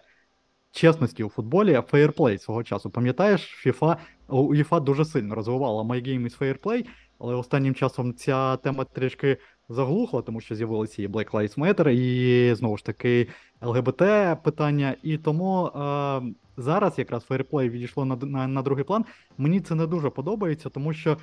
чесності 0.71 1.23
у 1.23 1.29
футболі, 1.29 1.81
фейерплей 1.87 2.37
свого 2.37 2.63
часу. 2.63 2.89
Пам'ятаєш, 2.89 3.65
FIFA, 3.65 3.97
UEFA 4.27 4.81
дуже 4.81 5.05
сильно 5.05 5.35
розвивала 5.35 5.83
My 5.83 6.07
Game 6.07 6.23
is 6.23 6.39
Fair 6.39 6.83
але 7.19 7.36
останнім 7.36 7.75
часом 7.75 8.13
ця 8.13 8.58
тема 8.58 8.84
трішки 8.84 9.38
заглухла, 9.69 10.21
тому 10.21 10.41
що 10.41 10.56
з'явилися 10.56 11.01
і 11.01 11.08
Black 11.08 11.32
Lives 11.32 11.60
Matter, 11.60 11.89
і 11.89 12.56
знову 12.56 12.77
ж 12.77 12.86
таки 12.86 13.27
ЛГБТ 13.62 14.03
питання. 14.43 14.95
І 15.03 15.17
тому 15.17 15.67
е, 15.67 16.21
зараз 16.58 16.99
якраз 16.99 17.23
фейерплей 17.23 17.69
відійшло 17.69 18.06
на, 18.06 18.15
на 18.15 18.47
на, 18.47 18.62
другий 18.62 18.84
план. 18.84 19.06
Мені 19.38 19.62
це 19.62 19.75
не 19.75 19.88
дуже 19.88 20.10
подобається, 20.10 20.69
тому 20.69 20.93
що 20.93 21.12
е, 21.12 21.17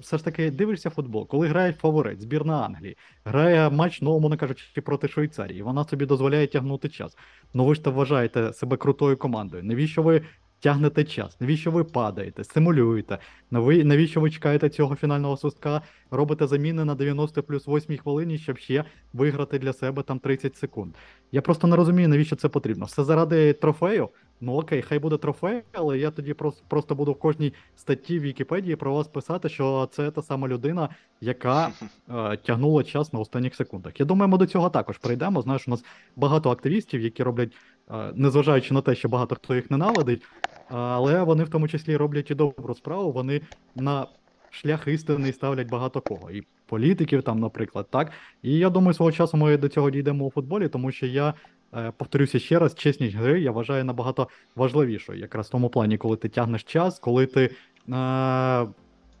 все 0.00 0.18
ж 0.18 0.24
таки 0.24 0.50
дивишся 0.50 0.90
футбол, 0.90 1.28
коли 1.28 1.46
грає 1.48 1.72
фаворит, 1.72 2.20
збірна 2.20 2.64
Англії, 2.64 2.96
грає 3.24 3.70
матч, 3.70 4.02
ну, 4.02 4.20
мовно 4.20 4.36
кажучи, 4.36 4.80
проти 4.80 5.08
Швейцарії. 5.08 5.62
Вона 5.62 5.84
собі 5.84 6.06
дозволяє 6.06 6.46
тягнути 6.46 6.88
час. 6.88 7.16
Ну 7.54 7.64
ви 7.64 7.74
ж 7.74 7.84
то 7.84 7.90
вважаєте 7.92 8.52
себе 8.52 8.76
крутою 8.76 9.16
командою. 9.16 9.64
Навіщо 9.64 10.02
ви 10.02 10.22
тягнете 10.60 11.04
час? 11.04 11.40
Навіщо 11.40 11.70
ви 11.70 11.84
падаєте, 11.84 12.44
стимулюєте? 12.44 13.18
Навіщо 13.50 14.20
ви 14.20 14.30
чекаєте 14.30 14.68
цього 14.68 14.96
фінального 14.96 15.36
свистка, 15.36 15.82
робите 16.10 16.46
заміни 16.46 16.84
на 16.84 16.94
90 16.94 17.42
плюс 17.42 17.68
8 17.68 17.96
хвилині, 17.98 18.38
щоб 18.38 18.58
ще 18.58 18.84
виграти 19.12 19.58
для 19.58 19.72
себе 19.72 20.02
там 20.02 20.18
30 20.18 20.56
секунд? 20.56 20.94
Я 21.32 21.42
просто 21.42 21.66
не 21.66 21.76
розумію, 21.76 22.08
навіщо 22.08 22.36
це 22.36 22.48
потрібно. 22.48 22.84
Все 22.84 23.04
заради 23.04 23.52
трофею. 23.52 24.08
Ну 24.40 24.54
окей, 24.54 24.82
хай 24.82 24.98
буде 24.98 25.16
трофей, 25.16 25.62
але 25.72 25.98
я 25.98 26.10
тоді 26.10 26.34
просто 26.34 26.62
просто 26.68 26.94
буду 26.94 27.12
в 27.12 27.18
кожній 27.18 27.52
статті 27.76 28.18
в 28.18 28.22
Вікіпедії 28.22 28.76
про 28.76 28.94
вас 28.94 29.08
писати, 29.08 29.48
що 29.48 29.88
це 29.92 30.10
та 30.10 30.22
сама 30.22 30.48
людина, 30.48 30.88
яка 31.20 31.68
е, 32.10 32.36
тягнула 32.36 32.84
час 32.84 33.12
на 33.12 33.20
останніх 33.20 33.54
секундах. 33.54 34.00
Я 34.00 34.06
думаю, 34.06 34.28
ми 34.28 34.38
до 34.38 34.46
цього 34.46 34.70
також 34.70 34.98
прийдемо. 34.98 35.42
Знаєш, 35.42 35.68
у 35.68 35.70
нас 35.70 35.84
багато 36.16 36.50
активістів, 36.50 37.00
які 37.00 37.22
роблять, 37.22 37.52
е, 37.90 38.12
незважаючи 38.14 38.74
на 38.74 38.82
те, 38.82 38.94
що 38.94 39.08
багато 39.08 39.34
хто 39.34 39.54
їх 39.54 39.70
ненавидить, 39.70 40.22
але 40.68 41.22
вони 41.22 41.44
в 41.44 41.48
тому 41.48 41.68
числі 41.68 41.96
роблять 41.96 42.30
і 42.30 42.34
добру 42.34 42.74
справу. 42.74 43.12
Вони 43.12 43.40
на 43.76 44.06
шлях 44.50 44.88
істини 44.88 45.32
ставлять 45.32 45.68
багато 45.68 46.00
кого. 46.00 46.30
І 46.30 46.42
політиків 46.66 47.22
там, 47.22 47.38
наприклад, 47.38 47.86
так. 47.90 48.12
І 48.42 48.58
я 48.58 48.70
думаю, 48.70 48.94
свого 48.94 49.12
часу 49.12 49.36
ми 49.36 49.56
до 49.56 49.68
цього 49.68 49.90
дійдемо 49.90 50.24
у 50.24 50.30
футболі, 50.30 50.68
тому 50.68 50.92
що 50.92 51.06
я 51.06 51.34
е, 51.74 51.92
повторюся 51.96 52.38
ще 52.38 52.58
раз, 52.58 52.74
чесність 52.74 53.16
гри 53.16 53.40
я 53.40 53.50
вважаю 53.50 53.84
набагато 53.84 54.28
важливішою. 54.56 55.18
Якраз 55.18 55.46
в 55.46 55.50
тому 55.50 55.68
плані, 55.68 55.98
коли 55.98 56.16
ти 56.16 56.28
тягнеш 56.28 56.62
час, 56.62 56.98
коли 56.98 57.26
ти. 57.26 57.50
Е, 57.92 58.66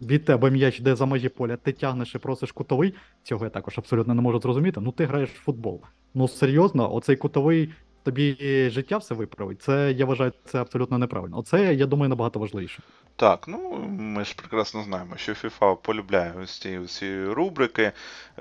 від 0.02 0.24
тебе 0.24 0.50
м'яч 0.50 0.80
йде 0.80 0.96
за 0.96 1.06
межі 1.06 1.28
поля, 1.28 1.56
ти 1.56 1.72
тягнеш 1.72 2.14
і 2.14 2.18
просиш 2.18 2.52
кутовий. 2.52 2.94
Цього 3.22 3.44
я 3.44 3.50
також 3.50 3.78
абсолютно 3.78 4.14
не 4.14 4.22
можу 4.22 4.40
зрозуміти. 4.40 4.80
Ну 4.80 4.92
ти 4.92 5.04
граєш 5.04 5.30
в 5.30 5.42
футбол. 5.42 5.80
Ну 6.14 6.28
серйозно, 6.28 6.94
оцей 6.94 7.16
кутовий 7.16 7.70
тобі 8.02 8.36
життя 8.70 8.96
все 8.96 9.14
виправить. 9.14 9.62
Це 9.62 9.92
я 9.92 10.04
вважаю 10.04 10.32
це 10.44 10.60
абсолютно 10.60 10.98
неправильно. 10.98 11.38
Оце 11.38 11.74
я 11.74 11.86
думаю 11.86 12.08
набагато 12.08 12.38
важливіше. 12.38 12.82
Так, 13.16 13.48
ну 13.48 13.88
ми 13.98 14.24
ж 14.24 14.34
прекрасно 14.36 14.82
знаємо, 14.82 15.16
що 15.16 15.32
FIFA 15.32 15.76
полюбляє 15.76 16.34
ось 16.42 16.58
ці 16.58 16.78
усі 16.78 17.24
рубрики. 17.24 17.92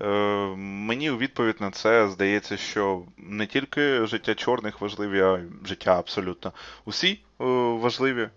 Е, 0.01 0.07
Мені 0.55 1.11
у 1.11 1.17
відповідь 1.17 1.61
на 1.61 1.71
це 1.71 2.09
здається, 2.09 2.57
що 2.57 3.01
не 3.17 3.45
тільки 3.47 4.05
життя 4.05 4.35
чорних 4.35 4.81
важливі, 4.81 5.21
а 5.21 5.39
життя 5.65 5.99
абсолютно 5.99 6.51
усі 6.85 7.19
важливі, 7.39 8.29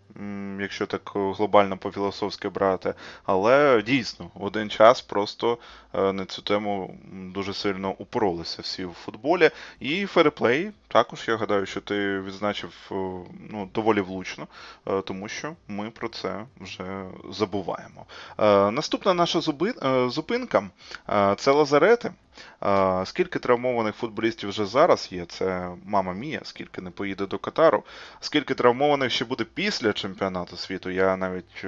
якщо 0.61 0.87
так 0.87 1.13
глобально 1.15 1.77
по-філософськи 1.77 2.49
брати. 2.49 2.95
Але 3.25 3.83
дійсно, 3.83 4.31
в 4.35 4.45
один 4.45 4.71
час 4.71 5.01
просто 5.01 5.59
е, 5.95 6.13
на 6.13 6.25
цю 6.25 6.43
тему 6.43 6.99
дуже 7.13 7.55
сильно 7.55 7.95
упоролися 7.99 8.63
всі 8.63 8.85
в 8.85 8.93
футболі. 8.93 9.51
І 9.81 10.07
фереплей 10.07 10.71
також 10.89 11.25
я 11.29 11.37
гадаю, 11.37 11.67
що 11.67 11.81
ти 11.81 12.21
відзначив 12.21 12.71
е, 12.91 12.95
ну, 13.51 13.69
доволі 13.75 14.01
влучно, 14.01 14.47
тому 15.05 15.29
що 15.29 15.53
ми 15.69 15.91
про 15.91 16.09
це 16.09 16.45
вже 16.61 17.05
забуваємо. 17.31 18.07
Наступна 18.73 19.15
наша 19.15 19.41
зупинка 20.09 20.71
це 21.37 21.51
лазарети. 21.51 22.11
Скільки 23.05 23.39
травмованих 23.39 23.95
футболістів 23.95 24.49
вже 24.49 24.67
зараз 24.67 25.09
є? 25.13 25.25
Це 25.25 25.71
мама 25.85 26.13
Мія, 26.13 26.41
скільки 26.45 26.81
не 26.81 26.91
поїде 26.91 27.27
до 27.27 27.39
Катару. 27.39 27.83
Скільки 28.21 28.55
травмованих 28.55 29.13
ще 29.13 29.25
буде 29.25 29.45
після 29.45 29.93
чемпіонату 29.93 30.57
світу, 30.57 30.91
я 30.91 31.17
навіть 31.17 31.65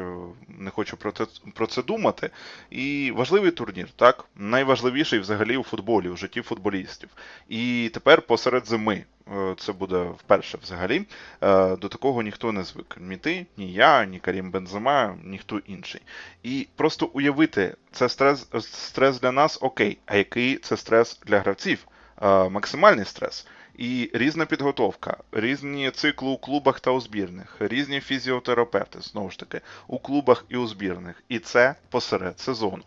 не 0.49 0.71
хочу 0.71 0.97
про 0.97 1.13
це 1.13 1.27
про 1.55 1.67
це 1.67 1.83
думати. 1.83 2.31
І 2.71 3.13
важливий 3.17 3.51
турнір, 3.51 3.89
так? 3.97 4.25
Найважливіший 4.37 5.19
взагалі 5.19 5.57
у 5.57 5.63
футболі, 5.63 6.09
у 6.09 6.17
житті 6.17 6.43
футболістів. 6.43 7.09
І 7.49 7.91
тепер 7.95 8.23
посеред 8.23 8.67
зими. 8.67 9.05
Е, 9.33 9.55
це 9.59 9.73
буде 9.73 10.03
вперше 10.03 10.59
взагалі. 10.63 11.07
Е, 11.41 11.77
до 11.77 11.89
такого 11.89 12.23
ніхто 12.23 12.53
не 12.53 12.63
звик. 12.63 12.97
Ні 13.01 13.17
ти, 13.17 13.47
ні 13.57 13.73
я, 13.73 14.05
ні 14.05 14.19
Карім 14.19 14.51
Бензема, 14.51 15.17
ніхто 15.25 15.59
інший. 15.59 16.01
І 16.43 16.69
просто 16.77 17.07
уявити, 17.07 17.77
це 17.93 18.09
стрес, 18.09 18.47
стрес 18.61 19.21
для 19.21 19.33
нас 19.33 19.59
окей. 19.61 19.99
А 20.07 20.17
який 20.17 20.57
це 20.57 20.77
стрес 20.77 21.21
для 21.27 21.41
гравців? 21.41 21.87
Е, 22.23 22.49
максимальний 22.49 23.05
стрес. 23.05 23.47
І 23.79 24.11
різна 24.13 24.47
підготовка, 24.47 25.17
різні 25.33 25.91
цикли 25.91 26.29
у 26.29 26.37
клубах 26.37 26.81
та 26.81 26.91
у 26.91 27.01
збірних, 27.01 27.57
різні 27.59 28.01
фізіотерапевти, 28.01 29.01
знову 29.01 29.31
ж 29.31 29.39
таки, 29.39 29.61
у 29.87 29.99
клубах 29.99 30.45
і 30.49 30.57
у 30.57 30.67
збірних. 30.67 31.23
І 31.29 31.39
це 31.39 31.75
посеред 31.91 32.41
сезону. 32.41 32.83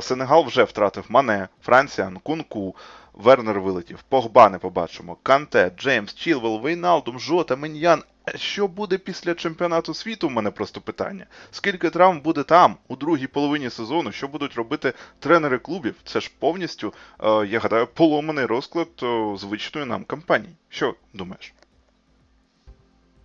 Сенегал 0.00 0.44
вже 0.44 0.64
втратив 0.64 1.04
Мане, 1.08 1.48
Франція, 1.62 2.10
Нкунку, 2.10 2.76
Вернер 3.20 3.60
вилетів, 3.60 4.02
Погба 4.08 4.48
не 4.48 4.58
побачимо, 4.58 5.16
Канте, 5.22 5.72
Джеймс, 5.78 6.14
Чілвел, 6.14 6.60
Вейналдум, 6.60 7.20
Жота, 7.20 7.56
Меньян. 7.56 8.02
Е, 8.28 8.38
Що 8.38 8.68
буде 8.68 8.98
після 8.98 9.34
чемпіонату 9.34 9.94
світу? 9.94 10.26
У 10.26 10.30
мене 10.30 10.50
просто 10.50 10.80
питання. 10.80 11.26
Скільки 11.50 11.90
травм 11.90 12.20
буде 12.20 12.42
там 12.42 12.76
у 12.88 12.96
другій 12.96 13.26
половині 13.26 13.70
сезону? 13.70 14.12
Що 14.12 14.28
будуть 14.28 14.54
робити 14.54 14.92
тренери 15.18 15.58
клубів? 15.58 15.94
Це 16.04 16.20
ж 16.20 16.30
повністю, 16.38 16.94
е, 17.20 17.46
я 17.46 17.58
гадаю, 17.58 17.86
поломаний 17.86 18.44
розклад 18.44 18.88
е, 19.02 19.36
звичної 19.36 19.86
нам 19.86 20.04
кампанії. 20.04 20.54
Що 20.68 20.94
думаєш? 21.14 21.54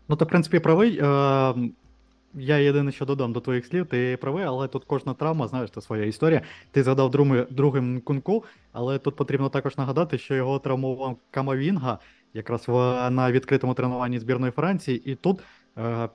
Ну, 0.07 0.15
ти, 0.15 0.25
в 0.25 0.27
принципі, 0.27 0.59
правий. 0.59 1.01
Я 2.37 2.57
єдине, 2.57 2.91
що 2.91 3.05
додам 3.05 3.33
до 3.33 3.39
твоїх 3.39 3.65
слів, 3.65 3.85
ти 3.85 4.17
правий, 4.21 4.43
але 4.43 4.67
тут 4.67 4.83
кожна 4.85 5.13
травма, 5.13 5.47
знаєш, 5.47 5.71
це 5.71 5.81
своя 5.81 6.05
історія. 6.05 6.41
Ти 6.71 6.83
згадав 6.83 7.11
другим, 7.11 7.45
другим 7.49 8.01
кунку, 8.01 8.43
але 8.71 8.99
тут 8.99 9.15
потрібно 9.15 9.49
також 9.49 9.77
нагадати, 9.77 10.17
що 10.17 10.35
його 10.35 10.59
травмував 10.59 11.17
Камавінга 11.31 11.99
якраз 12.33 12.67
в, 12.67 13.09
на 13.09 13.31
відкритому 13.31 13.73
тренуванні 13.73 14.19
збірної 14.19 14.51
Франції. 14.51 15.11
І 15.11 15.15
тут, 15.15 15.39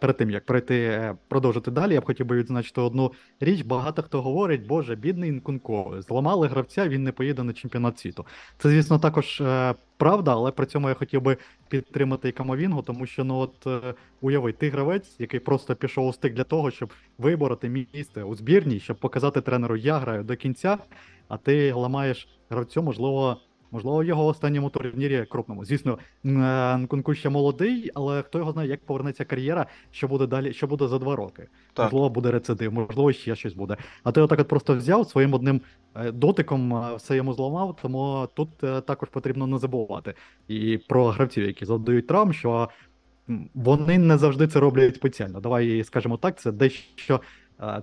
перед 0.01 0.17
тим 0.17 0.31
як 0.31 0.47
пройти, 0.47 0.81
е, 0.83 1.17
продовжити 1.29 1.71
далі, 1.71 1.95
я 1.95 2.01
б 2.01 2.05
хотів 2.05 2.27
би 2.27 2.37
відзначити 2.37 2.81
одну 2.81 3.13
річ. 3.41 3.63
Багато 3.63 4.03
хто 4.03 4.23
говорить, 4.23 4.67
боже, 4.67 4.97
бідний 4.97 5.31
Нкунко, 5.31 5.97
зламали 5.99 6.49
гравця, 6.49 6.89
він 6.89 7.03
не 7.05 7.13
поїде 7.13 7.43
на 7.43 7.53
чемпіонат 7.53 7.99
світу. 7.99 8.27
Це, 8.59 8.71
звісно, 8.71 8.99
також 8.99 9.41
е, 9.41 9.75
правда, 9.97 10.33
але 10.33 10.51
при 10.51 10.67
цьому 10.67 10.89
я 10.89 10.95
хотів 10.95 11.23
би 11.23 11.37
підтримати 11.69 12.29
і 12.29 12.33
Камавінгу, 12.33 12.83
тому 12.83 13.07
що 13.07 13.25
ну 13.25 13.39
от 13.39 13.67
е, 13.67 13.95
уяви, 14.21 14.53
ти 14.53 14.71
гравець, 14.71 15.17
який 15.19 15.41
просто 15.41 15.77
пішов 15.77 16.07
у 16.07 16.13
стик 16.13 16.35
для 16.35 16.45
того, 16.45 16.71
щоб 16.71 16.93
вибороти 17.19 17.69
місце 17.69 18.23
у 18.25 18.35
збірній, 18.35 18.81
щоб 18.81 18.97
показати 18.97 19.41
тренеру, 19.41 19.77
я 19.77 19.99
граю 19.99 20.25
до 20.25 20.37
кінця, 20.37 20.79
а 21.29 21.37
ти 21.37 21.73
ламаєш 21.73 22.29
гравцю, 22.51 22.83
можливо. 22.83 23.37
Можливо, 23.71 24.05
його 24.05 24.27
останньому 24.27 24.71
турнірі 24.71 25.27
крупному. 25.31 25.65
Звісно, 25.65 25.99
е, 26.25 26.77
Нкунку 26.79 27.15
ще 27.15 27.29
молодий, 27.29 27.91
але 27.95 28.23
хто 28.23 28.39
його 28.39 28.53
знає, 28.53 28.69
як 28.69 28.87
повернеться 28.87 29.25
кар'єра, 29.25 29.67
що 29.91 30.09
буде 30.09 30.27
далі, 30.27 30.53
що 30.53 30.67
буде 30.67 30.89
за 30.89 30.99
два 30.99 31.17
роки. 31.17 31.49
Так. 31.73 31.85
Можливо, 31.85 32.09
буде 32.11 32.31
рецидив, 32.31 32.73
можливо, 32.73 33.13
ще 33.13 33.37
щось 33.37 33.55
буде. 33.55 33.77
А 34.05 34.13
ти 34.13 34.21
отак 34.21 34.41
от 34.41 34.49
просто 34.49 34.77
взяв 34.77 35.07
своїм 35.07 35.35
одним 35.35 35.61
е, 35.95 36.13
дотиком, 36.13 36.75
е, 36.75 36.97
все 36.97 37.17
йому 37.17 37.33
зламав, 37.33 37.77
тому 37.83 38.29
тут 38.35 38.49
також 38.87 39.09
потрібно 39.09 39.47
не 39.47 39.59
забувати 39.59 40.15
і 40.49 40.79
про 40.89 41.07
гравців, 41.07 41.47
які 41.47 41.65
завдають 41.65 42.07
травм, 42.07 42.33
що 42.33 42.69
вони 43.55 43.99
не 43.99 44.19
завжди 44.19 44.49
це 44.49 44.61
роблять 44.61 44.95
спеціально. 44.95 45.41
Давай 45.41 45.85
скажемо 45.85 46.17
так, 46.17 46.41
це 46.41 46.53
дещо 46.53 47.21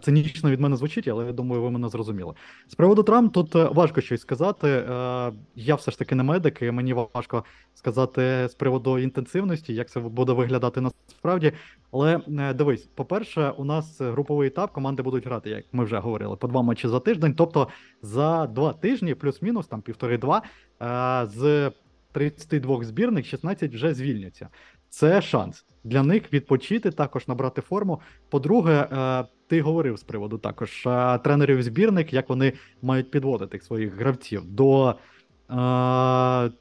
цинічно 0.02 0.52
від 0.52 0.60
мене 0.60 0.76
звучить, 0.76 1.08
але 1.08 1.26
я 1.26 1.32
думаю, 1.32 1.62
ви 1.62 1.72
мене 1.72 1.90
зрозуміли. 1.90 2.34
З 2.68 2.76
приводу 2.76 3.04
травм 3.04 3.30
тут 3.30 3.56
е, 3.56 3.64
важко 3.64 4.02
щось 4.02 4.22
сказати. 4.22 4.68
Е, 4.68 5.34
Я 5.56 5.76
все 5.76 5.92
ж 5.92 6.00
таки 6.00 6.16
не 6.16 6.24
медик, 6.24 6.62
і 6.62 6.72
мені 6.72 6.94
важко 6.94 7.44
сказати 7.74 8.48
з 8.50 8.54
приводу 8.54 9.00
інтенсивності, 9.00 9.74
як 9.74 9.90
це 9.90 10.00
буде 10.00 10.34
виглядати 10.34 10.82
насправді. 10.82 11.52
Але 11.92 12.22
е, 12.40 12.54
дивись, 12.54 12.90
по-перше, 12.96 13.50
у 13.50 13.64
нас 13.64 14.02
груповий 14.02 14.48
етап, 14.48 14.72
команди 14.72 15.04
будуть 15.04 15.26
грати, 15.26 15.50
як 15.50 15.66
ми 15.72 15.84
вже 15.84 16.00
говорили, 16.00 16.36
по 16.36 16.48
два 16.48 16.62
матчі 16.62 16.88
за 16.88 17.00
тиждень. 17.00 17.34
Тобто 17.34 17.68
за 18.02 18.48
два 18.48 18.74
тижні, 18.74 19.16
плюс-мінус, 19.16 19.68
там 19.68 19.82
півтори-два, 19.82 20.42
е, 20.82 21.26
з 21.26 21.72
32 22.12 22.84
збірних 22.84 23.26
16 23.26 23.74
вже 23.74 23.94
звільняться. 23.94 24.50
Це 24.90 25.22
шанс 25.22 25.66
для 25.84 26.04
них 26.04 26.34
відпочити, 26.34 26.92
також 26.92 27.28
набрати 27.28 27.62
форму. 27.62 28.02
По-друге, 28.30 28.88
е, 28.92 29.26
ти 29.48 29.62
говорив 29.62 29.98
з 29.98 30.04
приводу 30.04 30.38
також 30.38 30.86
е, 30.88 31.18
тренерів 31.18 31.64
збірних, 31.64 32.14
як 32.14 32.30
вони 32.30 32.54
мають 32.82 33.12
підводити 33.12 33.60
своїх 33.60 33.96
гравців 33.96 34.46
до 34.46 34.90
е, 34.90 34.96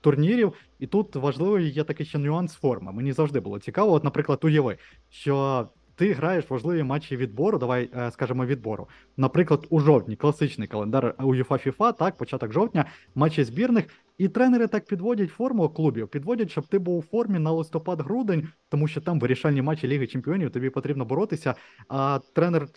турнірів. 0.01 0.53
І 0.79 0.87
тут 0.87 1.17
важливий 1.17 1.69
є 1.71 1.85
такий 1.85 2.07
ще 2.07 2.19
нюанс 2.19 2.55
форми. 2.55 2.93
Мені 2.93 3.13
завжди 3.13 3.41
було 3.41 3.59
цікаво. 3.59 3.93
От, 3.93 4.05
наприклад, 4.05 4.45
уяви, 4.45 4.77
що 5.11 5.67
ти 5.95 6.13
граєш 6.13 6.51
важливі 6.51 6.83
матчі 6.83 7.17
відбору, 7.17 7.59
давай 7.59 7.91
скажемо 8.11 8.47
відбору. 8.47 8.89
Наприклад, 9.17 9.67
у 9.71 9.81
жовтні 9.81 10.17
класичний 10.17 10.69
календар 10.69 11.15
FIFA, 11.19 11.97
так, 11.97 12.17
початок 12.17 12.53
жовтня, 12.53 12.85
матчі 13.15 13.45
збірних, 13.45 13.87
і 14.19 14.29
тренери 14.29 14.67
так 14.67 14.85
підводять 14.85 15.31
форму 15.31 15.69
клубів, 15.69 16.09
підводять, 16.09 16.51
щоб 16.51 16.67
ти 16.67 16.79
був 16.79 16.99
у 16.99 17.03
формі 17.03 17.39
на 17.39 17.51
листопад-грудень, 17.51 18.49
тому 18.69 18.89
що 18.89 19.01
там 19.01 19.21
вирішальні 19.21 19.63
матчі 19.63 19.89
Ліги 19.89 20.07
Чемпіонів, 20.07 20.51
тобі 20.51 20.71
потрібно 20.71 21.05
боротися. 21.05 21.55
А 21.89 22.21
тренер 22.35 22.69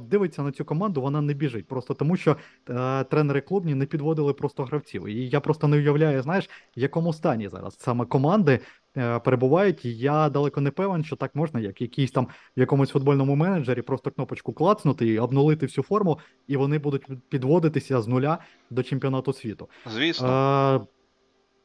дивиться 0.00 0.42
на 0.42 0.52
цю 0.52 0.64
команду, 0.64 1.02
вона 1.02 1.20
не 1.20 1.34
біжить. 1.34 1.68
Просто 1.68 1.94
тому, 1.94 2.16
що 2.16 2.36
е, 2.70 3.04
тренери 3.04 3.40
клубні 3.40 3.74
не 3.74 3.86
підводили 3.86 4.32
просто 4.32 4.64
гравців. 4.64 5.06
І 5.06 5.28
я 5.28 5.40
просто 5.40 5.68
не 5.68 5.76
уявляю, 5.76 6.22
знаєш, 6.22 6.50
в 6.76 6.80
якому 6.80 7.12
стані 7.12 7.48
зараз 7.48 7.76
саме 7.78 8.04
команди 8.04 8.58
е, 8.96 9.18
перебувають. 9.18 9.84
Я 9.84 10.28
далеко 10.28 10.60
не 10.60 10.70
певен, 10.70 11.04
що 11.04 11.16
так 11.16 11.34
можна, 11.34 11.60
як 11.60 11.80
якийсь 11.80 12.10
там 12.10 12.28
в 12.56 12.60
якомусь 12.60 12.90
футбольному 12.90 13.34
менеджері, 13.34 13.82
просто 13.82 14.10
кнопочку 14.10 14.52
клацнути 14.52 15.06
і 15.06 15.18
обнулити 15.18 15.66
всю 15.66 15.84
форму, 15.84 16.18
і 16.46 16.56
вони 16.56 16.78
будуть 16.78 17.06
підводитися 17.28 18.00
з 18.00 18.08
нуля 18.08 18.38
до 18.70 18.82
чемпіонату 18.82 19.32
світу. 19.32 19.68
Звісно. 19.94 20.28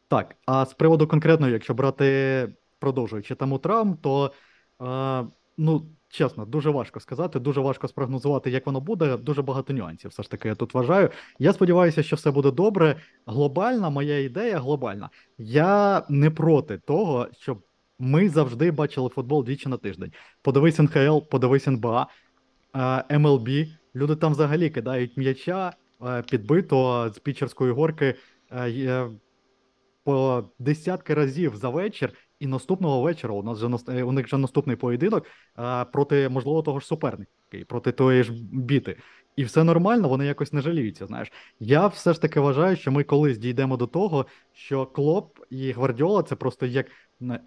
Так, 0.08 0.36
а 0.46 0.66
з 0.66 0.74
приводу 0.74 1.08
конкретно, 1.08 1.50
якщо 1.50 1.74
брати, 1.74 2.48
продовжуючи 2.80 3.36
тему 3.36 3.58
травм, 3.58 3.98
то 3.98 4.32
а, 4.80 5.24
ну, 5.58 5.86
чесно, 6.10 6.46
дуже 6.46 6.70
важко 6.70 7.00
сказати, 7.00 7.40
дуже 7.40 7.62
важко 7.62 7.88
спрогнозувати, 7.88 8.50
як 8.52 8.66
воно 8.66 8.82
буде. 8.82 9.18
Дуже 9.18 9.42
багато 9.42 9.74
нюансів. 9.74 10.12
Все 10.12 10.24
ж 10.24 10.32
таки, 10.32 10.48
я 10.48 10.56
тут 10.56 10.74
вважаю. 10.74 11.10
Я 11.40 11.54
сподіваюся, 11.54 12.04
що 12.04 12.16
все 12.16 12.32
буде 12.32 12.52
добре. 12.52 12.96
Глобальна 13.26 13.90
моя 13.90 14.20
ідея 14.20 14.60
глобальна. 14.60 15.10
Я 15.38 16.04
не 16.10 16.30
проти 16.30 16.78
того, 16.78 17.28
щоб 17.40 17.62
ми 18.00 18.30
завжди 18.30 18.72
бачили 18.72 19.10
футбол 19.10 19.44
двічі 19.44 19.70
на 19.70 19.78
тиждень. 19.78 20.12
Подивись 20.42 20.80
НХЛ, 20.80 21.18
подивись 21.20 21.68
НБА, 21.68 22.08
МЛБ. 23.10 23.50
Люди 23.96 24.16
там 24.16 24.32
взагалі 24.32 24.70
кидають 24.70 25.18
м'яча 25.18 25.74
підбито 26.30 27.10
з 27.16 27.20
пічерської 27.20 27.72
горки 27.72 28.16
по 30.04 30.44
десятки 30.60 31.14
разів 31.14 31.56
за 31.56 31.70
вечір. 31.70 32.14
І 32.40 32.48
наступного 32.48 33.02
вечора 33.02 33.34
у 33.34 33.44
нас 33.44 33.58
вже 33.58 33.98
е, 34.00 34.04
у 34.04 34.12
них 34.12 34.26
вже 34.26 34.38
наступний 34.38 34.76
поєдинок 34.76 35.26
е, 35.60 35.86
проти 35.86 36.30
можливо 36.30 36.62
того 36.62 36.80
ж 36.80 36.88
суперника, 36.88 37.32
проти 37.68 37.92
тої 37.92 38.24
ж 38.24 38.34
біти. 38.52 38.98
І 39.36 39.44
все 39.44 39.64
нормально, 39.64 40.10
вони 40.10 40.26
якось 40.26 40.54
не 40.54 40.62
жаліються. 40.62 41.06
Знаєш, 41.06 41.32
я 41.60 41.88
все 41.88 42.14
ж 42.14 42.22
таки 42.22 42.40
вважаю, 42.40 42.76
що 42.76 42.92
ми 42.92 43.04
колись 43.04 43.38
дійдемо 43.38 43.78
до 43.78 43.88
того, 43.88 44.26
що 44.54 44.86
Клоп 44.86 45.40
і 45.50 45.72
Гвардіола 45.72 46.24
це 46.24 46.36
просто 46.36 46.66
як 46.66 46.86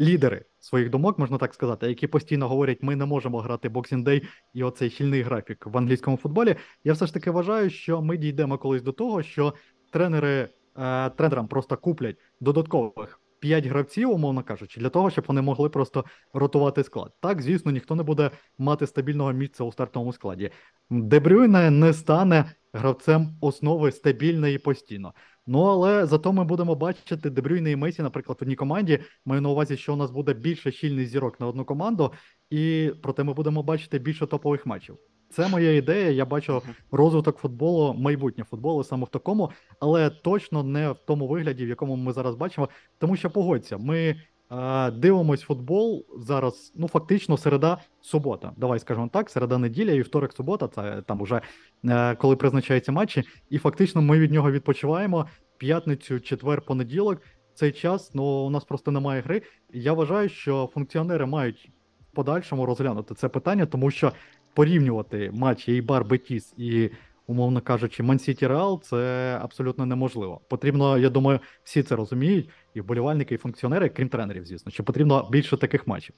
лідери 0.00 0.44
своїх 0.60 0.90
думок, 0.90 1.18
можна 1.18 1.38
так 1.38 1.54
сказати, 1.54 1.86
які 1.86 2.06
постійно 2.06 2.48
говорять, 2.48 2.82
ми 2.82 2.96
не 2.96 3.06
можемо 3.06 3.40
грати 3.40 3.68
Boxing 3.68 4.04
Day 4.04 4.22
і 4.54 4.62
оцей 4.62 4.90
щільний 4.90 5.22
графік 5.22 5.66
в 5.66 5.78
англійському 5.78 6.16
футболі. 6.16 6.56
Я 6.84 6.92
все 6.92 7.06
ж 7.06 7.14
таки 7.14 7.30
вважаю, 7.30 7.70
що 7.70 8.02
ми 8.02 8.16
дійдемо 8.16 8.58
колись 8.58 8.82
до 8.82 8.92
того, 8.92 9.22
що 9.22 9.54
тренери 9.90 10.48
е, 10.76 11.10
тренерам 11.10 11.48
просто 11.48 11.76
куплять 11.76 12.16
додаткових. 12.40 13.20
П'ять 13.40 13.66
гравців, 13.66 14.10
умовно 14.10 14.42
кажучи, 14.42 14.80
для 14.80 14.88
того, 14.88 15.10
щоб 15.10 15.24
вони 15.28 15.42
могли 15.42 15.68
просто 15.68 16.04
ротувати 16.32 16.84
склад. 16.84 17.12
Так, 17.20 17.42
звісно, 17.42 17.72
ніхто 17.72 17.94
не 17.94 18.02
буде 18.02 18.30
мати 18.58 18.86
стабільного 18.86 19.32
місця 19.32 19.64
у 19.64 19.72
стартовому 19.72 20.12
складі. 20.12 20.50
Дебрюйне 20.90 21.70
не 21.70 21.92
стане 21.92 22.52
гравцем 22.72 23.36
основи 23.40 23.92
стабільно 23.92 24.48
і 24.48 24.58
постійно. 24.58 25.14
Ну 25.46 25.62
але 25.62 26.06
зато 26.06 26.32
ми 26.32 26.44
будемо 26.44 26.74
бачити 26.74 27.30
Дебрюйне 27.30 27.70
і 27.70 27.76
Месі, 27.76 28.02
наприклад, 28.02 28.38
в 28.40 28.44
одній 28.44 28.56
команді. 28.56 28.98
Маю 29.24 29.40
на 29.40 29.48
увазі, 29.48 29.76
що 29.76 29.92
у 29.92 29.96
нас 29.96 30.10
буде 30.10 30.34
більше 30.34 30.72
щільних 30.72 31.08
зірок 31.08 31.40
на 31.40 31.46
одну 31.46 31.64
команду, 31.64 32.12
і 32.50 32.92
проте 33.02 33.24
ми 33.24 33.34
будемо 33.34 33.62
бачити 33.62 33.98
більше 33.98 34.26
топових 34.26 34.66
матчів. 34.66 34.98
Це 35.32 35.48
моя 35.48 35.76
ідея. 35.76 36.10
Я 36.10 36.24
бачу 36.24 36.62
розвиток 36.90 37.38
футболу, 37.38 37.94
майбутнє 37.94 38.44
футболу 38.44 38.84
саме 38.84 39.04
в 39.04 39.08
такому, 39.08 39.50
але 39.80 40.10
точно 40.10 40.62
не 40.62 40.90
в 40.90 40.98
тому 41.06 41.28
вигляді, 41.28 41.66
в 41.66 41.68
якому 41.68 41.96
ми 41.96 42.12
зараз 42.12 42.34
бачимо. 42.34 42.68
Тому 42.98 43.16
що 43.16 43.30
погодься, 43.30 43.78
ми 43.78 44.16
е, 44.50 44.90
дивимось 44.90 45.40
футбол 45.40 46.06
зараз. 46.18 46.72
Ну 46.76 46.88
фактично, 46.88 47.36
середа, 47.36 47.78
субота. 48.00 48.52
Давай 48.56 48.78
скажемо 48.78 49.08
так, 49.12 49.30
середа 49.30 49.58
неділя, 49.58 49.92
вівторок, 49.92 50.32
субота. 50.32 50.68
Це 50.68 51.02
там 51.06 51.20
уже 51.20 51.40
е, 51.84 52.14
коли 52.14 52.36
призначаються 52.36 52.92
матчі, 52.92 53.24
і 53.50 53.58
фактично 53.58 54.02
ми 54.02 54.18
від 54.18 54.32
нього 54.32 54.50
відпочиваємо. 54.50 55.26
П'ятницю, 55.58 56.20
четвер, 56.20 56.62
понеділок. 56.62 57.20
Цей 57.54 57.72
час 57.72 58.10
ну 58.14 58.24
у 58.24 58.50
нас 58.50 58.64
просто 58.64 58.90
немає 58.90 59.20
гри. 59.20 59.42
Я 59.72 59.92
вважаю, 59.92 60.28
що 60.28 60.70
функціонери 60.74 61.26
мають 61.26 61.70
в 62.12 62.14
подальшому 62.14 62.66
розглянути 62.66 63.14
це 63.14 63.28
питання, 63.28 63.66
тому 63.66 63.90
що 63.90 64.12
порівнювати 64.54 65.30
матч 65.34 65.68
Ейбар 65.68 66.04
Бетіс 66.04 66.54
і 66.56 66.90
умовно 67.26 67.60
кажучи, 67.60 68.02
Ман-Сіті 68.02 68.46
Реал 68.46 68.82
це 68.82 69.38
абсолютно 69.42 69.86
неможливо. 69.86 70.40
Потрібно, 70.48 70.98
я 70.98 71.10
думаю, 71.10 71.40
всі 71.64 71.82
це 71.82 71.96
розуміють, 71.96 72.48
і 72.74 72.80
вболівальники, 72.80 73.34
і 73.34 73.38
функціонери, 73.38 73.88
крім 73.88 74.08
тренерів, 74.08 74.46
звісно, 74.46 74.72
що 74.72 74.84
потрібно 74.84 75.28
більше 75.30 75.56
таких 75.56 75.86
матчів. 75.86 76.14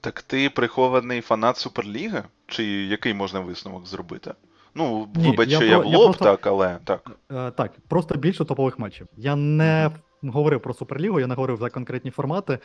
Так 0.00 0.22
ти 0.22 0.50
прихований 0.50 1.20
фанат 1.20 1.56
Суперліги? 1.56 2.22
Чи 2.46 2.64
який 2.64 3.14
можна 3.14 3.40
висновок 3.40 3.86
зробити? 3.86 4.34
Ну, 4.74 5.08
Ні, 5.14 5.30
вибач, 5.30 5.48
я 5.48 5.56
що 5.56 5.66
я 5.66 5.78
в 5.78 5.86
лоб, 5.86 6.04
просто- 6.04 6.24
так, 6.24 6.46
але 6.46 6.78
так. 6.84 7.10
Е, 7.32 7.50
так, 7.50 7.72
просто 7.88 8.14
більше 8.14 8.44
топових 8.44 8.78
матчів. 8.78 9.06
Я 9.16 9.36
не 9.36 9.90
говорив 10.22 10.60
про 10.60 10.74
Суперлігу, 10.74 11.20
я 11.20 11.26
не 11.26 11.34
говорив 11.34 11.56
за 11.56 11.70
конкретні 11.70 12.10
формати. 12.10 12.58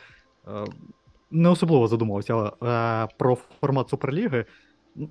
Е, 0.48 0.50
не 1.30 1.48
особливо 1.48 1.88
задумувався 1.88 2.52
е, 2.62 3.08
про 3.18 3.38
формат 3.60 3.88
Суперліги. 3.88 4.44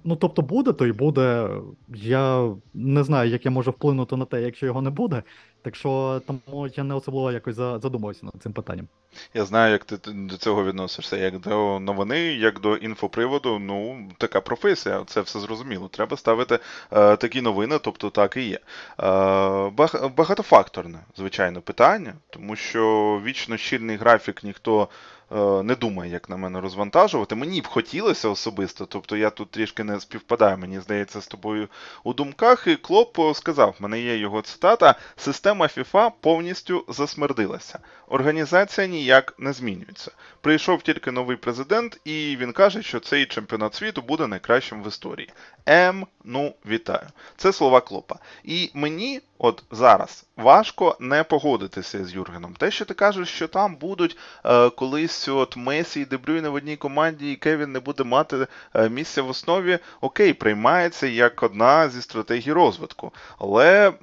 Ну, 0.04 0.16
тобто 0.16 0.42
буде, 0.42 0.74
то 0.74 0.86
й 0.86 0.92
буде. 0.92 1.50
Я 1.96 2.52
не 2.74 3.04
знаю, 3.04 3.30
як 3.30 3.46
я 3.46 3.52
можу 3.52 3.72
вплинути 3.72 4.16
на 4.16 4.26
те, 4.26 4.42
якщо 4.42 4.66
його 4.66 4.82
не 4.82 4.90
буде. 4.90 5.24
Так 5.62 5.76
що 5.76 6.22
тому 6.28 6.68
я 6.68 6.84
не 6.84 6.94
особливо 6.94 7.32
якось 7.32 7.56
за- 7.56 7.80
задумувався 7.80 8.26
над 8.26 8.34
цим 8.44 8.54
питанням. 8.54 8.88
Я 9.34 9.46
знаю, 9.46 9.72
як 9.72 9.84
ти 9.86 10.12
до 10.12 10.38
цього 10.38 10.64
відносишся, 10.66 11.18
як 11.18 11.40
до 11.40 11.80
новини, 11.80 12.20
як 12.20 12.60
до 12.60 12.76
інфоприводу. 12.76 13.60
Ну, 13.60 14.10
така 14.18 14.42
професія, 14.42 15.04
це 15.08 15.22
все 15.22 15.40
зрозуміло. 15.40 15.88
Треба 15.92 16.18
ставити 16.18 16.60
е, 16.92 17.18
такі 17.18 17.42
новини, 17.42 17.80
тобто 17.82 18.10
так 18.10 18.38
і 18.38 18.42
є. 18.44 18.60
Е, 19.00 19.70
багатофакторне, 20.18 21.00
звичайно, 21.18 21.62
питання, 21.62 22.14
тому 22.30 22.56
що 22.56 23.22
вічно 23.26 23.58
щільний 23.58 23.98
графік 23.98 24.44
ніхто. 24.44 24.88
Е, 25.32 25.64
Не 25.64 25.76
думає, 25.76 26.12
як 26.12 26.30
на 26.30 26.38
мене 26.38 26.62
розвантажувати. 26.62 27.36
Мені 27.36 27.62
б 27.62 27.68
хотілося 27.68 28.30
особисто, 28.30 28.86
тобто 28.86 29.18
я 29.18 29.30
тут 29.30 29.52
трішки 29.52 29.84
не 29.84 30.00
співпадаю, 30.00 30.58
мені 30.58 30.80
здається, 30.80 31.22
з 31.22 31.28
тобою 31.28 31.68
у 32.04 32.14
думках. 32.14 32.68
І 32.68 32.76
Клоп 32.76 33.36
сказав, 33.36 33.76
в 33.80 33.84
мене 33.84 34.02
є 34.02 34.18
його 34.18 34.42
цитата: 34.42 34.96
система 35.16 35.66
FIFA 35.66 36.12
повністю 36.22 36.86
засмердилася. 36.88 37.80
Організація 38.08 38.88
ніяк 38.88 39.34
не 39.38 39.54
змінюється. 39.54 40.12
Прийшов 40.42 40.82
тільки 40.82 41.12
новий 41.12 41.38
президент, 41.38 42.00
і 42.06 42.38
він 42.40 42.54
каже, 42.54 42.84
що 42.84 43.00
цей 43.00 43.26
чемпіонат 43.26 43.76
світу 43.76 44.02
буде 44.02 44.28
найкращим 44.28 44.84
в 44.84 44.88
історії. 44.88 45.30
Ем, 45.66 46.08
ну 46.24 46.56
вітаю. 46.66 47.08
Це 47.38 47.54
слова 47.54 47.82
Клопа. 47.82 48.16
І 48.44 48.72
мені, 48.74 49.22
от 49.38 49.64
зараз, 49.72 50.25
важко 50.38 50.98
не 51.00 51.24
погодитися 51.24 52.06
з 52.06 52.14
Юргеном. 52.14 52.54
Те, 52.54 52.72
що 52.72 52.86
ти 52.86 52.94
кажеш, 52.94 53.30
що 53.30 53.48
там 53.48 53.76
будуть 53.76 54.18
е, 54.46 54.70
колись 54.70 55.28
от 55.28 55.58
Месі 55.58 56.02
і 56.02 56.06
Дебрюйне 56.06 56.50
в 56.50 56.54
одній 56.54 56.76
команді, 56.76 57.32
і 57.32 57.36
Кевін 57.36 57.72
не 57.72 57.80
буде 57.80 58.04
мати 58.04 58.48
е, 58.74 58.90
місця 58.90 59.22
в 59.22 59.30
основі, 59.30 59.80
окей, 60.02 60.34
приймається 60.34 61.08
як 61.08 61.44
одна 61.44 61.90
зі 61.90 62.02
стратегій 62.02 62.52
розвитку. 62.52 63.14
Але 63.40 63.94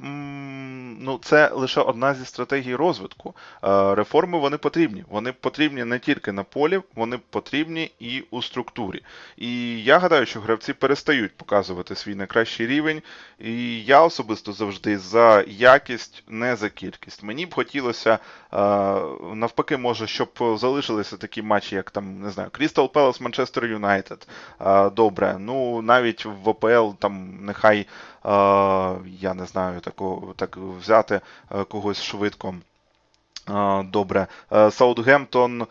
ну, 1.01 1.19
це 1.23 1.51
лише 1.55 1.81
одна 1.81 2.15
зі 2.15 2.25
стратегій 2.25 2.75
розвитку. 2.75 3.35
Е, 3.65 3.95
реформи 3.95 4.39
вони 4.39 4.57
потрібні. 4.57 5.05
Вони 5.09 5.33
потрібні 5.33 5.85
не 5.85 5.99
тільки 5.99 6.33
на 6.33 6.43
полі, 6.43 6.81
вони 6.95 7.19
потрібні 7.31 7.91
і 8.01 8.25
у 8.31 8.43
структурі. 8.43 9.03
І 9.37 9.83
я 9.83 9.99
гадаю, 9.99 10.27
що 10.27 10.41
гравці 10.41 10.73
перестають 10.73 11.37
показувати 11.37 11.95
свій 11.95 12.15
найкращий 12.15 12.67
рівень. 12.67 13.03
І 13.39 13.85
я 13.85 14.03
особисто 14.03 14.53
завжди 14.53 14.99
за 14.99 15.45
якість, 15.49 16.22
не 16.29 16.57
за 16.57 16.69
кількість. 16.69 17.23
Мені 17.23 17.47
б 17.47 17.55
хотілося 17.55 18.13
е, 18.13 18.19
навпаки, 19.35 19.77
може, 19.77 20.07
щоб 20.07 20.29
залишилися 20.57 21.17
такі 21.17 21.43
матчі, 21.43 21.75
як 21.75 21.91
там 21.91 22.21
не 22.21 22.31
знаю, 22.31 22.49
Crystal 22.49 22.89
Palace, 22.93 23.23
Манчестер 23.23 23.65
Юнайтед. 23.65 24.29
Добре, 24.93 25.37
ну 25.39 25.83
навіть 25.83 26.25
в 26.25 26.49
ОПЛ 26.49 26.91
там 26.99 27.39
нехай 27.41 27.79
е, 27.79 27.87
я 29.21 29.35
не 29.35 29.47
знаю 29.47 29.81
такого 29.81 30.35
так 30.37 30.57
взяти 30.57 31.21
е, 31.51 31.65
когось 31.65 32.03
швидко. 32.03 32.55
Добре, 33.85 34.27
Е, 34.53 34.71
Саутгемптон, 34.71 35.63
е, 35.63 35.67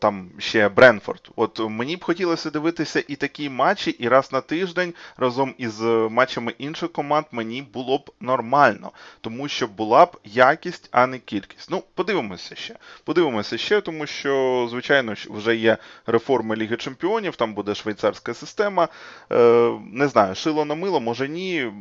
там 0.00 0.28
ще 0.38 0.68
Бренфорд. 0.68 1.30
От 1.36 1.60
мені 1.70 1.96
б 1.96 2.04
хотілося 2.04 2.50
дивитися 2.50 3.04
і 3.08 3.16
такі 3.16 3.50
матчі, 3.50 3.90
і 3.90 4.08
раз 4.08 4.32
на 4.32 4.40
тиждень 4.40 4.94
разом 5.16 5.54
із 5.58 5.82
е, 5.82 6.08
матчами 6.10 6.54
інших 6.58 6.92
команд 6.92 7.26
мені 7.32 7.62
було 7.62 7.98
б 7.98 8.10
нормально, 8.20 8.90
тому 9.20 9.48
що 9.48 9.66
була 9.66 10.06
б 10.06 10.16
якість, 10.24 10.88
а 10.92 11.06
не 11.06 11.18
кількість. 11.18 11.70
Ну, 11.70 11.82
подивимося 11.94 12.54
ще. 12.54 12.74
Подивимося 13.04 13.58
ще, 13.58 13.80
тому 13.80 14.06
що, 14.06 14.66
звичайно, 14.70 15.14
вже 15.30 15.56
є 15.56 15.76
реформи 16.06 16.56
Ліги 16.56 16.76
Чемпіонів, 16.76 17.36
там 17.36 17.54
буде 17.54 17.74
швейцарська 17.74 18.34
система. 18.34 18.88
Не 19.92 20.08
знаю, 20.08 20.34
шило 20.34 20.64
на 20.64 20.74
мило, 20.74 21.00
може 21.00 21.28
ні. 21.28 21.72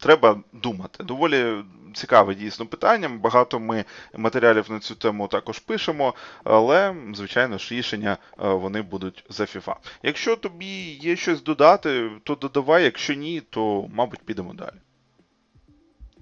Треба 0.00 0.40
думати. 0.52 1.04
Доволі 1.04 1.54
цікаве 1.96 2.34
дійсно 2.34 2.66
питання. 2.66 3.08
Багато 3.08 3.60
ми 3.60 3.84
матеріалів 4.16 4.70
на 4.70 4.78
цю 4.78 4.94
тему 4.94 5.28
також 5.28 5.58
пишемо, 5.58 6.14
але, 6.44 6.94
звичайно 7.14 7.58
ж, 7.58 7.74
рішення 7.74 8.16
е, 8.44 8.48
вони 8.48 8.82
будуть 8.82 9.24
за 9.28 9.44
FIFA. 9.44 9.74
Якщо 10.02 10.36
тобі 10.36 10.98
є 11.00 11.16
щось 11.16 11.42
додати, 11.42 12.10
то 12.24 12.34
додавай, 12.34 12.84
якщо 12.84 13.14
ні, 13.14 13.40
то, 13.50 13.88
мабуть, 13.94 14.20
підемо 14.20 14.54
далі. 14.54 14.76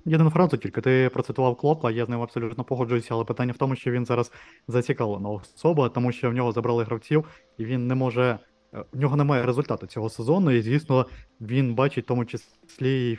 Єдину 0.06 0.30
фразу 0.30 0.56
тільки 0.56 0.80
ти 0.80 1.10
процитував 1.12 1.56
Клопа, 1.56 1.90
я 1.90 2.06
з 2.06 2.08
ним 2.08 2.22
абсолютно 2.22 2.64
погоджуюся, 2.64 3.08
але 3.14 3.24
питання 3.24 3.52
в 3.52 3.56
тому, 3.56 3.76
що 3.76 3.90
він 3.90 4.06
зараз 4.06 4.32
зацікавлена 4.68 5.28
особа, 5.28 5.88
тому 5.88 6.12
що 6.12 6.30
в 6.30 6.32
нього 6.32 6.52
забрали 6.52 6.84
гравців, 6.84 7.24
і 7.58 7.64
він 7.64 7.86
не 7.86 7.94
може. 7.94 8.38
е, 8.74 8.84
В 8.92 9.00
нього 9.00 9.16
немає 9.16 9.46
результату 9.46 9.86
цього 9.86 10.10
сезону, 10.10 10.50
і 10.50 10.62
звісно, 10.62 11.06
він 11.40 11.74
бачить 11.74 12.04
в 12.04 12.08
тому 12.08 12.24
числі 12.24 13.18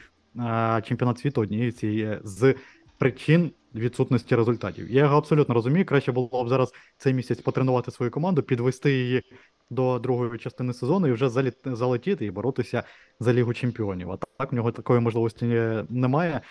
чемпіонат 0.83 1.19
світу 1.19 1.41
однією 1.41 1.71
цієї 1.71 2.19
з 2.23 2.55
причин 2.97 3.51
відсутності 3.75 4.35
результатів. 4.35 4.91
Я 4.91 5.01
його 5.01 5.17
абсолютно 5.17 5.55
розумію. 5.55 5.85
Краще 5.85 6.11
було 6.11 6.43
б 6.43 6.49
зараз 6.49 6.73
цей 6.97 7.13
місяць 7.13 7.41
потренувати 7.41 7.91
свою 7.91 8.11
команду, 8.11 8.43
підвести 8.43 8.91
її 8.91 9.23
до 9.69 9.99
другої 9.99 10.39
частини 10.39 10.73
сезону 10.73 11.07
і 11.07 11.11
вже 11.11 11.29
залетіти 11.65 12.25
і 12.25 12.31
боротися 12.31 12.83
за 13.19 13.33
Лігу 13.33 13.53
Чемпіонів. 13.53 14.11
А 14.11 14.17
так 14.17 14.51
в 14.51 14.55
нього 14.55 14.71
такої 14.71 14.99
можливості 14.99 15.45
немає. 15.89 16.41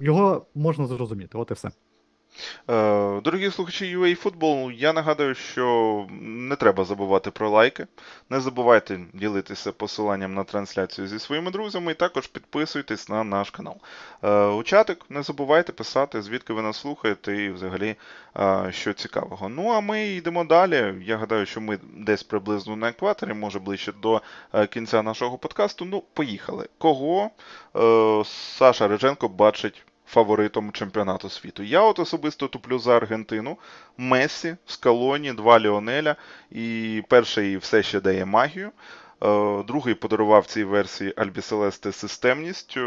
Його 0.00 0.46
можна 0.54 0.86
зрозуміти, 0.86 1.38
от 1.38 1.50
і 1.50 1.54
все. 1.54 1.70
Е, 2.70 3.20
Дорогі 3.20 3.50
слухачі 3.50 3.96
UA 3.96 4.22
Football, 4.22 4.72
я 4.72 4.92
нагадую, 4.92 5.34
що 5.34 6.06
не 6.20 6.56
треба 6.56 6.84
забувати 6.84 7.30
про 7.30 7.50
лайки. 7.50 7.86
Не 8.30 8.40
забувайте 8.40 9.00
ділитися 9.12 9.72
посиланням 9.72 10.34
на 10.34 10.44
трансляцію 10.44 11.08
зі 11.08 11.18
своїми 11.18 11.50
друзями, 11.50 11.92
і 11.92 11.94
також 11.94 12.26
підписуйтесь 12.26 13.08
на 13.08 13.24
наш 13.24 13.50
канал. 13.50 13.76
Е, 14.22 14.46
У 14.46 14.62
чатик 14.62 15.04
не 15.08 15.22
забувайте 15.22 15.72
писати, 15.72 16.22
звідки 16.22 16.52
ви 16.52 16.62
нас 16.62 16.76
слухаєте 16.76 17.36
і 17.42 17.50
взагалі 17.50 17.96
е, 18.36 18.68
що 18.72 18.92
цікавого. 18.92 19.48
Ну 19.48 19.68
а 19.70 19.80
ми 19.80 20.08
йдемо 20.08 20.44
далі. 20.44 20.94
Я 21.04 21.16
гадаю, 21.16 21.46
що 21.46 21.60
ми 21.60 21.78
десь 21.96 22.22
приблизно 22.22 22.76
на 22.76 22.88
екваторі, 22.88 23.32
може 23.32 23.58
ближче 23.58 23.92
до 24.02 24.22
кінця 24.70 25.02
нашого 25.02 25.38
подкасту. 25.38 25.84
Ну, 25.84 26.02
поїхали. 26.12 26.68
Кого 26.78 27.30
Саша 28.24 28.88
Реженко 28.88 29.28
бачить 29.28 29.84
фаворитом 30.06 30.72
чемпіонату 30.72 31.30
світу. 31.30 31.62
Я 31.62 31.80
от 31.80 31.98
особисто 31.98 32.48
туплю 32.48 32.78
за 32.78 32.96
Аргентину. 32.96 33.58
Месі, 33.98 34.56
Скалоні, 34.66 35.32
два 35.32 35.60
Ліонеля. 35.60 36.16
І 36.50 37.02
перший 37.08 37.56
все 37.56 37.82
ще 37.82 38.00
дає 38.00 38.24
магію. 38.24 38.70
Е, 39.24 39.62
Другий 39.62 39.94
подарував 39.94 40.46
цій 40.46 40.64
версії 40.64 41.14
Альбі 41.16 41.40
Селесте 41.40 41.92
системність. 41.92 42.78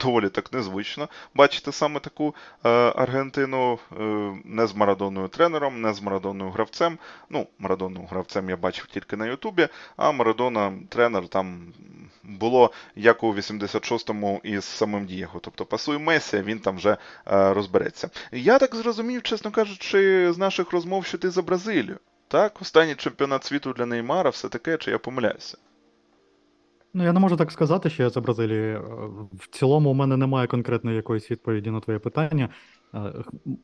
Доволі 0.00 0.28
так 0.28 0.52
незвично 0.52 1.08
бачити 1.34 1.72
саме 1.72 2.00
таку 2.00 2.34
е, 2.64 2.68
Аргентину 2.96 3.78
е, 4.00 4.02
не 4.44 4.66
з 4.66 4.74
Марадоною 4.74 5.28
тренером, 5.28 5.80
не 5.80 5.94
з 5.94 6.02
Марадоною 6.02 6.50
гравцем. 6.50 6.98
Ну, 7.30 7.46
Марадону 7.58 8.06
гравцем 8.10 8.50
я 8.50 8.56
бачив 8.56 8.86
тільки 8.86 9.16
на 9.16 9.26
Ютубі, 9.26 9.68
а 9.96 10.12
Марадона 10.12 10.72
тренер 10.88 11.28
там 11.28 11.72
було 12.22 12.72
як 12.96 13.22
у 13.22 13.34
86-му 13.34 14.40
із 14.44 14.64
самим 14.64 15.06
Дієго. 15.06 15.40
Тобто 15.40 15.64
пасує 15.64 15.98
Месі, 15.98 16.42
він 16.42 16.58
там 16.58 16.76
вже 16.76 16.96
розбереться. 17.24 18.10
Я 18.32 18.58
так 18.58 18.74
зрозумів, 18.74 19.22
чесно 19.22 19.50
кажучи, 19.50 20.32
з 20.32 20.38
наших 20.38 20.72
розмов, 20.72 21.06
що 21.06 21.18
ти 21.18 21.30
за 21.30 21.42
Бразилію. 21.42 21.98
Так, 22.28 22.62
останній 22.62 22.94
чемпіонат 22.94 23.44
світу 23.44 23.72
для 23.72 23.86
Неймара, 23.86 24.30
все 24.30 24.48
таке, 24.48 24.76
чи 24.76 24.90
я 24.90 24.98
помиляюся? 24.98 25.58
Ну, 26.94 27.04
я 27.04 27.12
не 27.12 27.20
можу 27.20 27.36
так 27.36 27.52
сказати, 27.52 27.90
що 27.90 28.02
я 28.02 28.10
за 28.10 28.20
Бразилії. 28.20 28.74
Е, 28.74 28.80
В 29.32 29.46
цілому, 29.50 29.90
у 29.90 29.94
мене 29.94 30.16
немає 30.16 30.46
конкретної 30.46 30.96
якоїсь 30.96 31.30
відповіді 31.30 31.70
на 31.70 31.80
твоє 31.80 31.98
питання. 31.98 32.48
Е, 32.94 33.12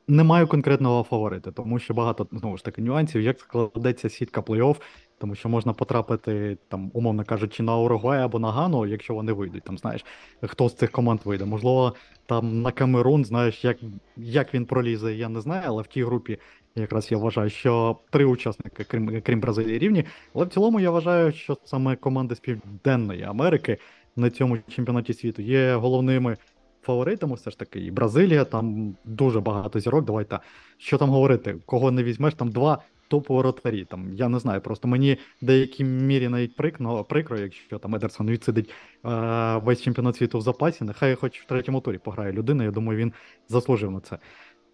Не 0.09 0.25
маю 0.25 0.47
конкретного 0.47 1.03
фаворита, 1.03 1.53
тому 1.53 1.79
що 1.79 1.95
багато 1.95 2.27
знову 2.33 2.57
ж 2.57 2.65
таки 2.65 2.83
нюансів, 2.83 3.21
як 3.21 3.41
складеться 3.41 4.09
сітка 4.11 4.41
плей-офф, 4.41 4.77
тому 5.19 5.35
що 5.35 5.49
можна 5.49 5.73
потрапити, 5.73 6.59
там, 6.69 6.91
умовно 6.95 7.25
кажучи, 7.25 7.63
на 7.63 7.77
Уругвай 7.77 8.23
або 8.23 8.39
на 8.39 8.53
Гану, 8.53 8.87
якщо 8.87 9.15
вони 9.15 9.33
вийдуть. 9.33 9.65
Там 9.65 9.79
знаєш, 9.79 10.05
хто 10.43 10.69
з 10.69 10.75
цих 10.75 10.91
команд 10.91 11.21
вийде. 11.25 11.45
Можливо, 11.45 11.95
там 12.27 12.63
на 12.63 12.73
Камерун, 12.73 13.25
знаєш, 13.25 13.65
як, 13.65 13.79
як 14.17 14.55
він 14.55 14.67
пролізе, 14.67 15.15
я 15.15 15.29
не 15.29 15.41
знаю, 15.41 15.63
але 15.67 15.83
в 15.83 15.87
тій 15.87 16.05
групі 16.05 16.39
якраз 16.75 17.13
я 17.13 17.19
вважаю, 17.19 17.51
що 17.51 17.99
три 18.11 18.25
учасники, 18.25 18.85
крім, 18.85 19.23
крім 19.23 19.41
Бразилії, 19.41 19.79
рівні. 19.79 20.05
Але 20.35 20.45
в 20.45 20.49
цілому 20.49 20.81
я 20.81 20.91
вважаю, 20.91 21.33
що 21.33 21.59
саме 21.65 21.97
команди 21.97 22.35
з 22.35 22.41
Південної 22.41 23.23
Америки 23.23 23.79
на 24.17 24.31
цьому 24.31 24.59
чемпіонаті 24.69 25.15
світу 25.15 25.43
є 25.43 25.75
головними 25.75 26.37
фаворитами, 26.83 27.35
все 27.35 27.51
ж 27.51 27.59
таки, 27.59 27.81
і 27.81 27.91
Бразилія, 27.91 28.45
там 28.45 28.97
дуже 29.05 29.41
багато 29.41 29.81
зірок. 29.81 30.05
Давайте 30.05 30.39
що 30.79 30.99
там 30.99 31.11
говорити, 31.11 31.57
кого 31.67 31.91
не 31.91 32.03
візьмеш, 32.03 32.35
там 32.35 32.51
два 32.51 32.83
топові 33.09 33.37
воротарі. 33.37 33.85
Там 33.85 34.15
я 34.15 34.29
не 34.29 34.39
знаю, 34.39 34.61
просто 34.61 34.89
мені 34.89 35.19
в 35.43 35.47
деякій 35.47 35.85
мірі 35.85 36.29
навіть 36.29 36.57
прикно, 36.57 37.05
прикро, 37.05 37.39
якщо 37.39 37.79
там 37.79 37.95
Едерсон 37.95 38.31
відсидить 38.31 38.71
е, 38.71 39.57
весь 39.57 39.83
чемпіонат 39.83 40.17
світу 40.17 40.39
в 40.39 40.43
запасі. 40.43 40.85
Нехай 40.85 41.15
хоч 41.15 41.41
в 41.41 41.47
третьому 41.47 41.81
турі 41.81 41.99
пограє 41.99 42.33
людина. 42.33 42.65
Я 42.65 42.71
думаю, 42.71 42.99
він 42.99 43.13
заслужив 43.49 43.91
на 43.91 44.01
це. 44.01 44.19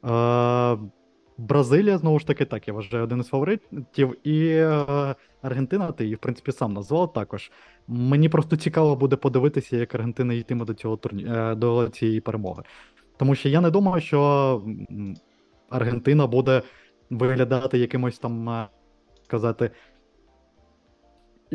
Е, 0.04 0.78
Бразилія, 1.48 1.98
знову 1.98 2.18
ж 2.18 2.26
таки, 2.26 2.44
так, 2.44 2.68
я 2.68 2.74
вважаю, 2.74 3.04
один 3.04 3.20
із 3.20 3.26
фаворитів. 3.26 4.16
І 4.24 4.48
е, 4.48 5.14
Аргентина, 5.42 5.92
ти 5.92 6.04
її, 6.04 6.16
в 6.16 6.18
принципі, 6.18 6.52
сам 6.52 6.72
назвав 6.72 7.12
також. 7.12 7.50
Мені 7.88 8.28
просто 8.28 8.56
цікаво 8.56 8.96
буде 8.96 9.16
подивитися, 9.16 9.76
як 9.76 9.94
Аргентина 9.94 10.34
йтиме 10.34 10.64
до 10.64 10.74
цього 10.74 10.96
турні... 10.96 11.26
е, 11.28 11.54
до 11.54 11.88
цієї 11.88 12.20
перемоги. 12.20 12.62
Тому 13.16 13.34
що 13.34 13.48
я 13.48 13.60
не 13.60 13.70
думаю, 13.70 14.00
що 14.00 14.62
Аргентина 15.70 16.26
буде 16.26 16.62
виглядати 17.10 17.78
якимось 17.78 18.18
там, 18.18 18.48
е, 18.48 18.68
сказати, 19.24 19.70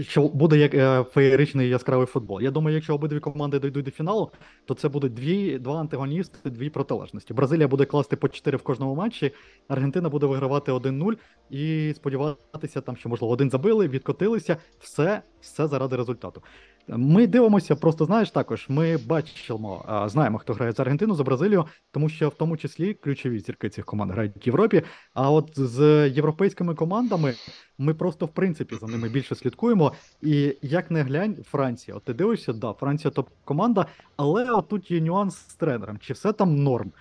що 0.01 0.27
буде 0.27 0.57
як 0.57 0.73
е, 0.73 1.03
феєричний 1.03 1.69
яскравий 1.69 2.05
футбол. 2.05 2.41
Я 2.41 2.51
думаю, 2.51 2.75
якщо 2.75 2.95
обидві 2.95 3.19
команди 3.19 3.59
дійдуть 3.59 3.85
до 3.85 3.91
фіналу, 3.91 4.31
то 4.65 4.73
це 4.73 4.89
будуть 4.89 5.13
дві, 5.13 5.59
два 5.59 5.79
антагоністи, 5.79 6.49
дві 6.49 6.69
протилежності. 6.69 7.33
Бразилія 7.33 7.67
буде 7.67 7.85
класти 7.85 8.15
по 8.15 8.27
4 8.27 8.57
в 8.57 8.61
кожному 8.61 8.95
матчі, 8.95 9.31
Аргентина 9.67 10.09
буде 10.09 10.25
вигравати 10.25 10.71
1-0 10.71 11.17
і 11.49 11.93
сподіватися, 11.95 12.81
там, 12.81 12.97
що 12.97 13.09
можливо 13.09 13.33
один 13.33 13.49
забили, 13.49 13.87
відкотилися, 13.87 14.57
все, 14.79 15.21
все 15.41 15.67
заради 15.67 15.95
результату. 15.95 16.43
Ми 16.88 17.27
дивимося, 17.27 17.75
просто 17.75 18.05
знаєш 18.05 18.31
також. 18.31 18.65
Ми 18.69 18.97
бачимо, 18.97 20.05
знаємо, 20.07 20.38
хто 20.38 20.53
грає 20.53 20.71
за 20.71 20.84
Аргентину, 20.84 21.15
за 21.15 21.23
Бразилію, 21.23 21.65
тому 21.91 22.09
що 22.09 22.29
в 22.29 22.36
тому 22.36 22.57
числі 22.57 22.93
ключові 22.93 23.39
зірки 23.39 23.69
цих 23.69 23.86
команд 23.86 24.11
грають 24.11 24.31
в 24.38 24.47
Європі. 24.47 24.81
А 25.13 25.31
от 25.31 25.51
з 25.55 26.09
європейськими 26.09 26.75
командами 26.75 27.34
ми 27.77 27.93
просто 27.93 28.25
в 28.25 28.29
принципі 28.29 28.75
за 28.81 28.88
ними 28.88 29.09
більше 29.09 29.36
слідкуємо. 29.36 29.93
І 30.21 30.57
як 30.61 30.91
не 30.91 31.03
глянь, 31.03 31.36
Франція, 31.43 31.97
от 31.97 32.03
ти 32.03 32.13
дивишся, 32.13 32.53
да, 32.53 32.73
Франція 32.73 33.11
топ-команда, 33.11 33.86
але 34.15 34.51
отут 34.51 34.91
є 34.91 35.01
нюанс 35.01 35.36
з 35.36 35.55
тренером. 35.55 35.97
Чи 35.97 36.13
все 36.13 36.34
там 36.34 36.63
норм? 36.63 36.91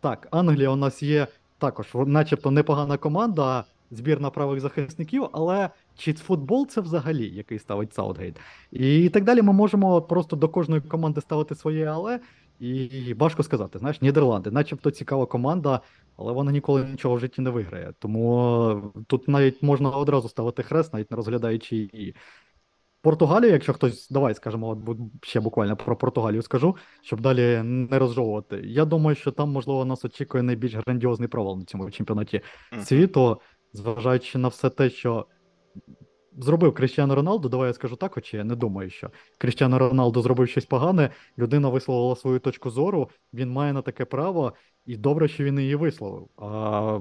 Так, 0.00 0.28
Англія 0.30 0.70
у 0.70 0.76
нас 0.76 1.02
є 1.02 1.26
також, 1.58 1.86
начебто, 1.94 2.50
непогана 2.50 2.96
команда 2.96 3.64
збірна 3.90 4.30
правих 4.30 4.60
захисників, 4.60 5.26
але 5.32 5.70
чи 5.96 6.12
футбол 6.12 6.66
це 6.66 6.80
взагалі, 6.80 7.28
який 7.28 7.58
ставить 7.58 7.94
Саутгейт? 7.94 8.36
І 8.72 9.08
так 9.08 9.24
далі 9.24 9.42
ми 9.42 9.52
можемо 9.52 10.02
просто 10.02 10.36
до 10.36 10.48
кожної 10.48 10.80
команди 10.82 11.20
ставити 11.20 11.54
своє 11.54 11.84
але. 11.84 12.20
І 12.60 13.14
важко 13.18 13.42
сказати, 13.42 13.78
знаєш, 13.78 14.02
Нідерланди, 14.02 14.50
начебто 14.50 14.90
цікава 14.90 15.26
команда, 15.26 15.80
але 16.16 16.32
вона 16.32 16.52
ніколи 16.52 16.84
нічого 16.84 17.14
в 17.14 17.20
житті 17.20 17.40
не 17.42 17.50
виграє. 17.50 17.92
Тому 17.98 18.92
тут 19.06 19.28
навіть 19.28 19.62
можна 19.62 19.90
одразу 19.90 20.28
ставити 20.28 20.62
хрест, 20.62 20.92
навіть 20.92 21.10
не 21.10 21.16
розглядаючи 21.16 21.76
її. 21.76 22.14
Португалію, 23.06 23.52
якщо 23.52 23.72
хтось, 23.72 24.08
давай 24.10 24.34
скажемо, 24.34 24.68
от 24.86 24.98
ще 25.22 25.40
буквально 25.40 25.76
про 25.76 25.96
Португалію 25.96 26.42
скажу, 26.42 26.76
щоб 27.02 27.20
далі 27.20 27.62
не 27.62 27.98
розжовувати. 27.98 28.60
Я 28.64 28.84
думаю, 28.84 29.16
що 29.16 29.30
там, 29.30 29.50
можливо, 29.50 29.84
нас 29.84 30.04
очікує 30.04 30.42
найбільш 30.42 30.74
грандіозний 30.74 31.28
провал 31.28 31.58
на 31.58 31.64
цьому 31.64 31.90
чемпіонаті 31.90 32.40
світу 32.82 33.40
зважаючи 33.76 34.38
на 34.38 34.48
все 34.48 34.70
те, 34.70 34.90
що 34.90 35.26
зробив 36.38 36.74
Кріштіану 36.74 37.14
Роналду, 37.14 37.48
давай 37.48 37.68
я 37.68 37.74
скажу 37.74 37.96
так, 37.96 38.14
хоч 38.14 38.34
я 38.34 38.44
не 38.44 38.56
думаю, 38.56 38.90
що 38.90 39.10
Кріштіану 39.38 39.78
Роналду 39.78 40.22
зробив 40.22 40.48
щось 40.48 40.64
погане, 40.66 41.10
людина 41.38 41.68
висловила 41.68 42.16
свою 42.16 42.38
точку 42.38 42.70
зору, 42.70 43.10
він 43.34 43.50
має 43.50 43.72
на 43.72 43.82
таке 43.82 44.04
право, 44.04 44.52
і 44.86 44.96
добре, 44.96 45.28
що 45.28 45.44
він 45.44 45.58
її 45.58 45.74
висловив. 45.74 46.28
А 46.36 47.00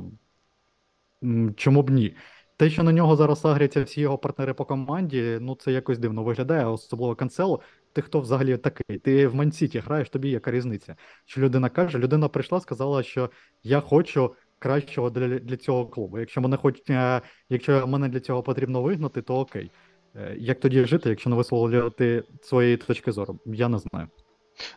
Чому 1.55 1.83
б 1.83 1.89
ні? 1.89 2.15
Те, 2.57 2.69
що 2.69 2.83
на 2.83 2.91
нього 2.91 3.15
зараз 3.15 3.45
агряться 3.45 3.83
всі 3.83 4.01
його 4.01 4.17
партнери 4.17 4.53
по 4.53 4.65
команді, 4.65 5.37
ну 5.41 5.55
це 5.55 5.71
якось 5.71 5.99
дивно 5.99 6.23
виглядає, 6.23 6.65
особливо 6.65 7.15
канцелу. 7.15 7.61
Ти 7.93 8.01
хто 8.01 8.19
взагалі 8.19 8.57
такий? 8.57 8.99
Ти 8.99 9.27
в 9.27 9.35
Мансіті 9.35 9.79
граєш, 9.79 10.09
тобі 10.09 10.29
яка 10.29 10.51
різниця? 10.51 10.95
Що 11.25 11.41
людина 11.41 11.69
каже? 11.69 11.99
Людина 11.99 12.27
прийшла, 12.29 12.59
сказала, 12.59 13.03
що 13.03 13.29
я 13.63 13.81
хочу 13.81 14.35
кращого 14.65 15.09
для 15.09 15.27
для 15.27 15.57
цього 15.57 15.85
клубу. 15.85 16.19
Якщо 16.19 16.41
мене 16.41 16.57
хоч, 16.57 16.81
е, 16.89 17.21
якщо 17.49 17.87
мене 17.87 18.09
для 18.09 18.19
цього 18.19 18.43
потрібно 18.43 18.81
вигнати, 18.81 19.21
то 19.21 19.39
окей. 19.39 19.71
Е, 20.15 20.35
як 20.39 20.59
тоді 20.59 20.85
жити, 20.85 21.09
якщо 21.09 21.29
не 21.29 21.35
висловлювати 21.35 22.23
своєї 22.41 22.77
точки 22.77 23.11
зору? 23.11 23.39
Я 23.45 23.67
не 23.67 23.79
знаю. 23.79 24.07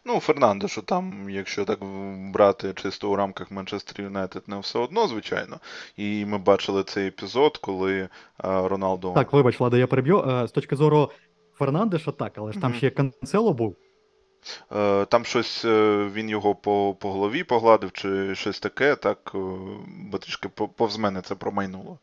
Ну, 0.05 0.21
Фернандешу, 0.21 0.83
там, 0.83 1.31
якщо 1.31 1.65
так 1.65 1.79
брати 2.33 2.73
чисто 2.75 3.11
у 3.11 3.17
рамках 3.17 3.51
Манчестер 3.51 4.05
Юнайтед, 4.05 4.43
не 4.47 4.59
все 4.59 4.79
одно, 4.79 5.09
звичайно. 5.09 5.61
І 5.97 6.25
ми 6.25 6.39
бачили 6.39 6.83
цей 6.83 7.09
епізод, 7.09 7.57
коли 7.57 7.99
е, 7.99 8.09
Роналдо. 8.43 9.13
Так, 9.13 9.33
вибач, 9.33 9.61
Влада, 9.61 9.77
я 9.77 9.87
переб'ю. 9.87 10.47
З 10.49 10.51
точки 10.51 10.77
зору 10.77 11.11
Фернандеша, 11.55 12.13
так, 12.13 12.33
але 12.37 12.53
ж 12.53 12.61
там 12.61 12.73
mm-hmm. 12.73 12.77
ще 12.77 12.91
Канцело 12.91 13.53
був. 13.53 13.77
Е, 14.73 15.05
там 15.05 15.25
щось 15.25 15.65
е, 15.65 16.09
він 16.13 16.29
його 16.29 16.55
по 16.55 16.97
по 17.01 17.13
голові 17.13 17.45
погладив, 17.45 17.93
чи 17.93 18.35
щось 18.35 18.61
таке, 18.61 18.97
так, 18.97 19.33
е, 19.35 19.39
бо 20.11 20.19
трішки 20.19 20.49
повз 20.49 20.99
мене 20.99 21.21
це 21.21 21.35
промайнуло. 21.35 21.99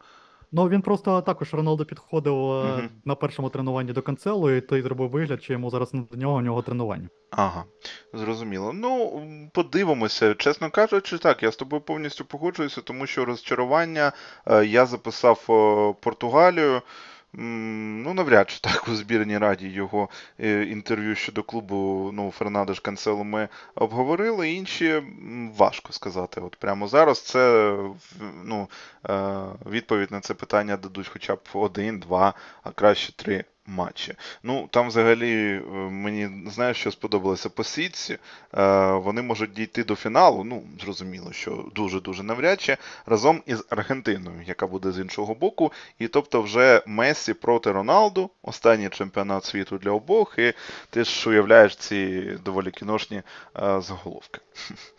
Ну, 0.51 0.69
він 0.69 0.81
просто 0.81 1.21
також 1.21 1.53
Роналдо 1.53 1.85
підходив 1.85 2.33
uh 2.33 2.89
на 3.05 3.15
першому 3.15 3.49
тренуванні 3.49 3.93
до 3.93 4.01
канцелу, 4.01 4.51
і 4.51 4.61
той 4.61 4.81
зробив 4.81 5.09
вигляд, 5.09 5.43
що 5.43 5.53
йому 5.53 5.69
зараз 5.69 5.91
до 5.91 6.17
нього 6.17 6.35
у 6.35 6.41
нього 6.41 6.61
тренування. 6.61 7.09
Ага, 7.31 7.63
зрозуміло. 8.13 8.73
Ну, 8.73 9.21
подивимося, 9.53 10.33
чесно 10.33 10.69
кажучи, 10.69 11.17
так, 11.17 11.43
я 11.43 11.51
з 11.51 11.55
тобою 11.55 11.81
повністю 11.81 12.25
погоджуюся, 12.25 12.81
тому 12.81 13.07
що 13.07 13.25
розчарування 13.25 14.11
я 14.63 14.85
записав 14.85 15.45
Португалію. 16.01 16.81
Ну, 17.37 18.13
навряд 18.13 18.49
чи 18.49 18.59
так 18.59 18.87
у 18.87 18.95
збірній 18.95 19.37
раді 19.37 19.67
його 19.67 20.09
е, 20.39 20.63
інтерв'ю 20.63 21.15
щодо 21.15 21.43
клубу 21.43 22.09
ну, 22.13 22.31
Фернандеш 22.31 22.79
Канцелу 22.79 23.23
ми 23.23 23.49
обговорили. 23.75 24.51
Інші 24.51 25.03
важко 25.57 25.93
сказати. 25.93 26.41
От 26.41 26.55
прямо 26.55 26.87
зараз 26.87 27.21
це 27.21 27.75
ну, 28.43 28.69
е, 29.09 29.43
відповідь 29.65 30.11
на 30.11 30.19
це 30.19 30.33
питання 30.33 30.77
дадуть 30.77 31.07
хоча 31.07 31.35
б 31.35 31.39
один, 31.53 31.99
два, 31.99 32.33
а 32.63 32.71
краще 32.71 33.13
три 33.13 33.45
матчі. 33.67 34.13
Ну, 34.43 34.67
там 34.71 34.87
взагалі 34.87 35.55
е, 35.55 35.61
мені 35.89 36.49
знаєш, 36.51 36.77
що 36.77 36.91
сподобалося 36.91 37.49
по 37.49 37.63
сітці. 37.63 38.17
Е, 38.57 38.91
вони 38.91 39.21
можуть 39.21 39.53
дійти 39.53 39.83
до 39.83 39.95
фіналу. 39.95 40.43
Ну, 40.43 40.63
зрозуміло, 40.81 41.31
що 41.33 41.65
дуже-дуже 41.75 42.23
навряд 42.23 42.61
чи, 42.61 42.77
разом 43.05 43.41
із 43.45 43.63
Аргентиною, 43.69 44.41
яка 44.45 44.67
буде 44.67 44.91
з 44.91 44.99
іншого 44.99 45.33
боку. 45.33 45.71
І 45.99 46.07
тобто 46.07 46.41
вже 46.41 46.81
Мессі 46.85 47.33
проти 47.33 47.71
Роналду, 47.71 48.29
останній 48.41 48.89
чемпіонат 48.89 49.45
світу 49.45 49.77
для 49.77 49.91
обох, 49.91 50.39
і 50.39 50.53
ти 50.89 51.03
ж 51.03 51.29
уявляєш 51.29 51.75
ці 51.75 52.21
доволі 52.45 52.71
кіношні 52.71 53.17
е, 53.17 53.23
заголовки. 53.81 54.41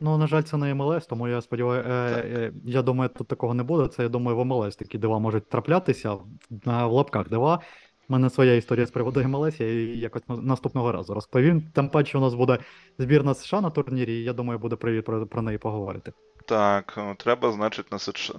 Ну, 0.00 0.18
на 0.18 0.26
жаль, 0.26 0.42
це 0.42 0.56
не 0.56 0.74
МЛС, 0.74 1.06
тому 1.06 1.28
я 1.28 1.40
сподіваюся, 1.40 1.88
е, 1.88 2.22
е, 2.26 2.52
я 2.64 2.82
думаю, 2.82 3.10
тут 3.18 3.28
такого 3.28 3.54
не 3.54 3.62
буде. 3.62 3.88
Це 3.88 4.02
я 4.02 4.08
думаю, 4.08 4.36
в 4.36 4.44
МЛС 4.44 4.76
такі 4.76 4.98
дива 4.98 5.18
можуть 5.18 5.48
траплятися 5.48 6.16
на 6.64 6.86
в 6.86 6.92
лапках 6.92 7.28
дива. 7.28 7.60
У 8.08 8.12
мене 8.12 8.30
своя 8.30 8.54
історія 8.54 8.86
з 8.86 8.90
приводу 8.90 9.28
МЛС, 9.28 9.60
я 9.60 9.66
її 9.66 9.98
якось 9.98 10.22
наступного 10.28 10.92
разу 10.92 11.14
розповім. 11.14 11.62
Тим 11.74 11.88
паче 11.88 12.18
у 12.18 12.20
нас 12.20 12.34
буде 12.34 12.58
збірна 12.98 13.34
США 13.34 13.60
на 13.60 13.70
турнірі, 13.70 14.14
і 14.14 14.24
я 14.24 14.32
думаю, 14.32 14.58
буде 14.58 14.76
привіт 14.76 15.04
про, 15.04 15.26
про 15.26 15.42
неї 15.42 15.58
поговорити. 15.58 16.12
Так, 16.48 16.98
треба, 17.16 17.52
значить, 17.52 17.86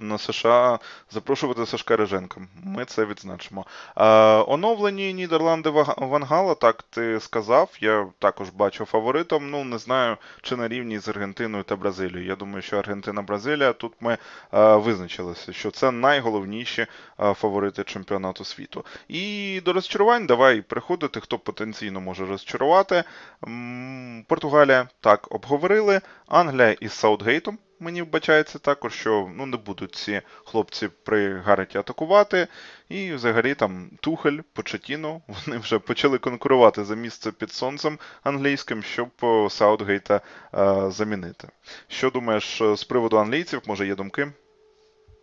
на 0.00 0.18
США, 0.18 0.78
запрошувати 1.10 1.66
Сашка 1.66 1.96
Реженка. 1.96 2.40
Ми 2.64 2.84
це 2.84 3.04
відзначимо. 3.04 3.66
Е, 3.96 4.04
оновлені 4.46 5.14
Нідерланди 5.14 5.70
Вангала, 5.96 6.54
так 6.54 6.82
ти 6.82 7.20
сказав. 7.20 7.70
Я 7.80 8.06
також 8.18 8.48
бачу 8.48 8.84
фаворитом. 8.84 9.50
Ну, 9.50 9.64
не 9.64 9.78
знаю, 9.78 10.16
чи 10.42 10.56
на 10.56 10.68
рівні 10.68 10.98
з 10.98 11.08
Аргентиною 11.08 11.64
та 11.64 11.76
Бразилією. 11.76 12.26
Я 12.26 12.36
думаю, 12.36 12.62
що 12.62 12.78
Аргентина-Бразилія 12.78 13.72
тут 13.72 13.92
ми 14.00 14.18
е, 14.54 14.76
визначилися, 14.76 15.52
що 15.52 15.70
це 15.70 15.90
найголовніші 15.90 16.86
е, 17.20 17.34
фаворити 17.34 17.84
чемпіонату 17.84 18.44
світу. 18.44 18.84
І 19.08 19.60
до 19.64 19.72
розчарувань 19.72 20.26
давай 20.26 20.60
приходити, 20.60 21.20
хто 21.20 21.38
потенційно 21.38 22.00
може 22.00 22.26
розчарувати. 22.26 23.04
М 23.44 24.24
Португалія 24.28 24.88
так 25.00 25.26
обговорили. 25.30 26.00
Англія 26.26 26.72
із 26.72 26.92
Саутгейтом 26.92 27.58
мені 27.80 28.02
вбачається 28.02 28.58
також, 28.58 28.92
що 28.92 29.30
ну, 29.36 29.46
не 29.46 29.56
будуть 29.56 29.94
ці 29.94 30.20
хлопці 30.44 30.88
при 31.04 31.38
Гареті 31.38 31.78
атакувати. 31.78 32.48
І 32.88 33.12
взагалі 33.12 33.54
там 33.54 33.90
Тухель, 34.00 34.38
Почетіно, 34.52 35.20
вони 35.28 35.58
вже 35.58 35.78
почали 35.78 36.18
конкурувати 36.18 36.84
за 36.84 36.94
місце 36.94 37.32
під 37.32 37.50
сонцем 37.52 37.98
англійським, 38.22 38.82
щоб 38.82 39.08
Саутгейта 39.50 40.20
е, 40.54 40.90
замінити. 40.90 41.48
Що 41.88 42.10
думаєш 42.10 42.60
е, 42.60 42.76
з 42.76 42.84
приводу 42.84 43.16
англійців? 43.16 43.60
Може 43.66 43.86
є 43.86 43.94
думки? 43.94 44.32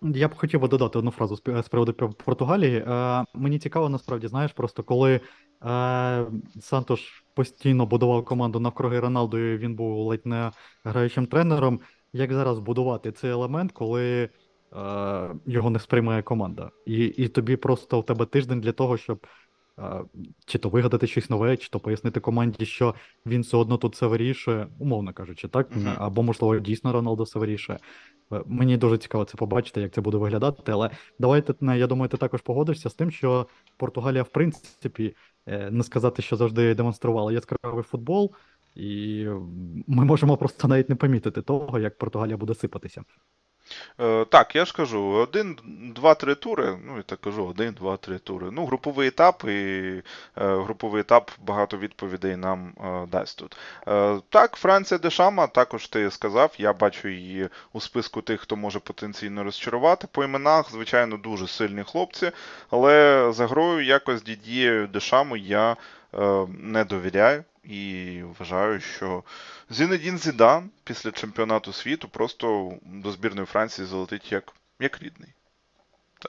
Я 0.01 0.27
б 0.27 0.35
хотів 0.35 0.61
би 0.61 0.67
додати 0.67 0.99
одну 0.99 1.11
фразу 1.11 1.35
з 1.35 1.67
приводу 1.69 1.93
Португалії. 1.93 2.77
Е, 2.77 3.25
мені 3.33 3.59
цікаво, 3.59 3.89
насправді, 3.89 4.27
знаєш, 4.27 4.51
просто 4.51 4.83
коли 4.83 5.13
е, 5.15 5.19
Сантош 6.61 7.23
постійно 7.33 7.85
будував 7.85 8.25
команду 8.25 8.59
навкруги 8.59 8.99
Роналду, 8.99 9.37
і 9.37 9.57
він 9.57 9.75
був 9.75 9.97
ледь 9.97 10.25
не 10.25 10.51
граючим 10.83 11.25
тренером. 11.25 11.79
Як 12.13 12.33
зараз 12.33 12.59
будувати 12.59 13.11
цей 13.11 13.31
елемент, 13.31 13.71
коли 13.71 14.03
е, 14.23 14.29
його 15.45 15.69
не 15.69 15.79
сприймає 15.79 16.21
команда? 16.21 16.71
І, 16.85 17.05
і 17.05 17.27
тобі 17.27 17.55
просто 17.55 17.99
у 17.99 18.03
тебе 18.03 18.25
тиждень 18.25 18.61
для 18.61 18.71
того, 18.71 18.97
щоб 18.97 19.27
е, 19.79 20.03
чи 20.45 20.57
то 20.57 20.69
вигадати 20.69 21.07
щось 21.07 21.29
нове, 21.29 21.57
чи 21.57 21.69
то 21.69 21.79
пояснити 21.79 22.19
команді, 22.19 22.65
що 22.65 22.95
він 23.25 23.41
все 23.41 23.57
одно 23.57 23.77
тут 23.77 23.93
все 23.93 24.07
вирішує, 24.07 24.67
умовно 24.79 25.13
кажучи, 25.13 25.47
так? 25.47 25.75
Мгм. 25.75 25.93
Або, 25.97 26.23
можливо, 26.23 26.59
дійсно 26.59 26.93
Роналдо 26.93 27.23
все 27.23 27.39
вирішує. 27.39 27.79
Е, 28.33 28.41
Мені 28.45 28.77
дуже 28.77 28.97
цікаво 28.97 29.25
це 29.25 29.37
побачити, 29.37 29.81
як 29.81 29.93
це 29.93 30.01
буде 30.01 30.17
виглядати. 30.17 30.71
Але 30.71 30.89
давайте 31.19 31.53
е, 31.61 31.77
я 31.77 31.87
думаю, 31.87 32.09
ти 32.09 32.17
також 32.17 32.41
погодишся 32.41 32.89
з 32.89 32.93
тим, 32.93 33.11
що 33.11 33.47
Португалія, 33.77 34.23
в 34.23 34.29
принципі, 34.29 35.15
не 35.71 35.83
сказати, 35.83 36.21
що 36.21 36.35
завжди 36.35 36.75
демонструвала 36.75 37.31
яскравий 37.31 37.83
футбол, 37.83 38.33
і 38.77 39.27
ми 39.87 40.05
можемо 40.05 40.37
просто 40.37 40.67
навіть 40.67 40.89
не 40.89 40.95
помітити 40.95 41.41
того, 41.41 41.79
як 41.79 41.97
Португалія 41.97 42.37
буде 42.37 42.55
сипатися. 42.55 43.03
Е, 43.99 44.25
так, 44.25 44.55
я 44.55 44.65
ж 44.65 44.73
кажу, 44.73 45.03
один, 45.03 45.57
два, 45.95 46.15
три 46.15 46.35
тури. 46.35 46.77
Ну, 46.85 46.97
я 46.97 47.01
так 47.03 47.21
кажу, 47.21 47.45
один, 47.45 47.73
два, 47.73 47.97
три 47.97 48.17
тури. 48.19 48.47
Ну, 48.51 48.65
груповий 48.65 49.07
етап, 49.07 49.43
і 49.43 49.49
е, 49.49 50.03
груповий 50.35 51.01
етап 51.01 51.31
багато 51.45 51.77
відповідей 51.77 52.35
нам 52.35 52.73
е, 52.83 53.07
дасть 53.11 53.39
тут. 53.39 53.57
Е, 53.87 54.19
так, 54.29 54.55
Франція 54.55 54.97
Дешама, 54.97 55.47
також 55.47 55.87
ти 55.87 56.11
сказав, 56.11 56.55
я 56.57 56.73
бачу 56.73 57.07
її 57.07 57.49
у 57.73 57.79
списку 57.79 58.21
тих, 58.21 58.41
хто 58.41 58.55
може 58.55 58.79
потенційно 58.79 59.43
розчарувати. 59.43 60.07
По 60.11 60.23
іменах, 60.23 60.71
звичайно, 60.71 61.17
дуже 61.17 61.47
сильні 61.47 61.83
хлопці, 61.83 62.31
але 62.69 63.27
за 63.33 63.47
грою 63.47 63.85
якось 63.85 64.23
Дідією 64.23 64.87
Дешаму 64.87 65.37
я 65.37 65.75
е, 66.13 66.47
не 66.59 66.83
довіряю. 66.83 67.43
І 67.69 68.21
вважаю, 68.23 68.79
що 68.79 69.23
Зінедін 69.69 70.17
Зідан 70.17 70.69
після 70.83 71.11
чемпіонату 71.11 71.73
світу 71.73 72.07
просто 72.07 72.73
до 72.81 73.11
збірної 73.11 73.45
Франції 73.45 73.87
залетить 73.87 74.31
як, 74.31 74.53
як 74.79 75.01
рідний. 75.01 75.33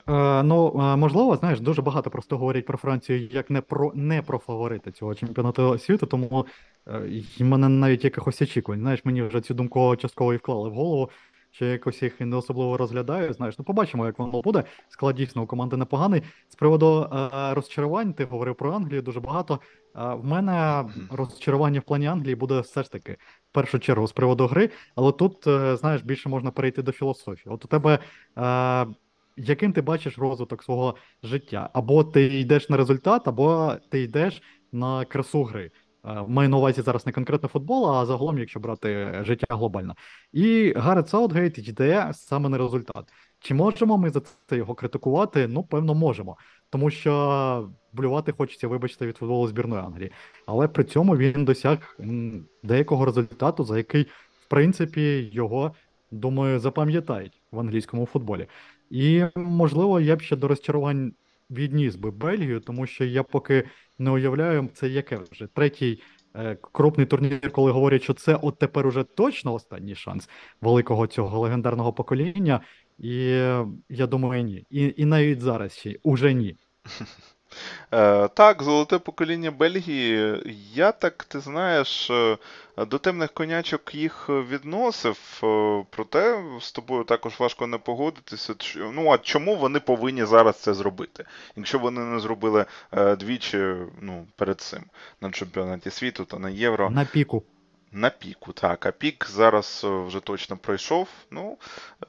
Е, 0.09 0.43
ну, 0.43 0.81
е, 0.81 0.97
можливо, 0.97 1.37
знаєш, 1.37 1.61
дуже 1.61 1.83
багато 1.83 2.11
просто 2.11 2.39
говорять 2.39 2.67
про 2.67 2.79
Францію 2.79 3.29
як 3.33 3.51
не 3.51 3.61
про 3.61 3.93
не 3.95 4.23
про 4.23 4.39
фаворита 4.39 4.91
цього 4.91 5.15
чемпіонату 5.15 5.79
світу, 5.79 6.07
тому 6.07 6.47
е, 6.87 7.23
в 7.41 7.45
мене 7.45 7.69
навіть 7.69 8.05
якихось 8.05 8.43
очікувань. 8.43 8.81
Знаєш, 8.81 9.05
мені 9.05 9.23
вже 9.23 9.41
цю 9.41 9.55
думку 9.55 9.97
частково 9.97 10.35
і 10.35 10.37
вклали 10.37 10.69
в 10.69 10.73
голову, 10.73 11.11
що 11.51 11.65
якось 11.65 12.03
їх 12.03 12.21
не 12.21 12.37
особливо 12.37 12.77
розглядаю. 12.77 13.33
Знаєш, 13.33 13.59
ну 13.59 13.65
побачимо, 13.65 14.07
як 14.07 14.19
воно 14.19 14.41
буде. 14.43 14.65
Склад 14.89 15.17
дійсно 15.17 15.43
у 15.43 15.47
команди 15.47 15.77
непоганий. 15.77 16.23
З 16.49 16.55
приводу 16.55 17.09
е, 17.13 17.55
розчарувань, 17.55 18.13
ти 18.13 18.25
говорив 18.25 18.55
про 18.55 18.73
Англію 18.73 19.03
дуже 19.03 19.21
багато. 19.21 19.55
Е, 19.55 20.15
в 20.15 20.25
мене 20.25 20.85
розчарування 21.11 21.81
в 21.81 21.83
плані 21.83 22.07
Англії 22.07 22.35
буде 22.35 22.61
все 22.61 22.83
ж 22.83 22.93
таки 22.93 23.13
в 23.51 23.53
першу 23.53 23.79
чергу 23.79 24.07
з 24.07 24.13
приводу 24.13 24.47
гри, 24.47 24.71
але 24.95 25.13
тут, 25.13 25.47
е, 25.47 25.77
знаєш, 25.77 26.03
більше 26.03 26.29
можна 26.29 26.51
перейти 26.51 26.83
до 26.83 26.93
філософії. 26.93 27.55
От 27.55 27.65
у 27.65 27.69
тебе. 27.69 27.99
Е, 28.39 28.87
яким 29.41 29.73
ти 29.73 29.83
бачиш 29.83 30.19
розвиток 30.19 30.63
свого 30.63 30.97
життя? 31.23 31.71
Або 31.73 32.05
ти 32.05 32.41
йдеш 32.41 32.69
на 32.69 32.77
результат, 32.77 33.29
або 33.29 33.75
ти 33.91 34.03
йдеш 34.03 34.43
на 34.73 35.05
красу 35.05 35.45
гри. 35.45 35.71
Е, 36.09 36.25
Маю 36.29 36.49
на 36.49 36.57
увазі 36.57 36.83
зараз 36.83 37.07
не 37.07 37.13
конкретно 37.13 37.49
футбол, 37.49 37.91
а 37.91 38.07
загалом, 38.07 38.39
якщо 38.39 38.61
брати 38.61 39.21
життя 39.23 39.47
глобально. 39.51 39.95
І 40.33 40.73
Гарет 40.77 41.09
Саутгейт 41.09 41.59
йде 41.59 42.11
саме 42.15 42.49
на 42.49 42.59
результат. 42.59 43.13
Чи 43.41 43.55
можемо 43.55 43.99
ми 43.99 44.11
за 44.11 44.21
це 44.47 44.57
його 44.57 44.75
критикувати? 44.75 45.49
Ну, 45.49 45.63
певно, 45.63 45.95
можемо. 45.95 46.37
Тому 46.71 46.91
що 46.91 47.71
блювати 47.93 48.33
хочеться, 48.33 48.69
вибачте, 48.69 49.07
від 49.07 49.17
футболу 49.17 49.49
збірної 49.49 49.83
Англії. 49.83 50.13
Але 50.47 50.69
при 50.69 50.85
цьому 50.85 51.17
він 51.17 51.45
досяг 51.45 51.99
деякого 52.63 53.05
результату, 53.05 53.65
за 53.65 53.77
який, 53.77 54.03
в 54.41 54.49
принципі, 54.49 55.31
його, 55.33 55.75
думаю, 56.11 56.59
запам'ятають 56.59 57.41
в 57.53 57.61
англійському 57.61 58.07
футболі. 58.07 58.47
І, 58.91 59.25
можливо, 59.37 60.01
я 60.01 60.17
б 60.17 60.21
ще 60.21 60.37
до 60.37 60.49
розчарувань 60.49 61.13
відніс 61.51 61.97
би 61.97 62.11
Бельгію, 62.11 62.61
тому 62.61 62.87
що 62.87 63.05
я 63.05 63.23
поки 63.23 63.65
не 63.99 64.11
уявляю, 64.11 64.69
це 64.75 64.89
яке 64.89 65.21
вже 65.33 65.47
третій 65.47 66.03
е, 66.35 66.59
крупний 66.73 67.07
турнір, 67.07 67.53
коли 67.53 67.73
говорять, 67.73 68.03
що 68.03 68.15
це 68.15 68.39
от 68.43 68.59
тепер 68.59 68.87
уже 68.87 69.05
точно 69.05 69.55
останній 69.55 69.95
шанс 69.95 70.29
великого 70.61 71.07
цього 71.07 71.41
легендарного 71.41 71.93
покоління. 71.93 72.61
І 72.99 73.29
е, 73.29 73.67
я 73.89 74.07
думаю, 74.07 74.43
ні. 74.43 74.67
І, 74.71 74.95
і 74.97 75.05
навіть 75.05 75.41
зараз 75.41 75.73
ще 75.73 75.97
уже 76.03 76.35
ні. 76.35 76.57
Е, 77.93 78.29
так, 78.29 78.63
золоте 78.63 78.99
покоління 78.99 79.51
Бельгії. 79.51 80.43
Я 80.75 80.93
так, 80.93 81.25
ти 81.25 81.41
знаєш, 81.41 82.11
е, 82.11 82.37
до 82.77 82.99
темних 82.99 83.33
конячок 83.33 83.95
їх 83.95 84.29
відносив, 84.29 85.41
е, 85.45 85.85
проте 85.91 86.43
з 86.61 86.73
тобою 86.73 87.05
також 87.05 87.41
важко 87.41 87.67
не 87.67 87.79
погодитися. 87.79 88.55
Ну, 88.93 89.11
а 89.13 89.19
чому 89.19 89.57
вони 89.57 89.81
повинні 89.81 90.25
зараз 90.25 90.57
це 90.57 90.75
зробити? 90.75 91.25
Якщо 91.57 91.79
вони 91.79 92.01
не 92.01 92.21
зробили 92.21 92.65
двічі 93.19 93.75
ну, 94.01 94.27
перед 94.37 94.61
цим 94.61 94.83
на 95.21 95.31
чемпіонаті 95.31 95.91
світу 95.91 96.25
та 96.25 96.39
на 96.39 96.51
Євро. 96.51 96.91
На 96.91 97.05
піку. 97.05 97.43
На 97.93 98.11
піку, 98.11 98.53
так. 98.53 98.87
А 98.87 98.91
пік 98.93 99.27
зараз 99.31 99.83
е, 99.85 99.89
вже 99.89 100.21
точно 100.21 100.57
пройшов. 100.57 101.09
Ну, 101.31 101.59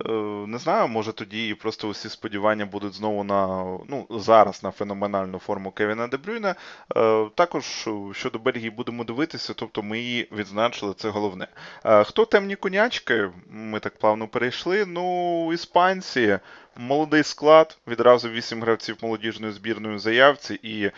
е, 0.05 0.11
не 0.47 0.57
знаю, 0.57 0.87
може 0.87 1.13
тоді 1.13 1.53
просто 1.53 1.87
усі 1.87 2.09
сподівання 2.09 2.65
будуть 2.65 2.93
знову 2.93 3.23
на 3.23 3.63
ну, 3.89 4.07
зараз 4.09 4.63
на 4.63 4.71
феноменальну 4.71 5.39
форму 5.39 5.71
Кевіна 5.71 6.07
Дебрюйна. 6.07 6.55
Е, 6.95 7.29
Також 7.35 7.87
щодо 8.11 8.39
Бельгії 8.39 8.69
будемо 8.69 9.03
дивитися, 9.03 9.53
тобто 9.53 9.83
ми 9.83 9.99
її 9.99 10.27
відзначили, 10.31 10.93
це 10.93 11.09
головне. 11.09 11.47
Хто 11.83 12.25
темні 12.25 12.55
конячки? 12.55 13.31
Ми 13.49 13.79
так 13.79 13.97
плавно 13.97 14.27
перейшли. 14.27 14.85
Ну, 14.85 15.53
іспанці. 15.53 16.39
Молодий 16.81 17.23
склад, 17.23 17.77
відразу 17.87 18.29
вісім 18.29 18.61
гравців 18.61 18.97
молодіжної 19.01 19.53
збірної 19.53 19.99
заявці, 19.99 20.53
і 20.63 20.83
е, 20.85 20.91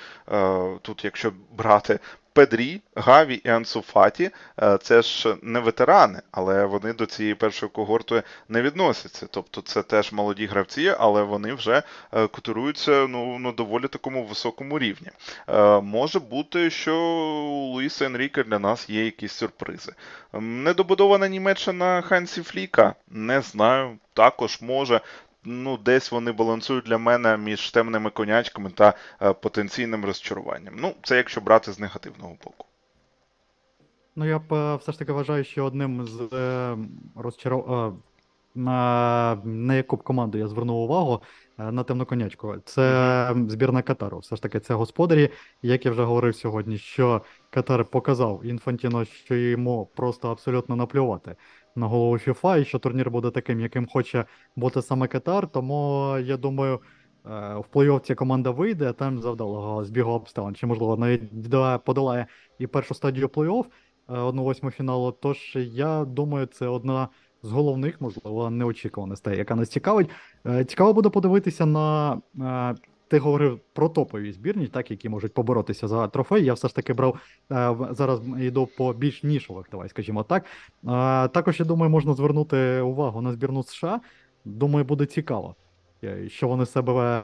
тут, 0.81 1.05
якщо 1.05 1.33
брати 1.51 1.99
Педрі, 2.33 2.81
Гаві 2.95 3.41
і 3.43 3.49
Ансу 3.49 3.81
Фаті, 3.81 4.29
е, 4.61 4.77
це 4.77 5.01
ж 5.01 5.35
не 5.41 5.59
ветерани, 5.59 6.21
але 6.31 6.65
вони 6.65 6.93
до 6.93 7.05
цієї 7.05 7.35
першої 7.35 7.69
когорти 7.71 8.23
не 8.49 8.61
відносяться. 8.61 9.27
Тобто 9.31 9.61
це 9.61 9.83
теж 9.83 10.11
молоді 10.11 10.45
гравці, 10.45 10.95
але 10.99 11.23
вони 11.23 11.53
вже 11.53 11.83
е, 12.13 12.27
котируються 12.27 13.07
ну, 13.09 13.39
на 13.39 13.51
доволі 13.51 13.87
такому 13.87 14.23
високому 14.25 14.79
рівні. 14.79 15.07
Е, 15.49 15.81
Може 15.81 16.19
бути, 16.19 16.69
що 16.69 16.95
у 16.97 17.73
Луїса 17.73 18.05
Енріке 18.05 18.43
для 18.43 18.59
нас 18.59 18.89
є 18.89 19.05
якісь 19.05 19.33
сюрпризи. 19.33 19.93
Недобудована 20.33 21.27
Німеччина 21.27 22.01
Хансі 22.01 22.41
Фліка, 22.41 22.95
не 23.09 23.41
знаю, 23.41 23.97
також 24.13 24.61
може. 24.61 25.01
Ну, 25.43 25.77
десь 25.77 26.11
вони 26.11 26.31
балансують 26.31 26.85
для 26.85 26.97
мене 26.97 27.37
між 27.37 27.71
темними 27.71 28.09
конячками 28.09 28.69
та 28.69 28.93
е, 29.21 29.33
потенційним 29.33 30.05
розчаруванням. 30.05 30.73
Ну, 30.77 30.95
це 31.03 31.17
якщо 31.17 31.41
брати 31.41 31.71
з 31.71 31.79
негативного 31.79 32.37
боку. 32.43 32.65
Ну, 34.15 34.25
я 34.25 34.39
б 34.39 34.53
е, 34.53 34.75
все 34.75 34.91
ж 34.91 34.99
таки 34.99 35.11
вважаю, 35.11 35.43
що 35.43 35.65
одним 35.65 36.05
з 36.05 36.33
е, 36.33 36.77
розчаров... 37.15 37.73
е, 37.73 37.93
на, 38.55 39.41
на 39.43 39.75
яку 39.75 39.95
б 39.95 40.03
команду 40.03 40.37
я 40.37 40.47
звернув 40.47 40.77
увагу 40.77 41.21
на 41.57 41.83
темну 41.83 42.05
конячку. 42.05 42.55
Це 42.65 43.35
збірна 43.47 43.81
Катару. 43.81 44.19
Все 44.19 44.35
ж 44.35 44.41
таки, 44.41 44.59
це 44.59 44.73
господарі. 44.73 45.29
Як 45.61 45.85
я 45.85 45.91
вже 45.91 46.03
говорив 46.03 46.35
сьогодні, 46.35 46.77
що 46.77 47.21
Катар 47.49 47.85
показав 47.85 48.45
Інфантіно, 48.45 49.05
що 49.05 49.35
йому 49.35 49.89
просто 49.95 50.31
абсолютно 50.31 50.75
наплювати 50.75 51.35
на 51.75 51.87
голову 51.87 52.17
ФІФА, 52.17 52.57
і 52.57 52.65
що 52.65 52.79
турнір 52.79 53.11
буде 53.11 53.31
таким, 53.31 53.59
яким 53.59 53.87
хоче 53.87 54.25
бути 54.55 54.81
саме 54.81 55.07
Катар. 55.07 55.47
Тому 55.51 56.15
я 56.19 56.37
думаю. 56.37 56.79
е, 57.25 57.29
В 57.55 57.65
плей-офф 57.73 57.99
ця 57.99 58.15
команда 58.15 58.51
вийде, 58.51 58.89
а 58.89 58.93
там 58.93 59.19
за 59.19 59.34
вдалого 59.34 59.85
збігу 59.85 60.11
обставин. 60.11 60.55
Чи 60.55 60.65
можливо 60.65 60.97
навіть 60.97 61.83
подолає 61.85 62.25
і 62.59 62.67
першу 62.67 62.93
стадію 62.93 63.27
плей-офф, 63.27 63.65
е, 64.09 64.17
одну 64.17 64.43
восьму 64.43 64.71
фіналу. 64.71 65.11
Тож 65.11 65.53
я 65.55 66.05
думаю, 66.05 66.45
це 66.45 66.67
одна 66.67 67.07
з 67.43 67.51
головних, 67.51 68.01
можливо, 68.01 68.49
неочікуваностей, 68.49 69.37
яка 69.37 69.55
нас 69.55 69.69
цікавить. 69.69 70.09
Е, 70.47 70.65
Цікаво 70.65 70.93
буде 70.93 71.09
подивитися 71.09 71.65
на. 71.65 72.21
Ти 73.11 73.19
говорив 73.19 73.59
про 73.73 73.89
топові 73.89 74.31
збірні, 74.31 74.67
так, 74.67 74.91
які 74.91 75.09
можуть 75.09 75.33
поборотися 75.33 75.87
за 75.87 76.07
трофей. 76.07 76.45
Я 76.45 76.53
все 76.53 76.67
ж 76.67 76.75
таки 76.75 76.93
брав 76.93 77.19
е, 77.51 77.75
зараз 77.91 78.21
йду 78.39 78.69
по 78.77 78.93
більш 78.93 79.23
нішових, 79.23 79.67
давай 79.71 79.89
скажімо 79.89 80.23
так. 80.23 80.43
Е, 80.43 80.47
Також 81.27 81.59
я 81.59 81.65
думаю, 81.65 81.89
можна 81.89 82.13
звернути 82.13 82.81
увагу 82.81 83.21
на 83.21 83.31
збірну 83.31 83.63
США. 83.63 84.01
Думаю, 84.45 84.85
буде 84.85 85.05
цікаво, 85.05 85.55
е, 86.03 86.29
що 86.29 86.47
вони 86.47 86.65
себе 86.65 87.23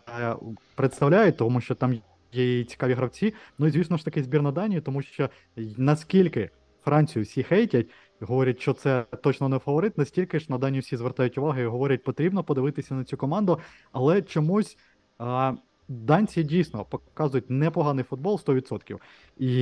представляють, 0.75 1.37
тому 1.37 1.61
що 1.61 1.75
там 1.75 2.01
є 2.31 2.63
цікаві 2.63 2.93
гравці. 2.93 3.33
Ну 3.57 3.67
і 3.67 3.71
звісно 3.71 3.97
ж 3.97 4.05
таки 4.05 4.23
збірна 4.23 4.51
Данії, 4.51 4.81
тому 4.81 5.01
що 5.01 5.29
наскільки 5.77 6.49
Францію 6.83 7.23
всі 7.25 7.43
хейтять, 7.43 7.87
говорять, 8.19 8.59
що 8.61 8.73
це 8.73 9.05
точно 9.23 9.49
не 9.49 9.59
фаворит, 9.59 9.97
настільки 9.97 10.39
ж 10.39 10.45
на 10.49 10.57
дані 10.57 10.79
всі 10.79 10.97
звертають 10.97 11.37
увагу 11.37 11.59
і 11.59 11.65
говорять, 11.65 12.03
потрібно 12.03 12.43
подивитися 12.43 12.95
на 12.95 13.03
цю 13.03 13.17
команду, 13.17 13.59
але 13.91 14.21
чомусь 14.21 14.77
а, 15.17 15.53
данці 15.87 16.43
дійсно 16.43 16.85
показують 16.85 17.49
непоганий 17.49 18.03
футбол 18.03 18.41
100% 18.45 18.97
і 19.37 19.53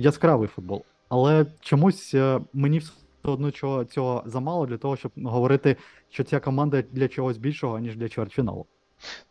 яскравий 0.00 0.48
футбол. 0.48 0.84
Але 1.08 1.46
чомусь 1.60 2.14
е, 2.14 2.40
мені 2.52 2.78
все 2.78 2.92
одно 3.22 3.50
цього, 3.50 3.84
цього 3.84 4.22
замало 4.26 4.66
для 4.66 4.76
того, 4.76 4.96
щоб 4.96 5.12
говорити, 5.16 5.76
що 6.10 6.24
ця 6.24 6.40
команда 6.40 6.82
для 6.82 7.08
чогось 7.08 7.38
більшого, 7.38 7.78
ніж 7.78 7.96
для 7.96 8.08
чвертьфіналу. 8.08 8.66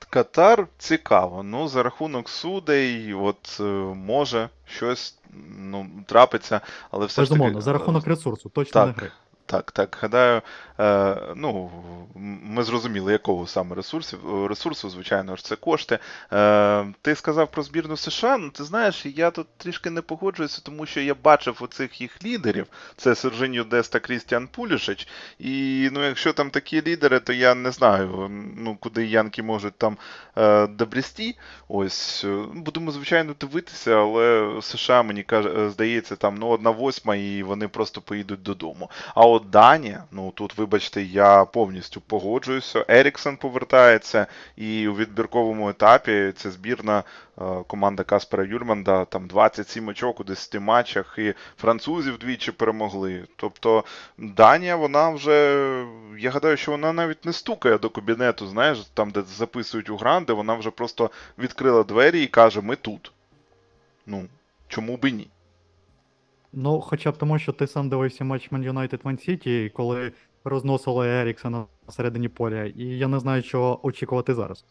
Катар 0.10 0.68
цікаво. 0.78 1.44
Ну, 1.44 1.68
за 1.68 1.84
рахунок 1.84 2.30
судей, 2.30 3.14
от 3.14 3.58
е, 3.60 3.64
може 3.96 4.50
щось 4.66 5.20
ну, 5.58 5.90
трапиться, 6.06 6.62
але 6.92 7.06
все 7.06 7.22
ж 7.22 7.30
таки. 7.30 7.40
Безумовно, 7.40 7.62
за 7.62 7.74
рахунок 7.74 8.08
ресурсу, 8.08 8.50
точно 8.50 8.74
так, 8.74 8.88
не 8.88 8.94
гри. 8.94 9.12
Так, 9.50 9.72
так. 9.72 9.98
Гадаю, 10.02 10.42
е, 10.80 11.18
ну, 11.36 11.72
ми 12.44 12.64
зрозуміли, 12.64 13.12
якого 13.12 13.48
саме 13.48 13.76
ресурсу, 13.76 14.48
ресурсу, 14.48 14.90
звичайно 14.90 15.36
ж, 15.36 15.46
це 15.46 15.56
кошти. 15.56 16.00
Е, 16.34 16.86
ти 17.02 17.16
сказав 17.16 17.52
про 17.52 17.64
збірну 17.64 17.98
США. 17.98 18.38
Ну, 18.38 18.50
ти 18.50 18.64
знаєш, 18.64 19.06
я 19.06 19.32
тут 19.32 19.48
трішки 19.58 19.90
не 19.90 20.02
погоджуюся, 20.02 20.62
тому 20.64 20.86
що 20.86 21.02
я 21.02 21.16
бачив 21.16 21.58
оцих 21.62 22.02
їх 22.02 22.24
лідерів. 22.26 22.68
Це 22.96 23.16
Сержиньо 23.16 23.64
Дест 23.64 23.92
та 23.92 24.00
Крістіан 24.00 24.48
Пулішич. 24.48 25.08
І 25.40 25.90
ну, 25.92 26.06
якщо 26.06 26.34
там 26.34 26.50
такі 26.50 26.82
лідери, 26.82 27.20
то 27.20 27.34
я 27.34 27.56
не 27.56 27.72
знаю, 27.72 28.30
ну, 28.58 28.78
куди 28.80 29.06
Янки 29.06 29.44
можуть 29.44 29.78
там 29.78 29.98
е, 30.38 30.68
добрісти. 30.68 31.36
Ось, 31.68 32.26
будемо, 32.54 32.92
звичайно, 32.92 33.36
дивитися, 33.40 33.92
але 33.92 34.54
США, 34.62 35.04
мені 35.04 35.26
здається, 35.68 36.16
там 36.16 36.36
ну, 36.36 36.48
одна 36.48 36.70
восьма, 36.70 37.16
і 37.16 37.44
вони 37.44 37.68
просто 37.68 38.02
поїдуть 38.02 38.42
додому. 38.42 38.90
А 39.16 39.26
от 39.26 39.39
Данія, 39.46 40.04
ну 40.12 40.32
тут, 40.32 40.58
вибачте, 40.58 41.04
я 41.04 41.46
повністю 41.46 42.02
погоджуюся. 42.02 42.86
Еріксон 42.88 43.38
повертається, 43.38 44.28
і 44.56 44.88
у 44.88 44.96
відбірковому 44.96 45.70
етапі 45.70 46.34
це 46.36 46.52
збірна 46.52 47.04
е, 47.42 47.44
команда 47.68 48.04
Каспера 48.04 48.44
Юрманда, 48.44 49.06
там 49.06 49.28
27 49.28 49.88
очок 49.88 50.20
у 50.20 50.24
10 50.24 50.62
матчах, 50.62 51.16
і 51.18 51.34
французів 51.58 52.18
двічі 52.18 52.52
перемогли. 52.52 53.28
Тобто 53.36 53.84
Данія, 54.18 54.76
вона 54.76 55.10
вже, 55.10 55.68
я 56.18 56.32
гадаю, 56.32 56.58
що 56.58 56.72
вона 56.72 56.94
навіть 56.94 57.26
не 57.26 57.34
стукає 57.34 57.78
до 57.78 57.90
кабінету, 57.90 58.48
знаєш, 58.48 58.80
там, 58.94 59.12
де 59.12 59.22
записують 59.22 59.90
у 59.90 59.98
гранди, 59.98 60.34
вона 60.34 60.54
вже 60.54 60.72
просто 60.72 61.12
відкрила 61.40 61.84
двері 61.84 62.24
і 62.24 62.28
каже: 62.28 62.62
Ми 62.62 62.76
тут. 62.76 63.12
Ну, 64.06 64.26
чому 64.68 64.98
би 64.98 65.12
ні? 65.12 65.28
Ну, 66.54 66.82
хоча 66.82 67.12
б 67.12 67.18
тому, 67.18 67.40
що 67.40 67.52
ти 67.52 67.68
сам 67.68 67.90
дивився 67.90 68.24
матч 68.24 68.52
Man 68.52 68.72
United 68.74 69.02
Man 69.02 69.30
City, 69.30 69.70
коли 69.72 70.12
розносили 70.44 71.08
Еріксона 71.08 71.66
всередині 71.88 71.94
середині 71.94 72.28
поля, 72.28 72.64
і 72.64 72.84
я 72.84 73.08
не 73.08 73.20
знаю, 73.20 73.44
чого 73.44 73.88
очікувати 73.88 74.34
зараз. 74.36 74.66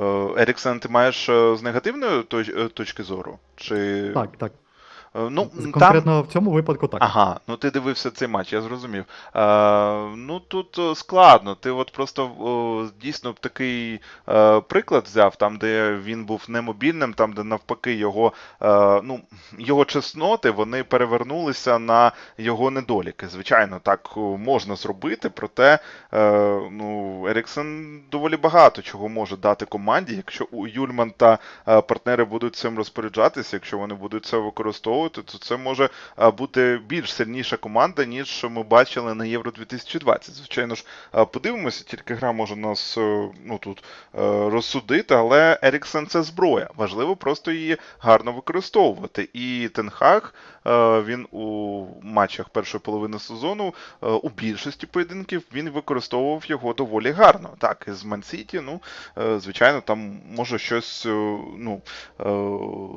Е, 0.00 0.04
Еріксен, 0.42 0.80
ти 0.80 0.88
маєш 0.88 1.28
е, 1.28 1.56
з 1.56 1.62
негативної 1.62 2.20
точ- 2.22 2.64
е, 2.64 2.68
точки 2.68 3.02
зору? 3.02 3.38
Чи... 3.56 4.10
Так, 4.14 4.36
так. 4.36 4.52
Е, 5.16 5.20
Ну, 5.30 5.50
З- 5.54 5.62
там... 5.62 5.72
Конкретно 5.72 6.22
в 6.22 6.26
цьому 6.26 6.50
випадку 6.50 6.88
так. 6.88 7.02
Ага, 7.02 7.40
ну 7.48 7.56
ти 7.56 7.70
дивився 7.70 8.10
цей 8.10 8.28
матч, 8.28 8.52
я 8.52 8.60
зрозумів. 8.60 9.04
Е, 9.36 9.40
ну 10.16 10.40
тут 10.40 10.78
е, 10.78 10.94
складно. 10.94 11.54
Ти 11.54 11.70
от 11.70 11.92
просто 11.92 12.24
о, 12.40 12.86
дійсно 13.02 13.32
б 13.32 13.40
такий 13.40 14.00
е, 14.28 14.60
приклад 14.60 15.04
взяв, 15.04 15.36
там, 15.36 15.56
де 15.56 15.96
він 16.04 16.24
був 16.24 16.44
немобільним, 16.48 17.14
там, 17.14 17.32
де 17.32 17.44
навпаки 17.44 17.94
його, 17.94 18.32
е, 18.62 19.00
ну, 19.02 19.20
його 19.58 19.84
чесноти 19.84 20.50
вони 20.50 20.84
перевернулися 20.84 21.78
на 21.78 22.12
його 22.38 22.70
недоліки. 22.70 23.28
Звичайно, 23.28 23.80
так 23.82 24.10
можна 24.38 24.76
зробити, 24.76 25.30
проте 25.30 25.78
е, 26.14 26.60
ну, 26.72 27.26
Еріксен 27.28 28.00
доволі 28.10 28.36
багато 28.36 28.82
чого 28.82 29.08
може 29.08 29.36
дати 29.36 29.64
команді, 29.66 30.14
якщо 30.16 30.46
у 30.50 30.66
Юльман 30.66 31.10
та 31.16 31.38
е, 31.68 31.80
партнери 31.80 32.24
будуть 32.24 32.56
цим 32.56 32.76
розпоряджатися, 32.78 33.56
якщо 33.56 33.78
вони 33.78 33.94
будуть 33.94 34.24
це 34.26 34.36
використовувати, 34.36 35.03
то 35.08 35.38
це 35.38 35.56
може 35.56 35.88
е, 36.18 36.30
бути 36.30 36.80
більш 36.86 37.14
сильніша 37.14 37.56
команда, 37.56 38.04
ніж 38.04 38.46
ми 38.50 38.62
бачили 38.62 39.14
на 39.14 39.24
Євро 39.24 39.50
2020. 39.50 40.34
Звичайно 40.34 40.74
ж, 40.74 40.84
е, 41.14 41.24
подивимося, 41.24 41.84
тільки 41.84 42.14
гра 42.14 42.32
може 42.32 42.56
нас 42.56 42.98
е, 42.98 43.28
ну, 43.44 43.58
тут 43.58 43.84
розсудити, 44.52 45.14
але 45.14 45.58
Еріксен 45.62 46.06
це 46.06 46.22
зброя. 46.22 46.68
Важливо 46.76 47.16
просто 47.16 47.52
її 47.52 47.76
гарно 47.98 48.32
використовувати. 48.32 49.28
І 49.32 49.68
Тенхаг 49.74 50.34
він 51.06 51.26
у 51.30 51.86
матчах 52.02 52.48
першої 52.48 52.80
половини 52.80 53.18
сезону 53.18 53.74
у 54.00 54.28
більшості 54.28 54.86
поєдинків 54.86 55.42
він 55.54 55.70
використовував 55.70 56.42
його 56.46 56.72
доволі 56.72 57.10
гарно. 57.10 57.50
Так, 57.58 57.84
із 57.88 58.04
Ман-Сіті, 58.04 58.60
ну, 58.60 58.80
звичайно, 59.38 59.80
там 59.80 60.20
може 60.36 60.58
щось 60.58 61.04
ну, 61.58 61.82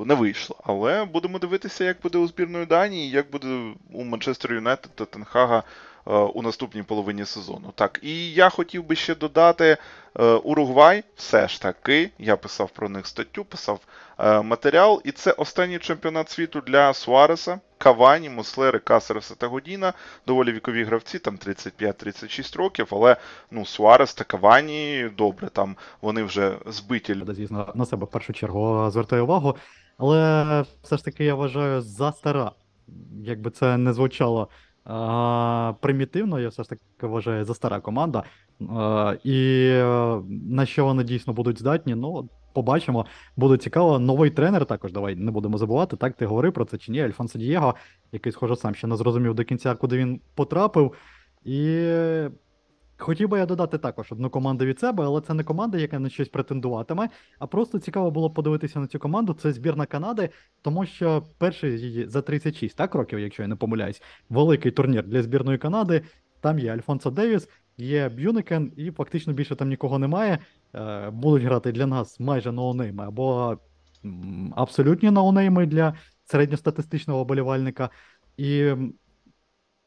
не 0.06 0.14
вийшло. 0.14 0.56
Але 0.64 1.04
будемо 1.04 1.38
дивитися, 1.38 1.84
як 1.84 1.97
буде 2.02 2.18
у 2.18 2.26
збірної 2.26 2.66
Данії, 2.66 3.10
як 3.10 3.30
буде 3.30 3.74
у 3.92 4.04
Манчестер 4.04 4.52
Юнайтед 4.52 4.90
та 4.94 5.04
Тенхага 5.04 5.62
е, 6.06 6.12
у 6.12 6.42
наступній 6.42 6.82
половині 6.82 7.24
сезону. 7.24 7.72
Так, 7.74 8.00
і 8.02 8.32
я 8.32 8.48
хотів 8.48 8.84
би 8.84 8.96
ще 8.96 9.14
додати 9.14 9.76
е, 10.18 10.24
Уругвай, 10.24 11.04
все 11.16 11.48
ж 11.48 11.62
таки, 11.62 12.10
я 12.18 12.36
писав 12.36 12.70
про 12.70 12.88
них 12.88 13.06
статтю, 13.06 13.44
писав 13.44 13.80
е, 14.18 14.42
матеріал, 14.42 15.00
і 15.04 15.12
це 15.12 15.32
останній 15.32 15.78
чемпіонат 15.78 16.30
світу 16.30 16.62
для 16.66 16.94
Суареса. 16.94 17.60
Кавані, 17.78 18.30
Муслери, 18.30 18.78
Касереса 18.78 19.34
та 19.34 19.46
Годіна, 19.46 19.92
доволі 20.26 20.52
вікові 20.52 20.84
гравці, 20.84 21.18
там 21.18 21.36
35-36 21.36 22.58
років, 22.58 22.88
але 22.90 23.16
ну, 23.50 23.66
Суарес 23.66 24.14
та 24.14 24.24
Кавані, 24.24 25.10
добре, 25.16 25.48
там 25.48 25.76
вони 26.00 26.22
вже 26.22 26.56
збиті. 26.66 27.16
На 27.74 27.86
себе 27.86 28.04
в 28.04 28.10
першу 28.10 28.32
чергу 28.32 28.90
звертаю 28.90 29.24
увагу. 29.24 29.56
Але 29.98 30.64
все 30.82 30.96
ж 30.96 31.04
таки 31.04 31.24
я 31.24 31.34
вважаю 31.34 31.80
за 31.80 32.12
стара. 32.12 32.52
Якби 33.24 33.50
це 33.50 33.76
не 33.76 33.92
звучало 33.92 34.48
а, 34.84 35.74
примітивно, 35.80 36.40
я 36.40 36.48
все 36.48 36.62
ж 36.62 36.68
таки 36.68 36.82
вважаю 37.02 37.44
за 37.44 37.54
стара 37.54 37.80
команда. 37.80 38.24
А, 38.70 39.16
і 39.24 39.68
е, 39.72 40.20
на 40.50 40.66
що 40.66 40.84
вони 40.84 41.04
дійсно 41.04 41.32
будуть 41.32 41.58
здатні, 41.58 41.94
ну, 41.94 42.28
побачимо. 42.52 43.06
Буде 43.36 43.56
цікаво. 43.56 43.98
Новий 43.98 44.30
тренер 44.30 44.66
також, 44.66 44.92
давай 44.92 45.16
не 45.16 45.30
будемо 45.30 45.58
забувати. 45.58 45.96
Так, 45.96 46.16
ти 46.16 46.26
говорив 46.26 46.52
про 46.52 46.64
це 46.64 46.78
чи 46.78 46.92
ні? 46.92 47.02
Альфонсо 47.02 47.38
Дієго, 47.38 47.74
який, 48.12 48.32
схоже, 48.32 48.56
сам 48.56 48.74
ще 48.74 48.86
не 48.86 48.96
зрозумів 48.96 49.34
до 49.34 49.44
кінця, 49.44 49.74
куди 49.74 49.96
він 49.96 50.20
потрапив. 50.34 50.92
І 51.44 51.90
Хотів 52.98 53.28
би 53.28 53.38
я 53.38 53.46
додати 53.46 53.78
також 53.78 54.12
одну 54.12 54.30
команду 54.30 54.64
від 54.64 54.78
себе, 54.78 55.04
але 55.04 55.20
це 55.20 55.34
не 55.34 55.44
команда, 55.44 55.78
яка 55.78 55.98
на 55.98 56.08
щось 56.08 56.28
претендуватиме. 56.28 57.08
А 57.38 57.46
просто 57.46 57.78
цікаво 57.78 58.10
було 58.10 58.30
подивитися 58.30 58.80
на 58.80 58.86
цю 58.86 58.98
команду. 58.98 59.34
Це 59.34 59.52
збірна 59.52 59.86
Канади, 59.86 60.28
тому 60.62 60.86
що 60.86 61.22
перший 61.38 61.80
її 61.80 62.08
за 62.08 62.22
36 62.22 62.76
так, 62.76 62.94
років, 62.94 63.18
якщо 63.18 63.42
я 63.42 63.48
не 63.48 63.56
помиляюсь, 63.56 64.02
великий 64.30 64.72
турнір 64.72 65.06
для 65.06 65.22
збірної 65.22 65.58
Канади. 65.58 66.02
Там 66.40 66.58
є 66.58 66.72
Альфонсо 66.72 67.10
Девіс, 67.10 67.48
є 67.76 68.08
Б'юникен, 68.08 68.72
і 68.76 68.90
фактично 68.90 69.32
більше 69.32 69.56
там 69.56 69.68
нікого 69.68 69.98
немає. 69.98 70.38
Е, 70.74 71.10
будуть 71.10 71.42
грати 71.42 71.72
для 71.72 71.86
нас 71.86 72.20
майже 72.20 72.52
ноунейми 72.52 73.04
або 73.04 73.58
абсолютні 74.56 75.10
ноунейми 75.10 75.66
для 75.66 75.94
середньостатистичного 76.24 77.24
болівальника. 77.24 77.90
І 78.36 78.72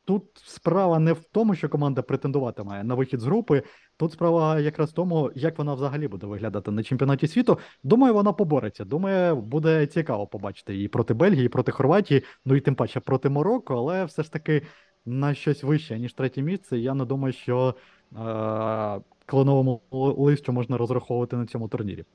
Тут 0.06 0.24
справа 0.36 1.00
не 1.00 1.14
в 1.14 1.24
тому, 1.32 1.56
що 1.56 1.70
команда 1.70 2.02
претендуватиме 2.02 2.84
на 2.84 2.96
вихід 2.96 3.20
з 3.20 3.24
групи. 3.24 3.64
Тут 3.98 4.12
справа 4.12 4.60
якраз 4.60 4.90
в 4.90 4.94
тому, 4.94 5.32
як 5.36 5.58
вона 5.58 5.74
взагалі 5.74 6.08
буде 6.08 6.28
виглядати 6.28 6.72
на 6.72 6.84
чемпіонаті 6.84 7.28
світу. 7.28 7.60
Думаю, 7.84 8.14
вона 8.14 8.34
побореться. 8.34 8.86
Думаю, 8.86 9.36
буде 9.36 9.88
цікаво 9.88 10.28
побачити 10.28 10.76
її 10.76 10.88
проти 10.88 11.14
Бельгії, 11.14 11.50
проти 11.50 11.72
Хорватії, 11.72 12.24
ну 12.46 12.56
і 12.56 12.62
тим 12.62 12.76
паче 12.76 13.00
проти 13.00 13.30
Марокко, 13.30 13.76
але 13.76 14.06
все 14.06 14.24
ж 14.24 14.32
таки 14.32 14.62
на 15.06 15.34
щось 15.34 15.64
вище, 15.64 16.00
ніж 16.00 16.14
третє 16.14 16.42
місце. 16.42 16.78
Я 16.78 16.94
не 16.94 17.06
думаю, 17.06 17.34
що 17.34 17.76
е- 18.18 19.02
клоновому 19.26 19.82
листю 19.92 20.54
можна 20.54 20.78
розраховувати 20.78 21.36
на 21.36 21.46
цьому 21.46 21.68
турнірі. 21.68 22.06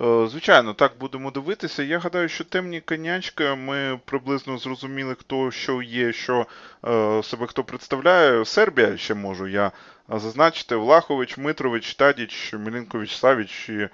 Е, 0.00 0.28
Звичайно, 0.28 0.74
так 0.74 0.92
будемо 1.00 1.30
дивитися. 1.30 1.82
Я 1.82 1.98
гадаю, 1.98 2.28
що 2.28 2.44
темні 2.44 2.80
конячки 2.80 3.54
ми 3.54 4.00
приблизно 4.04 4.58
зрозуміли, 4.58 5.14
хто 5.20 5.50
що 5.50 5.82
є, 5.82 6.12
що 6.12 6.46
е, 6.86 7.22
себе 7.22 7.46
хто 7.46 7.64
представляє. 7.64 8.44
Сербія 8.44 8.96
ще 8.96 9.14
можу 9.14 9.48
я 9.48 9.72
зазначити 10.18 10.76
Влахович, 10.76 11.38
Митрович, 11.38 11.94
Тадіч, 11.94 12.52
Мілінкович, 12.52 13.16
Савіч 13.16 13.68
і 13.68 13.72
е, 13.82 13.90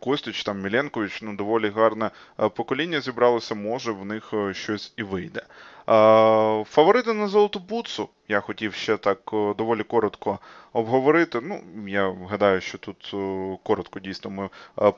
Костіч, 0.00 0.44
там 0.44 0.60
Міленкович, 0.60 1.22
ну 1.22 1.36
доволі 1.36 1.68
гарне 1.68 2.10
е, 2.40 2.48
покоління 2.48 3.00
зібралося, 3.00 3.54
може 3.54 3.92
в 3.92 4.04
них 4.04 4.30
е, 4.32 4.54
щось 4.54 4.92
і 4.96 5.02
вийде. 5.02 5.42
Е, 5.88 6.64
Фаворити 6.64 7.12
на 7.12 7.28
золоту 7.28 7.58
бутсу 7.58 8.08
я 8.28 8.40
хотів 8.40 8.74
ще 8.74 8.96
так 8.96 9.18
е, 9.32 9.54
доволі 9.58 9.82
коротко 9.82 10.38
обговорити. 10.72 11.40
Ну, 11.42 11.60
я 11.88 12.14
гадаю, 12.30 12.60
що 12.60 12.78
тут 12.78 13.10
е, 13.14 13.58
коротко 13.62 14.00
дійсно 14.00 14.30
ми 14.30 14.48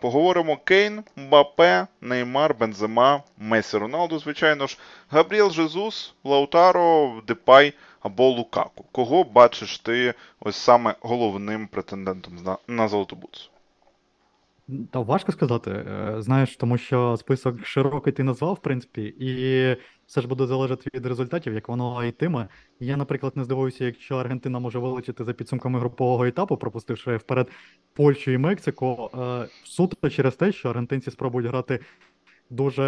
поговоримо. 0.00 0.56
Кейн, 0.56 1.04
Мбапе, 1.16 1.86
Неймар, 2.00 2.54
Бензема, 2.54 3.22
Месі 3.38 3.78
Роналду, 3.78 4.18
звичайно 4.18 4.66
ж, 4.66 4.78
Габріел 5.10 5.50
Жезус, 5.50 6.14
Лаутаро, 6.24 7.22
Депай 7.26 7.72
або 8.00 8.28
Лукаку. 8.28 8.84
Кого 8.92 9.24
бачиш 9.24 9.78
ти 9.78 10.14
ось 10.40 10.56
саме 10.56 10.94
головним 11.00 11.66
претендентом 11.68 12.34
на, 12.44 12.56
на 12.68 12.88
золоту 12.88 13.16
бутсу? 13.16 13.50
Та 14.90 15.00
важко 15.00 15.32
сказати, 15.32 15.86
знаєш, 16.18 16.56
тому 16.56 16.78
що 16.78 17.16
список 17.16 17.66
широкий 17.66 18.12
ти 18.12 18.22
назвав, 18.22 18.54
в 18.54 18.62
принципі, 18.62 19.14
і 19.20 19.76
все 20.08 20.20
ж 20.20 20.28
буде 20.28 20.46
залежати 20.46 20.90
від 20.94 21.06
результатів, 21.06 21.54
як 21.54 21.68
воно 21.68 22.04
йтиме. 22.04 22.48
Я, 22.80 22.96
наприклад, 22.96 23.32
не 23.36 23.44
здивуюся, 23.44 23.84
якщо 23.84 24.16
Аргентина 24.16 24.58
може 24.58 24.78
вилучити 24.78 25.24
за 25.24 25.32
підсумками 25.32 25.78
групового 25.78 26.24
етапу, 26.24 26.56
пропустивши 26.56 27.16
вперед 27.16 27.50
Польщу 27.92 28.30
і 28.30 28.38
Мексику, 28.38 29.10
е, 29.14 29.48
суто 29.64 30.10
через 30.10 30.36
те, 30.36 30.52
що 30.52 30.68
аргентинці 30.70 31.10
спробують 31.10 31.48
грати 31.48 31.80
дуже 32.50 32.84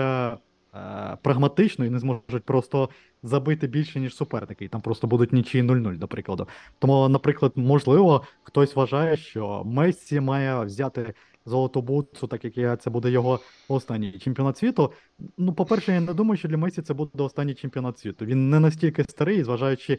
е, 0.74 1.16
прагматично 1.22 1.84
і 1.84 1.90
не 1.90 1.98
зможуть 1.98 2.44
просто 2.44 2.88
забити 3.22 3.66
більше, 3.66 4.00
ніж 4.00 4.16
суперники, 4.16 4.64
і 4.64 4.68
там 4.68 4.80
просто 4.80 5.06
будуть 5.06 5.32
нічиї 5.32 5.64
0-0, 5.64 5.98
до 5.98 6.08
прикладу. 6.08 6.48
Тому, 6.78 7.08
наприклад, 7.08 7.52
можливо, 7.56 8.22
хтось 8.42 8.76
вважає, 8.76 9.16
що 9.16 9.62
Мессі 9.64 10.20
має 10.20 10.64
взяти 10.64 11.14
золоту 11.50 11.82
бутсу, 11.82 12.26
так 12.26 12.44
як 12.44 12.56
я- 12.58 12.76
це 12.76 12.90
буде 12.90 13.10
його 13.10 13.40
останній 13.68 14.12
чемпіонат 14.12 14.58
світу. 14.58 14.92
Ну, 15.38 15.52
по-перше, 15.52 15.92
я 15.92 16.00
не 16.00 16.14
думаю, 16.14 16.38
що 16.38 16.48
для 16.48 16.56
Месі 16.56 16.82
це 16.82 16.94
буде 16.94 17.22
останній 17.22 17.54
чемпіонат 17.54 17.98
світу. 17.98 18.24
Він 18.24 18.50
не 18.50 18.60
настільки 18.60 19.04
старий, 19.04 19.44
зважаючи 19.44 19.98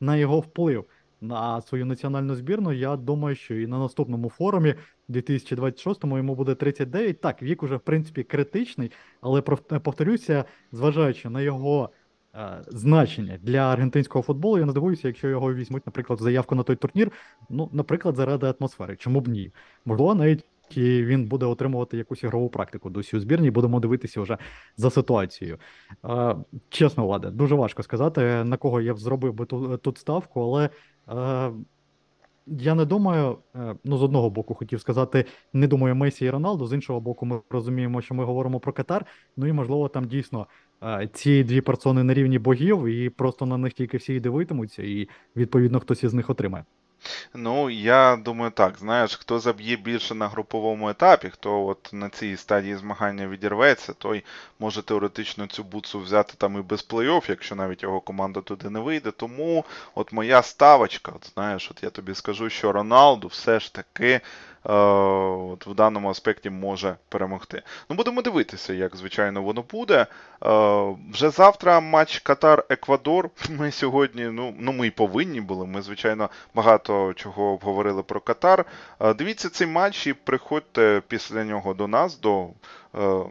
на 0.00 0.16
його 0.16 0.40
вплив 0.40 0.84
на 1.20 1.60
свою 1.62 1.86
національну 1.86 2.34
збірну. 2.34 2.72
Я 2.72 2.96
думаю, 2.96 3.36
що 3.36 3.54
і 3.54 3.66
на 3.66 3.78
наступному 3.78 4.30
форумі, 4.30 4.74
2026-му, 5.08 6.16
йому 6.16 6.34
буде 6.34 6.54
39. 6.54 7.20
Так, 7.20 7.42
вік 7.42 7.62
уже 7.62 7.76
в 7.76 7.80
принципі 7.80 8.22
критичний, 8.22 8.90
але 9.20 9.40
повторюся, 9.40 10.44
зважаючи 10.72 11.30
на 11.30 11.40
його. 11.40 11.90
е, 12.34 12.64
Значення 12.68 13.38
для 13.42 13.58
аргентинського 13.72 14.22
футболу, 14.22 14.58
я 14.58 14.64
не 14.64 14.70
здивуюся, 14.70 15.08
якщо 15.08 15.28
його 15.28 15.54
візьмуть, 15.54 15.86
наприклад, 15.86 16.18
заявку 16.20 16.54
на 16.54 16.62
той 16.62 16.76
турнір. 16.76 17.12
Ну, 17.50 17.68
наприклад, 17.72 18.16
заради 18.16 18.54
атмосфери. 18.60 18.96
Чому 18.96 19.20
б 19.20 19.28
ні? 19.28 19.50
Можливо, 19.84 20.14
навіть 20.14 20.44
і 20.76 21.04
він 21.04 21.26
буде 21.26 21.46
отримувати 21.46 21.96
якусь 21.96 22.22
ігрову 22.22 22.48
практику 22.48 22.90
досі 22.90 23.16
у 23.16 23.20
збірні, 23.20 23.50
будемо 23.50 23.80
дивитися 23.80 24.20
вже 24.20 24.38
за 24.76 24.90
ситуацією. 24.90 25.58
Чесно, 26.68 27.06
Владе, 27.06 27.30
дуже 27.30 27.54
важко 27.54 27.82
сказати, 27.82 28.44
на 28.44 28.56
кого 28.56 28.80
я 28.80 28.94
зробив 28.94 29.34
би 29.34 29.46
ту- 29.46 29.76
тут 29.76 29.98
ставку, 29.98 30.40
але 30.40 30.70
е, 31.08 31.52
я 32.46 32.74
не 32.74 32.84
думаю, 32.84 33.38
е, 33.56 33.74
ну, 33.84 33.96
з 33.98 34.02
одного 34.02 34.30
боку, 34.30 34.54
хотів 34.54 34.80
сказати, 34.80 35.24
не 35.52 35.66
думаю 35.66 35.94
Месі 35.94 36.24
і 36.24 36.30
Роналду, 36.30 36.66
з 36.66 36.72
іншого 36.72 37.00
боку, 37.00 37.26
ми 37.26 37.40
розуміємо, 37.50 38.00
що 38.00 38.14
ми 38.14 38.24
говоримо 38.24 38.60
про 38.60 38.72
Катар. 38.72 39.06
Ну 39.36 39.46
і 39.46 39.52
можливо, 39.52 39.88
там 39.88 40.04
дійсно 40.04 40.46
е, 40.82 41.08
ці 41.12 41.44
дві 41.44 41.60
персони 41.60 42.02
на 42.04 42.14
рівні 42.14 42.38
богів, 42.38 42.86
і 42.86 43.10
просто 43.10 43.46
на 43.46 43.56
них 43.58 43.72
тільки 43.72 43.96
всі 43.96 44.20
дивитимуться, 44.20 44.82
і 44.82 45.08
відповідно 45.36 45.80
хтось 45.80 46.04
із 46.04 46.14
них 46.14 46.30
отримає. 46.30 46.64
Ну, 47.34 47.70
я 47.70 48.16
думаю 48.16 48.50
так, 48.50 48.78
знаєш, 48.78 49.16
хто 49.16 49.38
заб'є 49.38 49.76
більше 49.76 50.14
на 50.14 50.28
груповому 50.28 50.90
етапі, 50.90 51.28
хто 51.30 51.66
от 51.66 51.90
на 51.92 52.08
цій 52.10 52.36
стадії 52.36 52.76
змагання 52.76 53.28
відірветься, 53.28 53.92
той 53.92 54.24
може 54.58 54.82
теоретично 54.82 55.46
цю 55.46 55.64
бутсу 55.64 56.00
взяти 56.00 56.34
там 56.38 56.58
і 56.58 56.62
без 56.62 56.88
плей-офф, 56.88 57.24
якщо 57.28 57.54
навіть 57.54 57.82
його 57.82 58.00
команда 58.00 58.40
туди 58.40 58.70
не 58.70 58.80
вийде. 58.80 59.10
Тому 59.10 59.64
от 59.94 60.12
моя 60.12 60.42
ставочка, 60.42 61.12
от 61.16 61.30
знаєш, 61.34 61.70
от 61.70 61.82
я 61.82 61.90
тобі 61.90 62.14
скажу, 62.14 62.50
що 62.50 62.72
Роналду 62.72 63.28
все 63.28 63.60
ж 63.60 63.74
таки 63.74 64.20
от 64.64 65.66
в 65.66 65.74
даному 65.74 66.10
аспекті 66.10 66.50
може 66.50 66.96
перемогти. 67.08 67.62
Ну, 67.90 67.96
будемо 67.96 68.22
дивитися, 68.22 68.72
як 68.72 68.96
звичайно 68.96 69.42
воно 69.42 69.64
буде. 69.70 70.06
Е, 70.44 70.96
вже 71.12 71.30
завтра 71.30 71.80
матч 71.80 72.22
Катар-Еквадор. 72.24 73.30
Ми 73.58 73.70
сьогодні, 73.70 74.24
ну, 74.24 74.54
ну 74.58 74.72
ми 74.72 74.86
й 74.86 74.90
повинні 74.90 75.40
були. 75.40 75.66
Ми, 75.66 75.82
звичайно, 75.82 76.30
багато 76.54 77.12
чого 77.14 77.52
обговорили 77.52 78.02
про 78.02 78.20
Катар. 78.20 78.64
Е, 79.00 79.14
Дивіться 79.14 79.50
цей 79.50 79.66
матч 79.66 80.06
і 80.06 80.12
приходьте 80.12 81.02
після 81.08 81.44
нього 81.44 81.74
до 81.74 81.88
нас, 81.88 82.20
до, 82.20 82.42
е, 82.44 82.48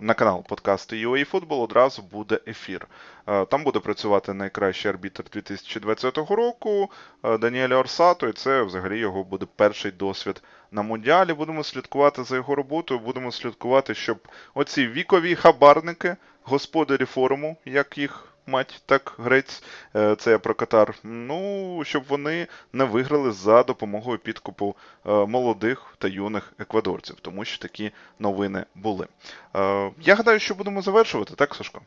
на 0.02 0.14
канал 0.14 0.44
подкасту 0.48 0.96
UA 0.96 1.32
Football, 1.32 1.62
одразу 1.62 2.02
буде 2.02 2.40
ефір. 2.48 2.88
Е, 3.28 3.46
Там 3.46 3.64
буде 3.64 3.80
працювати 3.80 4.34
найкращий 4.34 4.90
арбітр 4.90 5.24
2020 5.34 6.18
року 6.18 6.92
е, 7.24 7.38
Даніель 7.38 7.70
Орсато, 7.80 8.28
і 8.28 8.34
це 8.34 8.64
взагалі 8.64 9.00
його 9.00 9.24
буде 9.24 9.46
перший 9.56 9.92
досвід 9.92 10.44
на 10.72 10.82
Мундіалі. 10.82 11.34
Будемо 11.34 11.64
слідкувати 11.64 12.24
за 12.24 12.36
його 12.36 12.56
роботою, 12.56 13.00
будемо 13.00 13.32
слідкувати, 13.32 13.94
щоб 13.96 14.18
оці 14.54 14.88
вікові 14.88 15.36
хабарники, 15.36 16.16
господарі 16.44 17.06
форуму, 17.06 17.58
як 17.66 17.98
їх 17.98 18.37
мать, 18.48 18.84
так 18.86 19.16
грець, 19.18 19.64
е, 19.96 20.16
це 20.16 20.32
я 20.32 20.40
про 20.40 20.54
Катар. 20.54 20.96
Ну, 21.04 21.82
щоб 21.86 22.04
вони 22.10 22.48
не 22.74 22.84
виграли 22.84 23.32
за 23.32 23.64
допомогою 23.64 24.18
підкупу 24.18 24.76
е, 25.06 25.26
молодих 25.26 25.96
та 25.98 26.08
юних 26.08 26.54
еквадорців, 26.60 27.16
тому 27.22 27.46
що 27.46 27.60
такі 27.62 27.92
новини 28.20 28.66
були. 28.76 29.08
Е, 29.56 29.92
Я 30.02 30.16
гадаю, 30.16 30.40
що 30.40 30.56
будемо 30.56 30.82
завершувати, 30.82 31.34
так, 31.36 31.56
Сашко? 31.56 31.82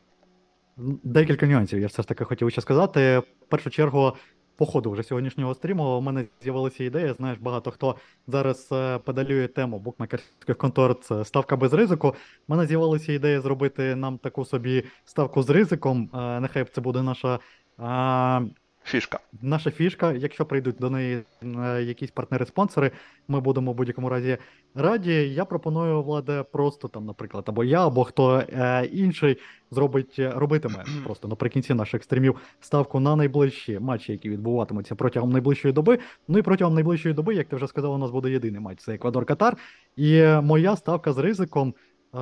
Декілька 1.05 1.47
нюансів 1.47 1.81
я 1.81 1.87
все 1.87 2.03
ж 2.03 2.09
таки 2.09 2.25
хотів 2.25 2.51
ще 2.51 2.61
сказати. 2.61 3.19
В 3.19 3.25
першу 3.49 3.71
чергу, 3.71 4.17
по 4.61 4.67
ходу 4.67 4.91
вже 4.91 5.03
сьогоднішнього 5.03 5.55
стріму, 5.55 5.99
у 5.99 6.01
мене 6.01 6.25
з'явилася 6.43 6.85
ідея. 6.85 7.15
Знаєш, 7.15 7.39
багато 7.39 7.71
хто 7.71 7.97
зараз 8.27 8.69
е, 8.73 8.99
педалює 8.99 9.49
тему 9.49 9.79
букмекерських 9.79 10.59
контор, 10.59 11.01
це 11.01 11.25
ставка 11.25 11.57
без 11.57 11.73
ризику. 11.73 12.09
У 12.09 12.15
мене 12.49 12.67
з'явилася 12.67 13.13
ідея 13.13 13.41
зробити 13.41 13.97
нам 13.97 14.19
таку 14.19 14.45
собі 14.45 14.85
ставку 15.05 15.43
з 15.43 15.51
ризиком. 15.51 16.11
Е, 16.15 16.41
Нехай 16.41 16.65
це 16.65 16.81
буде 16.81 17.03
наша. 17.03 17.39
Фішка. 18.91 19.21
Наша 19.43 19.71
фішка, 19.71 20.13
якщо 20.13 20.47
прийдуть 20.47 20.77
до 20.81 20.91
неї 20.91 21.23
е, 21.43 21.83
якісь 21.83 22.13
партнери-спонсори, 22.13 22.91
ми 23.29 23.41
будемо 23.41 23.73
в 23.73 23.75
будь-якому 23.75 24.09
разі 24.09 24.39
раді. 24.75 25.13
Я 25.13 25.45
пропоную 25.45 26.03
владе 26.03 26.45
просто 26.53 26.89
там, 26.89 27.07
наприклад, 27.07 27.45
або 27.49 27.65
я, 27.65 27.87
або 27.87 28.05
хто 28.05 28.39
е, 28.39 28.85
інший 28.93 29.37
зробить 29.71 30.15
робитиме 30.19 30.85
просто 31.05 31.29
наприкінці 31.29 31.75
наших 31.75 32.05
стрімів 32.05 32.37
ставку 32.61 33.01
на 33.01 33.17
найближчі 33.17 33.79
матчі, 33.79 34.13
які 34.13 34.31
відбуватимуться 34.31 34.95
протягом 34.95 35.31
найближчої 35.31 35.75
доби. 35.75 35.99
Ну 36.29 36.39
і 36.39 36.43
протягом 36.43 36.75
найближчої 36.75 37.15
доби, 37.15 37.35
як 37.35 37.49
ти 37.49 37.57
вже 37.57 37.67
сказав, 37.67 37.93
у 37.93 37.99
нас 37.99 38.11
буде 38.11 38.31
єдиний 38.31 38.61
матч 38.61 38.79
це 38.81 38.93
Еквадор-Катар. 38.93 39.53
І 39.97 40.23
моя 40.43 40.77
ставка 40.77 41.13
з 41.13 41.19
ризиком. 41.19 41.75
е, 42.15 42.19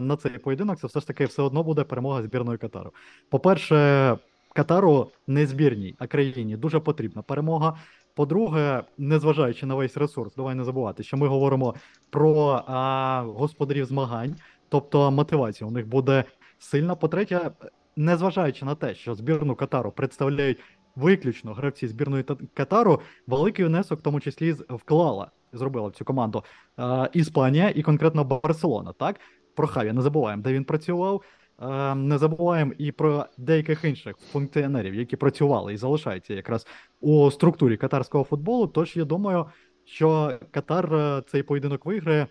На 0.00 0.16
цей 0.22 0.38
поєдинок 0.38 0.78
це 0.78 0.86
все 0.86 1.00
ж 1.00 1.06
таки 1.06 1.24
все 1.24 1.42
одно 1.42 1.62
буде 1.62 1.84
перемога 1.84 2.22
збірної 2.22 2.58
Катару. 2.58 2.92
По-перше, 3.30 4.16
Катару 4.54 5.10
не 5.26 5.46
збірній, 5.46 5.94
а 5.98 6.06
країні 6.06 6.56
дуже 6.56 6.80
потрібна 6.80 7.22
перемога. 7.22 7.76
По-друге, 8.14 8.82
незважаючи 8.98 9.66
на 9.66 9.74
весь 9.74 9.96
ресурс, 9.96 10.34
давай 10.34 10.54
не 10.54 10.64
забувати, 10.64 11.02
що 11.02 11.16
ми 11.16 11.26
говоримо 11.28 11.74
про 12.10 12.62
а, 12.66 13.22
господарів 13.26 13.84
змагань, 13.84 14.36
тобто 14.68 15.10
мотивація 15.10 15.68
у 15.68 15.70
них 15.70 15.86
буде 15.88 16.24
сильна. 16.58 16.94
По-третє, 16.94 17.50
незважаючи 17.96 18.64
на 18.64 18.74
те, 18.74 18.94
що 18.94 19.14
збірну 19.14 19.54
Катару 19.54 19.92
представляють 19.92 20.58
виключно 20.96 21.52
гравці 21.54 21.88
збірної 21.88 22.22
Та- 22.22 22.36
Катару, 22.54 23.00
великий 23.26 23.64
внесок, 23.64 23.98
в 23.98 24.02
тому 24.02 24.20
числі 24.20 24.52
вклала, 24.52 25.30
зробила 25.52 25.88
в 25.88 25.92
цю 25.92 26.04
команду 26.04 26.44
а, 26.76 27.08
Іспанія 27.12 27.72
і 27.74 27.82
конкретно 27.82 28.24
Барселона. 28.24 28.92
Так 28.92 29.20
про 29.54 29.66
Хаві 29.66 29.92
не 29.92 30.02
забуваємо, 30.02 30.42
де 30.42 30.52
він 30.52 30.64
працював. 30.64 31.22
Е, 31.60 31.94
Не 31.94 32.18
забуваємо 32.18 32.72
і 32.78 32.92
про 32.92 33.26
деяких 33.38 33.84
інших 33.84 34.16
функціонерів, 34.16 34.94
які 34.94 35.16
працювали 35.16 35.74
і 35.74 35.76
залишаються 35.76 36.34
якраз 36.34 36.66
у 37.00 37.30
структурі 37.30 37.76
катарського 37.76 38.24
футболу. 38.24 38.66
Тож 38.66 38.96
я 38.96 39.04
думаю, 39.04 39.46
що 39.84 40.38
Катар 40.50 40.94
е, 40.94 41.22
цей 41.26 41.42
поєдинок 41.42 41.86
виграє. 41.86 42.22
Е, 42.22 42.28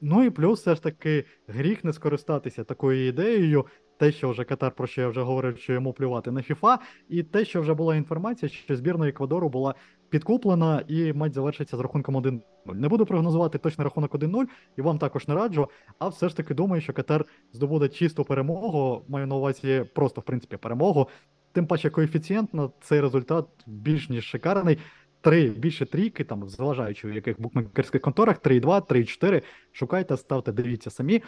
Ну 0.00 0.24
і 0.24 0.30
плюс, 0.30 0.60
все 0.60 0.74
ж 0.74 0.82
таки, 0.82 1.24
гріх 1.46 1.84
не 1.84 1.92
скористатися 1.92 2.64
такою 2.64 3.06
ідеєю. 3.08 3.66
Те, 3.98 4.12
що 4.12 4.30
вже 4.30 4.44
Катар, 4.44 4.72
про 4.74 4.86
що 4.86 5.00
я 5.00 5.08
вже 5.08 5.22
говорив, 5.22 5.58
що 5.58 5.72
йому 5.72 5.92
плювати 5.92 6.30
на 6.30 6.42
ФІФА, 6.42 6.78
і 7.08 7.22
те, 7.22 7.44
що 7.44 7.60
вже 7.60 7.74
була 7.74 7.96
інформація, 7.96 8.48
що 8.48 8.76
збірна 8.76 9.08
Еквадору 9.08 9.48
була 9.48 9.74
підкуплена 10.12 10.84
і 10.88 11.12
матч 11.12 11.34
завершиться 11.34 11.76
з 11.76 11.80
рахунком 11.80 12.16
1-0. 12.16 12.40
Не 12.74 12.88
буду 12.88 13.06
прогнозувати 13.06 13.58
точний 13.58 13.84
рахунок 13.84 14.14
1-0, 14.14 14.44
і 14.76 14.82
вам 14.82 14.98
також 14.98 15.28
не 15.28 15.34
раджу. 15.34 15.68
А 15.98 16.08
все 16.08 16.28
ж 16.28 16.36
таки 16.36 16.54
думаю, 16.54 16.82
що 16.82 16.92
Катар 16.92 17.24
здобуде 17.52 17.88
чисту 17.88 18.24
перемогу. 18.24 19.04
Маю 19.08 19.26
на 19.26 19.34
увазі 19.34 19.84
просто, 19.94 20.20
в 20.20 20.24
принципі, 20.24 20.56
перемогу. 20.56 21.08
тим 21.52 21.66
паче 21.66 21.90
коефіцієнт 21.90 22.54
на 22.54 22.70
цей 22.80 23.00
результат 23.00 23.46
більш 23.66 24.08
ніж 24.08 24.24
шикарний. 24.24 24.78
Три 25.20 25.50
більше 25.50 25.86
трійки, 25.86 26.24
там, 26.24 26.48
зважаючи 26.48 27.08
в 27.08 27.14
яких 27.14 27.40
букмекерських 27.40 28.00
конторах, 28.00 28.40
3,2, 28.40 28.80
3,4. 28.86 29.42
Шукайте, 29.72 30.16
ставте, 30.16 30.52
дивіться 30.52 30.90
самі. 30.90 31.22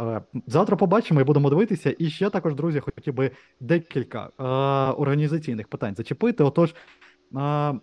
Е, 0.00 0.22
Завтра 0.46 0.76
побачимо 0.76 1.20
і 1.20 1.24
будемо 1.24 1.50
дивитися. 1.50 1.94
І 1.98 2.10
ще 2.10 2.30
також, 2.30 2.54
друзі, 2.54 2.80
хотів 2.80 3.14
би 3.14 3.30
декілька 3.60 4.30
е, 4.38 4.42
організаційних 4.92 5.68
питань 5.68 5.94
зачепити. 5.94 6.44
Отож, 6.44 6.74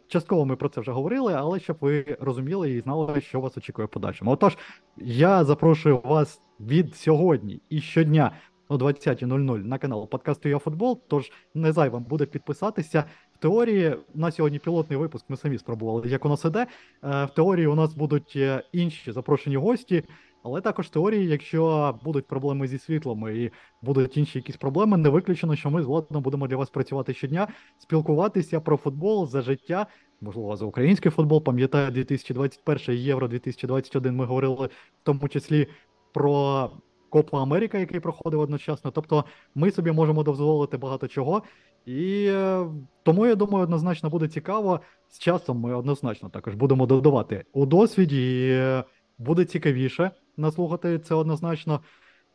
частково 0.07 0.45
ми 0.45 0.55
про 0.55 0.69
це 0.69 0.81
вже 0.81 0.91
говорили, 0.91 1.33
але 1.33 1.59
щоб 1.59 1.77
ви 1.81 2.17
розуміли 2.19 2.71
і 2.71 2.81
знали, 2.81 3.21
що 3.21 3.39
вас 3.39 3.57
очікує 3.57 3.87
подальшому. 3.87 4.31
Отож, 4.31 4.57
я 4.97 5.43
запрошую 5.43 6.01
вас 6.03 6.41
від 6.59 6.95
сьогодні 6.95 7.61
і 7.69 7.81
щодня 7.81 8.31
о 8.69 8.75
20.00 8.75 9.65
на 9.65 9.77
канал 9.77 10.09
подкасту 10.09 10.49
«Я 10.49 10.59
футбол. 10.59 11.01
Тож 11.07 11.31
не 11.53 11.71
зайвим 11.71 12.03
буде 12.03 12.25
підписатися. 12.25 13.03
В 13.33 13.37
теорії 13.37 13.95
на 14.13 14.31
сьогодні 14.31 14.59
пілотний 14.59 14.99
випуск. 14.99 15.25
Ми 15.29 15.37
самі 15.37 15.57
спробували, 15.57 16.09
як 16.09 16.25
у 16.25 16.29
нас 16.29 16.45
іде. 16.45 16.67
В 17.01 17.29
теорії 17.35 17.67
у 17.67 17.75
нас 17.75 17.93
будуть 17.93 18.33
е, 18.35 18.63
інші 18.71 19.11
запрошені 19.11 19.57
гості. 19.57 20.03
Але 20.47 20.61
також 20.61 20.89
теорії, 20.89 21.27
якщо 21.27 21.95
будуть 22.03 22.27
проблеми 22.27 22.67
зі 22.67 22.77
світлом 22.77 23.29
і 23.29 23.51
будуть 23.81 24.17
інші 24.17 24.39
якісь 24.39 24.57
проблеми, 24.57 24.97
не 24.97 25.09
виключено, 25.09 25.55
що 25.55 25.69
ми 25.69 25.81
з 25.81 25.85
Владом 25.85 26.21
будемо 26.21 26.47
для 26.47 26.55
вас 26.55 26.69
працювати 26.69 27.13
щодня, 27.13 27.47
спілкуватися 27.77 28.59
про 28.59 28.77
футбол 28.77 29.27
за 29.27 29.41
життя, 29.41 29.87
можливо, 30.21 30.55
за 30.55 30.65
український 30.65 31.11
футбол. 31.11 31.43
Пам'ятаю, 31.43 31.91
2021 31.91 32.95
Євро 32.95 33.27
2021 33.27 34.15
ми 34.15 34.25
говорили 34.25 34.65
в 34.65 34.69
тому 35.03 35.29
числі 35.29 35.67
про 36.13 36.69
Копа 37.09 37.41
Америка, 37.41 37.77
який 37.77 37.99
проходив 37.99 38.39
одночасно. 38.39 38.91
Тобто 38.91 39.25
ми 39.55 39.71
собі 39.71 39.91
можемо 39.91 40.23
дозволити 40.23 40.77
багато 40.77 41.07
чого. 41.07 41.43
І 41.85 42.25
е, 42.29 42.65
тому 43.03 43.25
я 43.25 43.35
думаю, 43.35 43.63
однозначно 43.63 44.09
буде 44.09 44.27
цікаво. 44.27 44.79
З 45.09 45.19
часом 45.19 45.59
ми 45.59 45.75
однозначно 45.75 46.29
також 46.29 46.55
будемо 46.55 46.85
додавати 46.85 47.45
у 47.53 47.65
досвіді. 47.65 48.45
І, 48.45 48.51
е, 48.51 48.83
буде 49.18 49.45
цікавіше 49.45 50.11
наслухати 50.38 50.99
це 50.99 51.15
однозначно. 51.15 51.82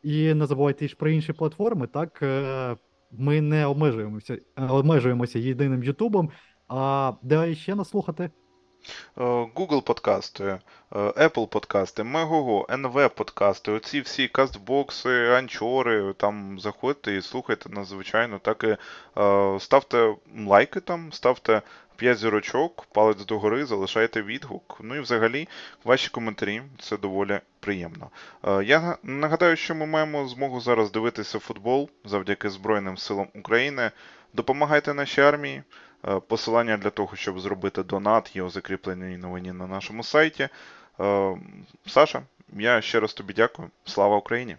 І 0.03 0.33
не 0.33 0.45
забувайте 0.45 0.87
ж 0.87 0.95
про 0.95 1.09
інші 1.09 1.33
платформи. 1.33 1.87
Так 1.87 2.19
е, 2.21 2.75
ми 3.11 3.41
не 3.41 3.65
обмежуємося, 3.65 4.37
обмежуємося 4.69 5.39
єдиним 5.39 5.83
Ютубом. 5.83 6.29
А 6.67 7.13
де 7.21 7.55
ще 7.55 7.75
наслухати? 7.75 8.29
Е, 9.17 9.23
Google 9.55 9.81
подкасти, 9.81 10.43
е, 10.43 10.59
Apple 10.91 11.47
подкасти, 11.47 12.03
Megogo, 12.03 12.65
NV 12.65 13.09
подкасти, 13.09 13.71
оці 13.71 14.01
всі 14.01 14.27
кастбокси, 14.27 15.27
анчори, 15.27 16.13
там 16.13 16.59
заходьте 16.59 17.15
і 17.15 17.21
слухайте 17.21 17.69
нас, 17.69 17.87
звичайно, 17.87 18.39
так 18.39 18.63
і 18.63 18.77
ставте 19.59 20.15
лайки 20.47 20.79
там, 20.79 21.11
ставте 21.11 21.61
5 22.03 22.17
зірочок, 22.17 22.85
палець 22.93 23.25
догори, 23.25 23.65
залишайте 23.65 24.21
відгук. 24.21 24.77
Ну 24.81 24.95
і 24.95 24.99
взагалі 24.99 25.47
ваші 25.83 26.09
коментарі 26.09 26.61
це 26.79 26.97
доволі 26.97 27.39
приємно. 27.59 28.09
Е, 28.43 28.63
Я 28.63 28.97
нагадаю, 29.03 29.55
що 29.55 29.75
ми 29.75 29.85
маємо 29.85 30.27
змогу 30.27 30.61
зараз 30.61 30.91
дивитися 30.91 31.39
футбол 31.39 31.89
завдяки 32.05 32.49
Збройним 32.49 32.97
силам 32.97 33.27
України. 33.35 33.91
Допомагайте 34.33 34.93
нашій 34.93 35.21
армії. 35.21 35.63
Е, 36.07 36.19
Посилання 36.19 36.77
для 36.77 36.89
того, 36.89 37.15
щоб 37.15 37.39
зробити 37.39 37.83
донат, 37.83 38.35
є 38.35 38.43
у 38.43 38.49
закріпленій 38.49 39.17
новині 39.17 39.51
на 39.51 39.67
нашому 39.67 40.03
сайті. 40.03 40.49
Е, 40.99 41.37
Саша, 41.87 42.21
я 42.53 42.81
ще 42.81 42.99
раз 42.99 43.13
тобі 43.13 43.33
дякую. 43.33 43.69
Слава 43.85 44.17
Україні! 44.17 44.57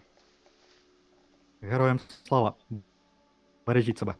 Героям 1.61 1.99
слава! 2.23 2.53
Бережіть 3.65 3.97
себе! 3.97 4.15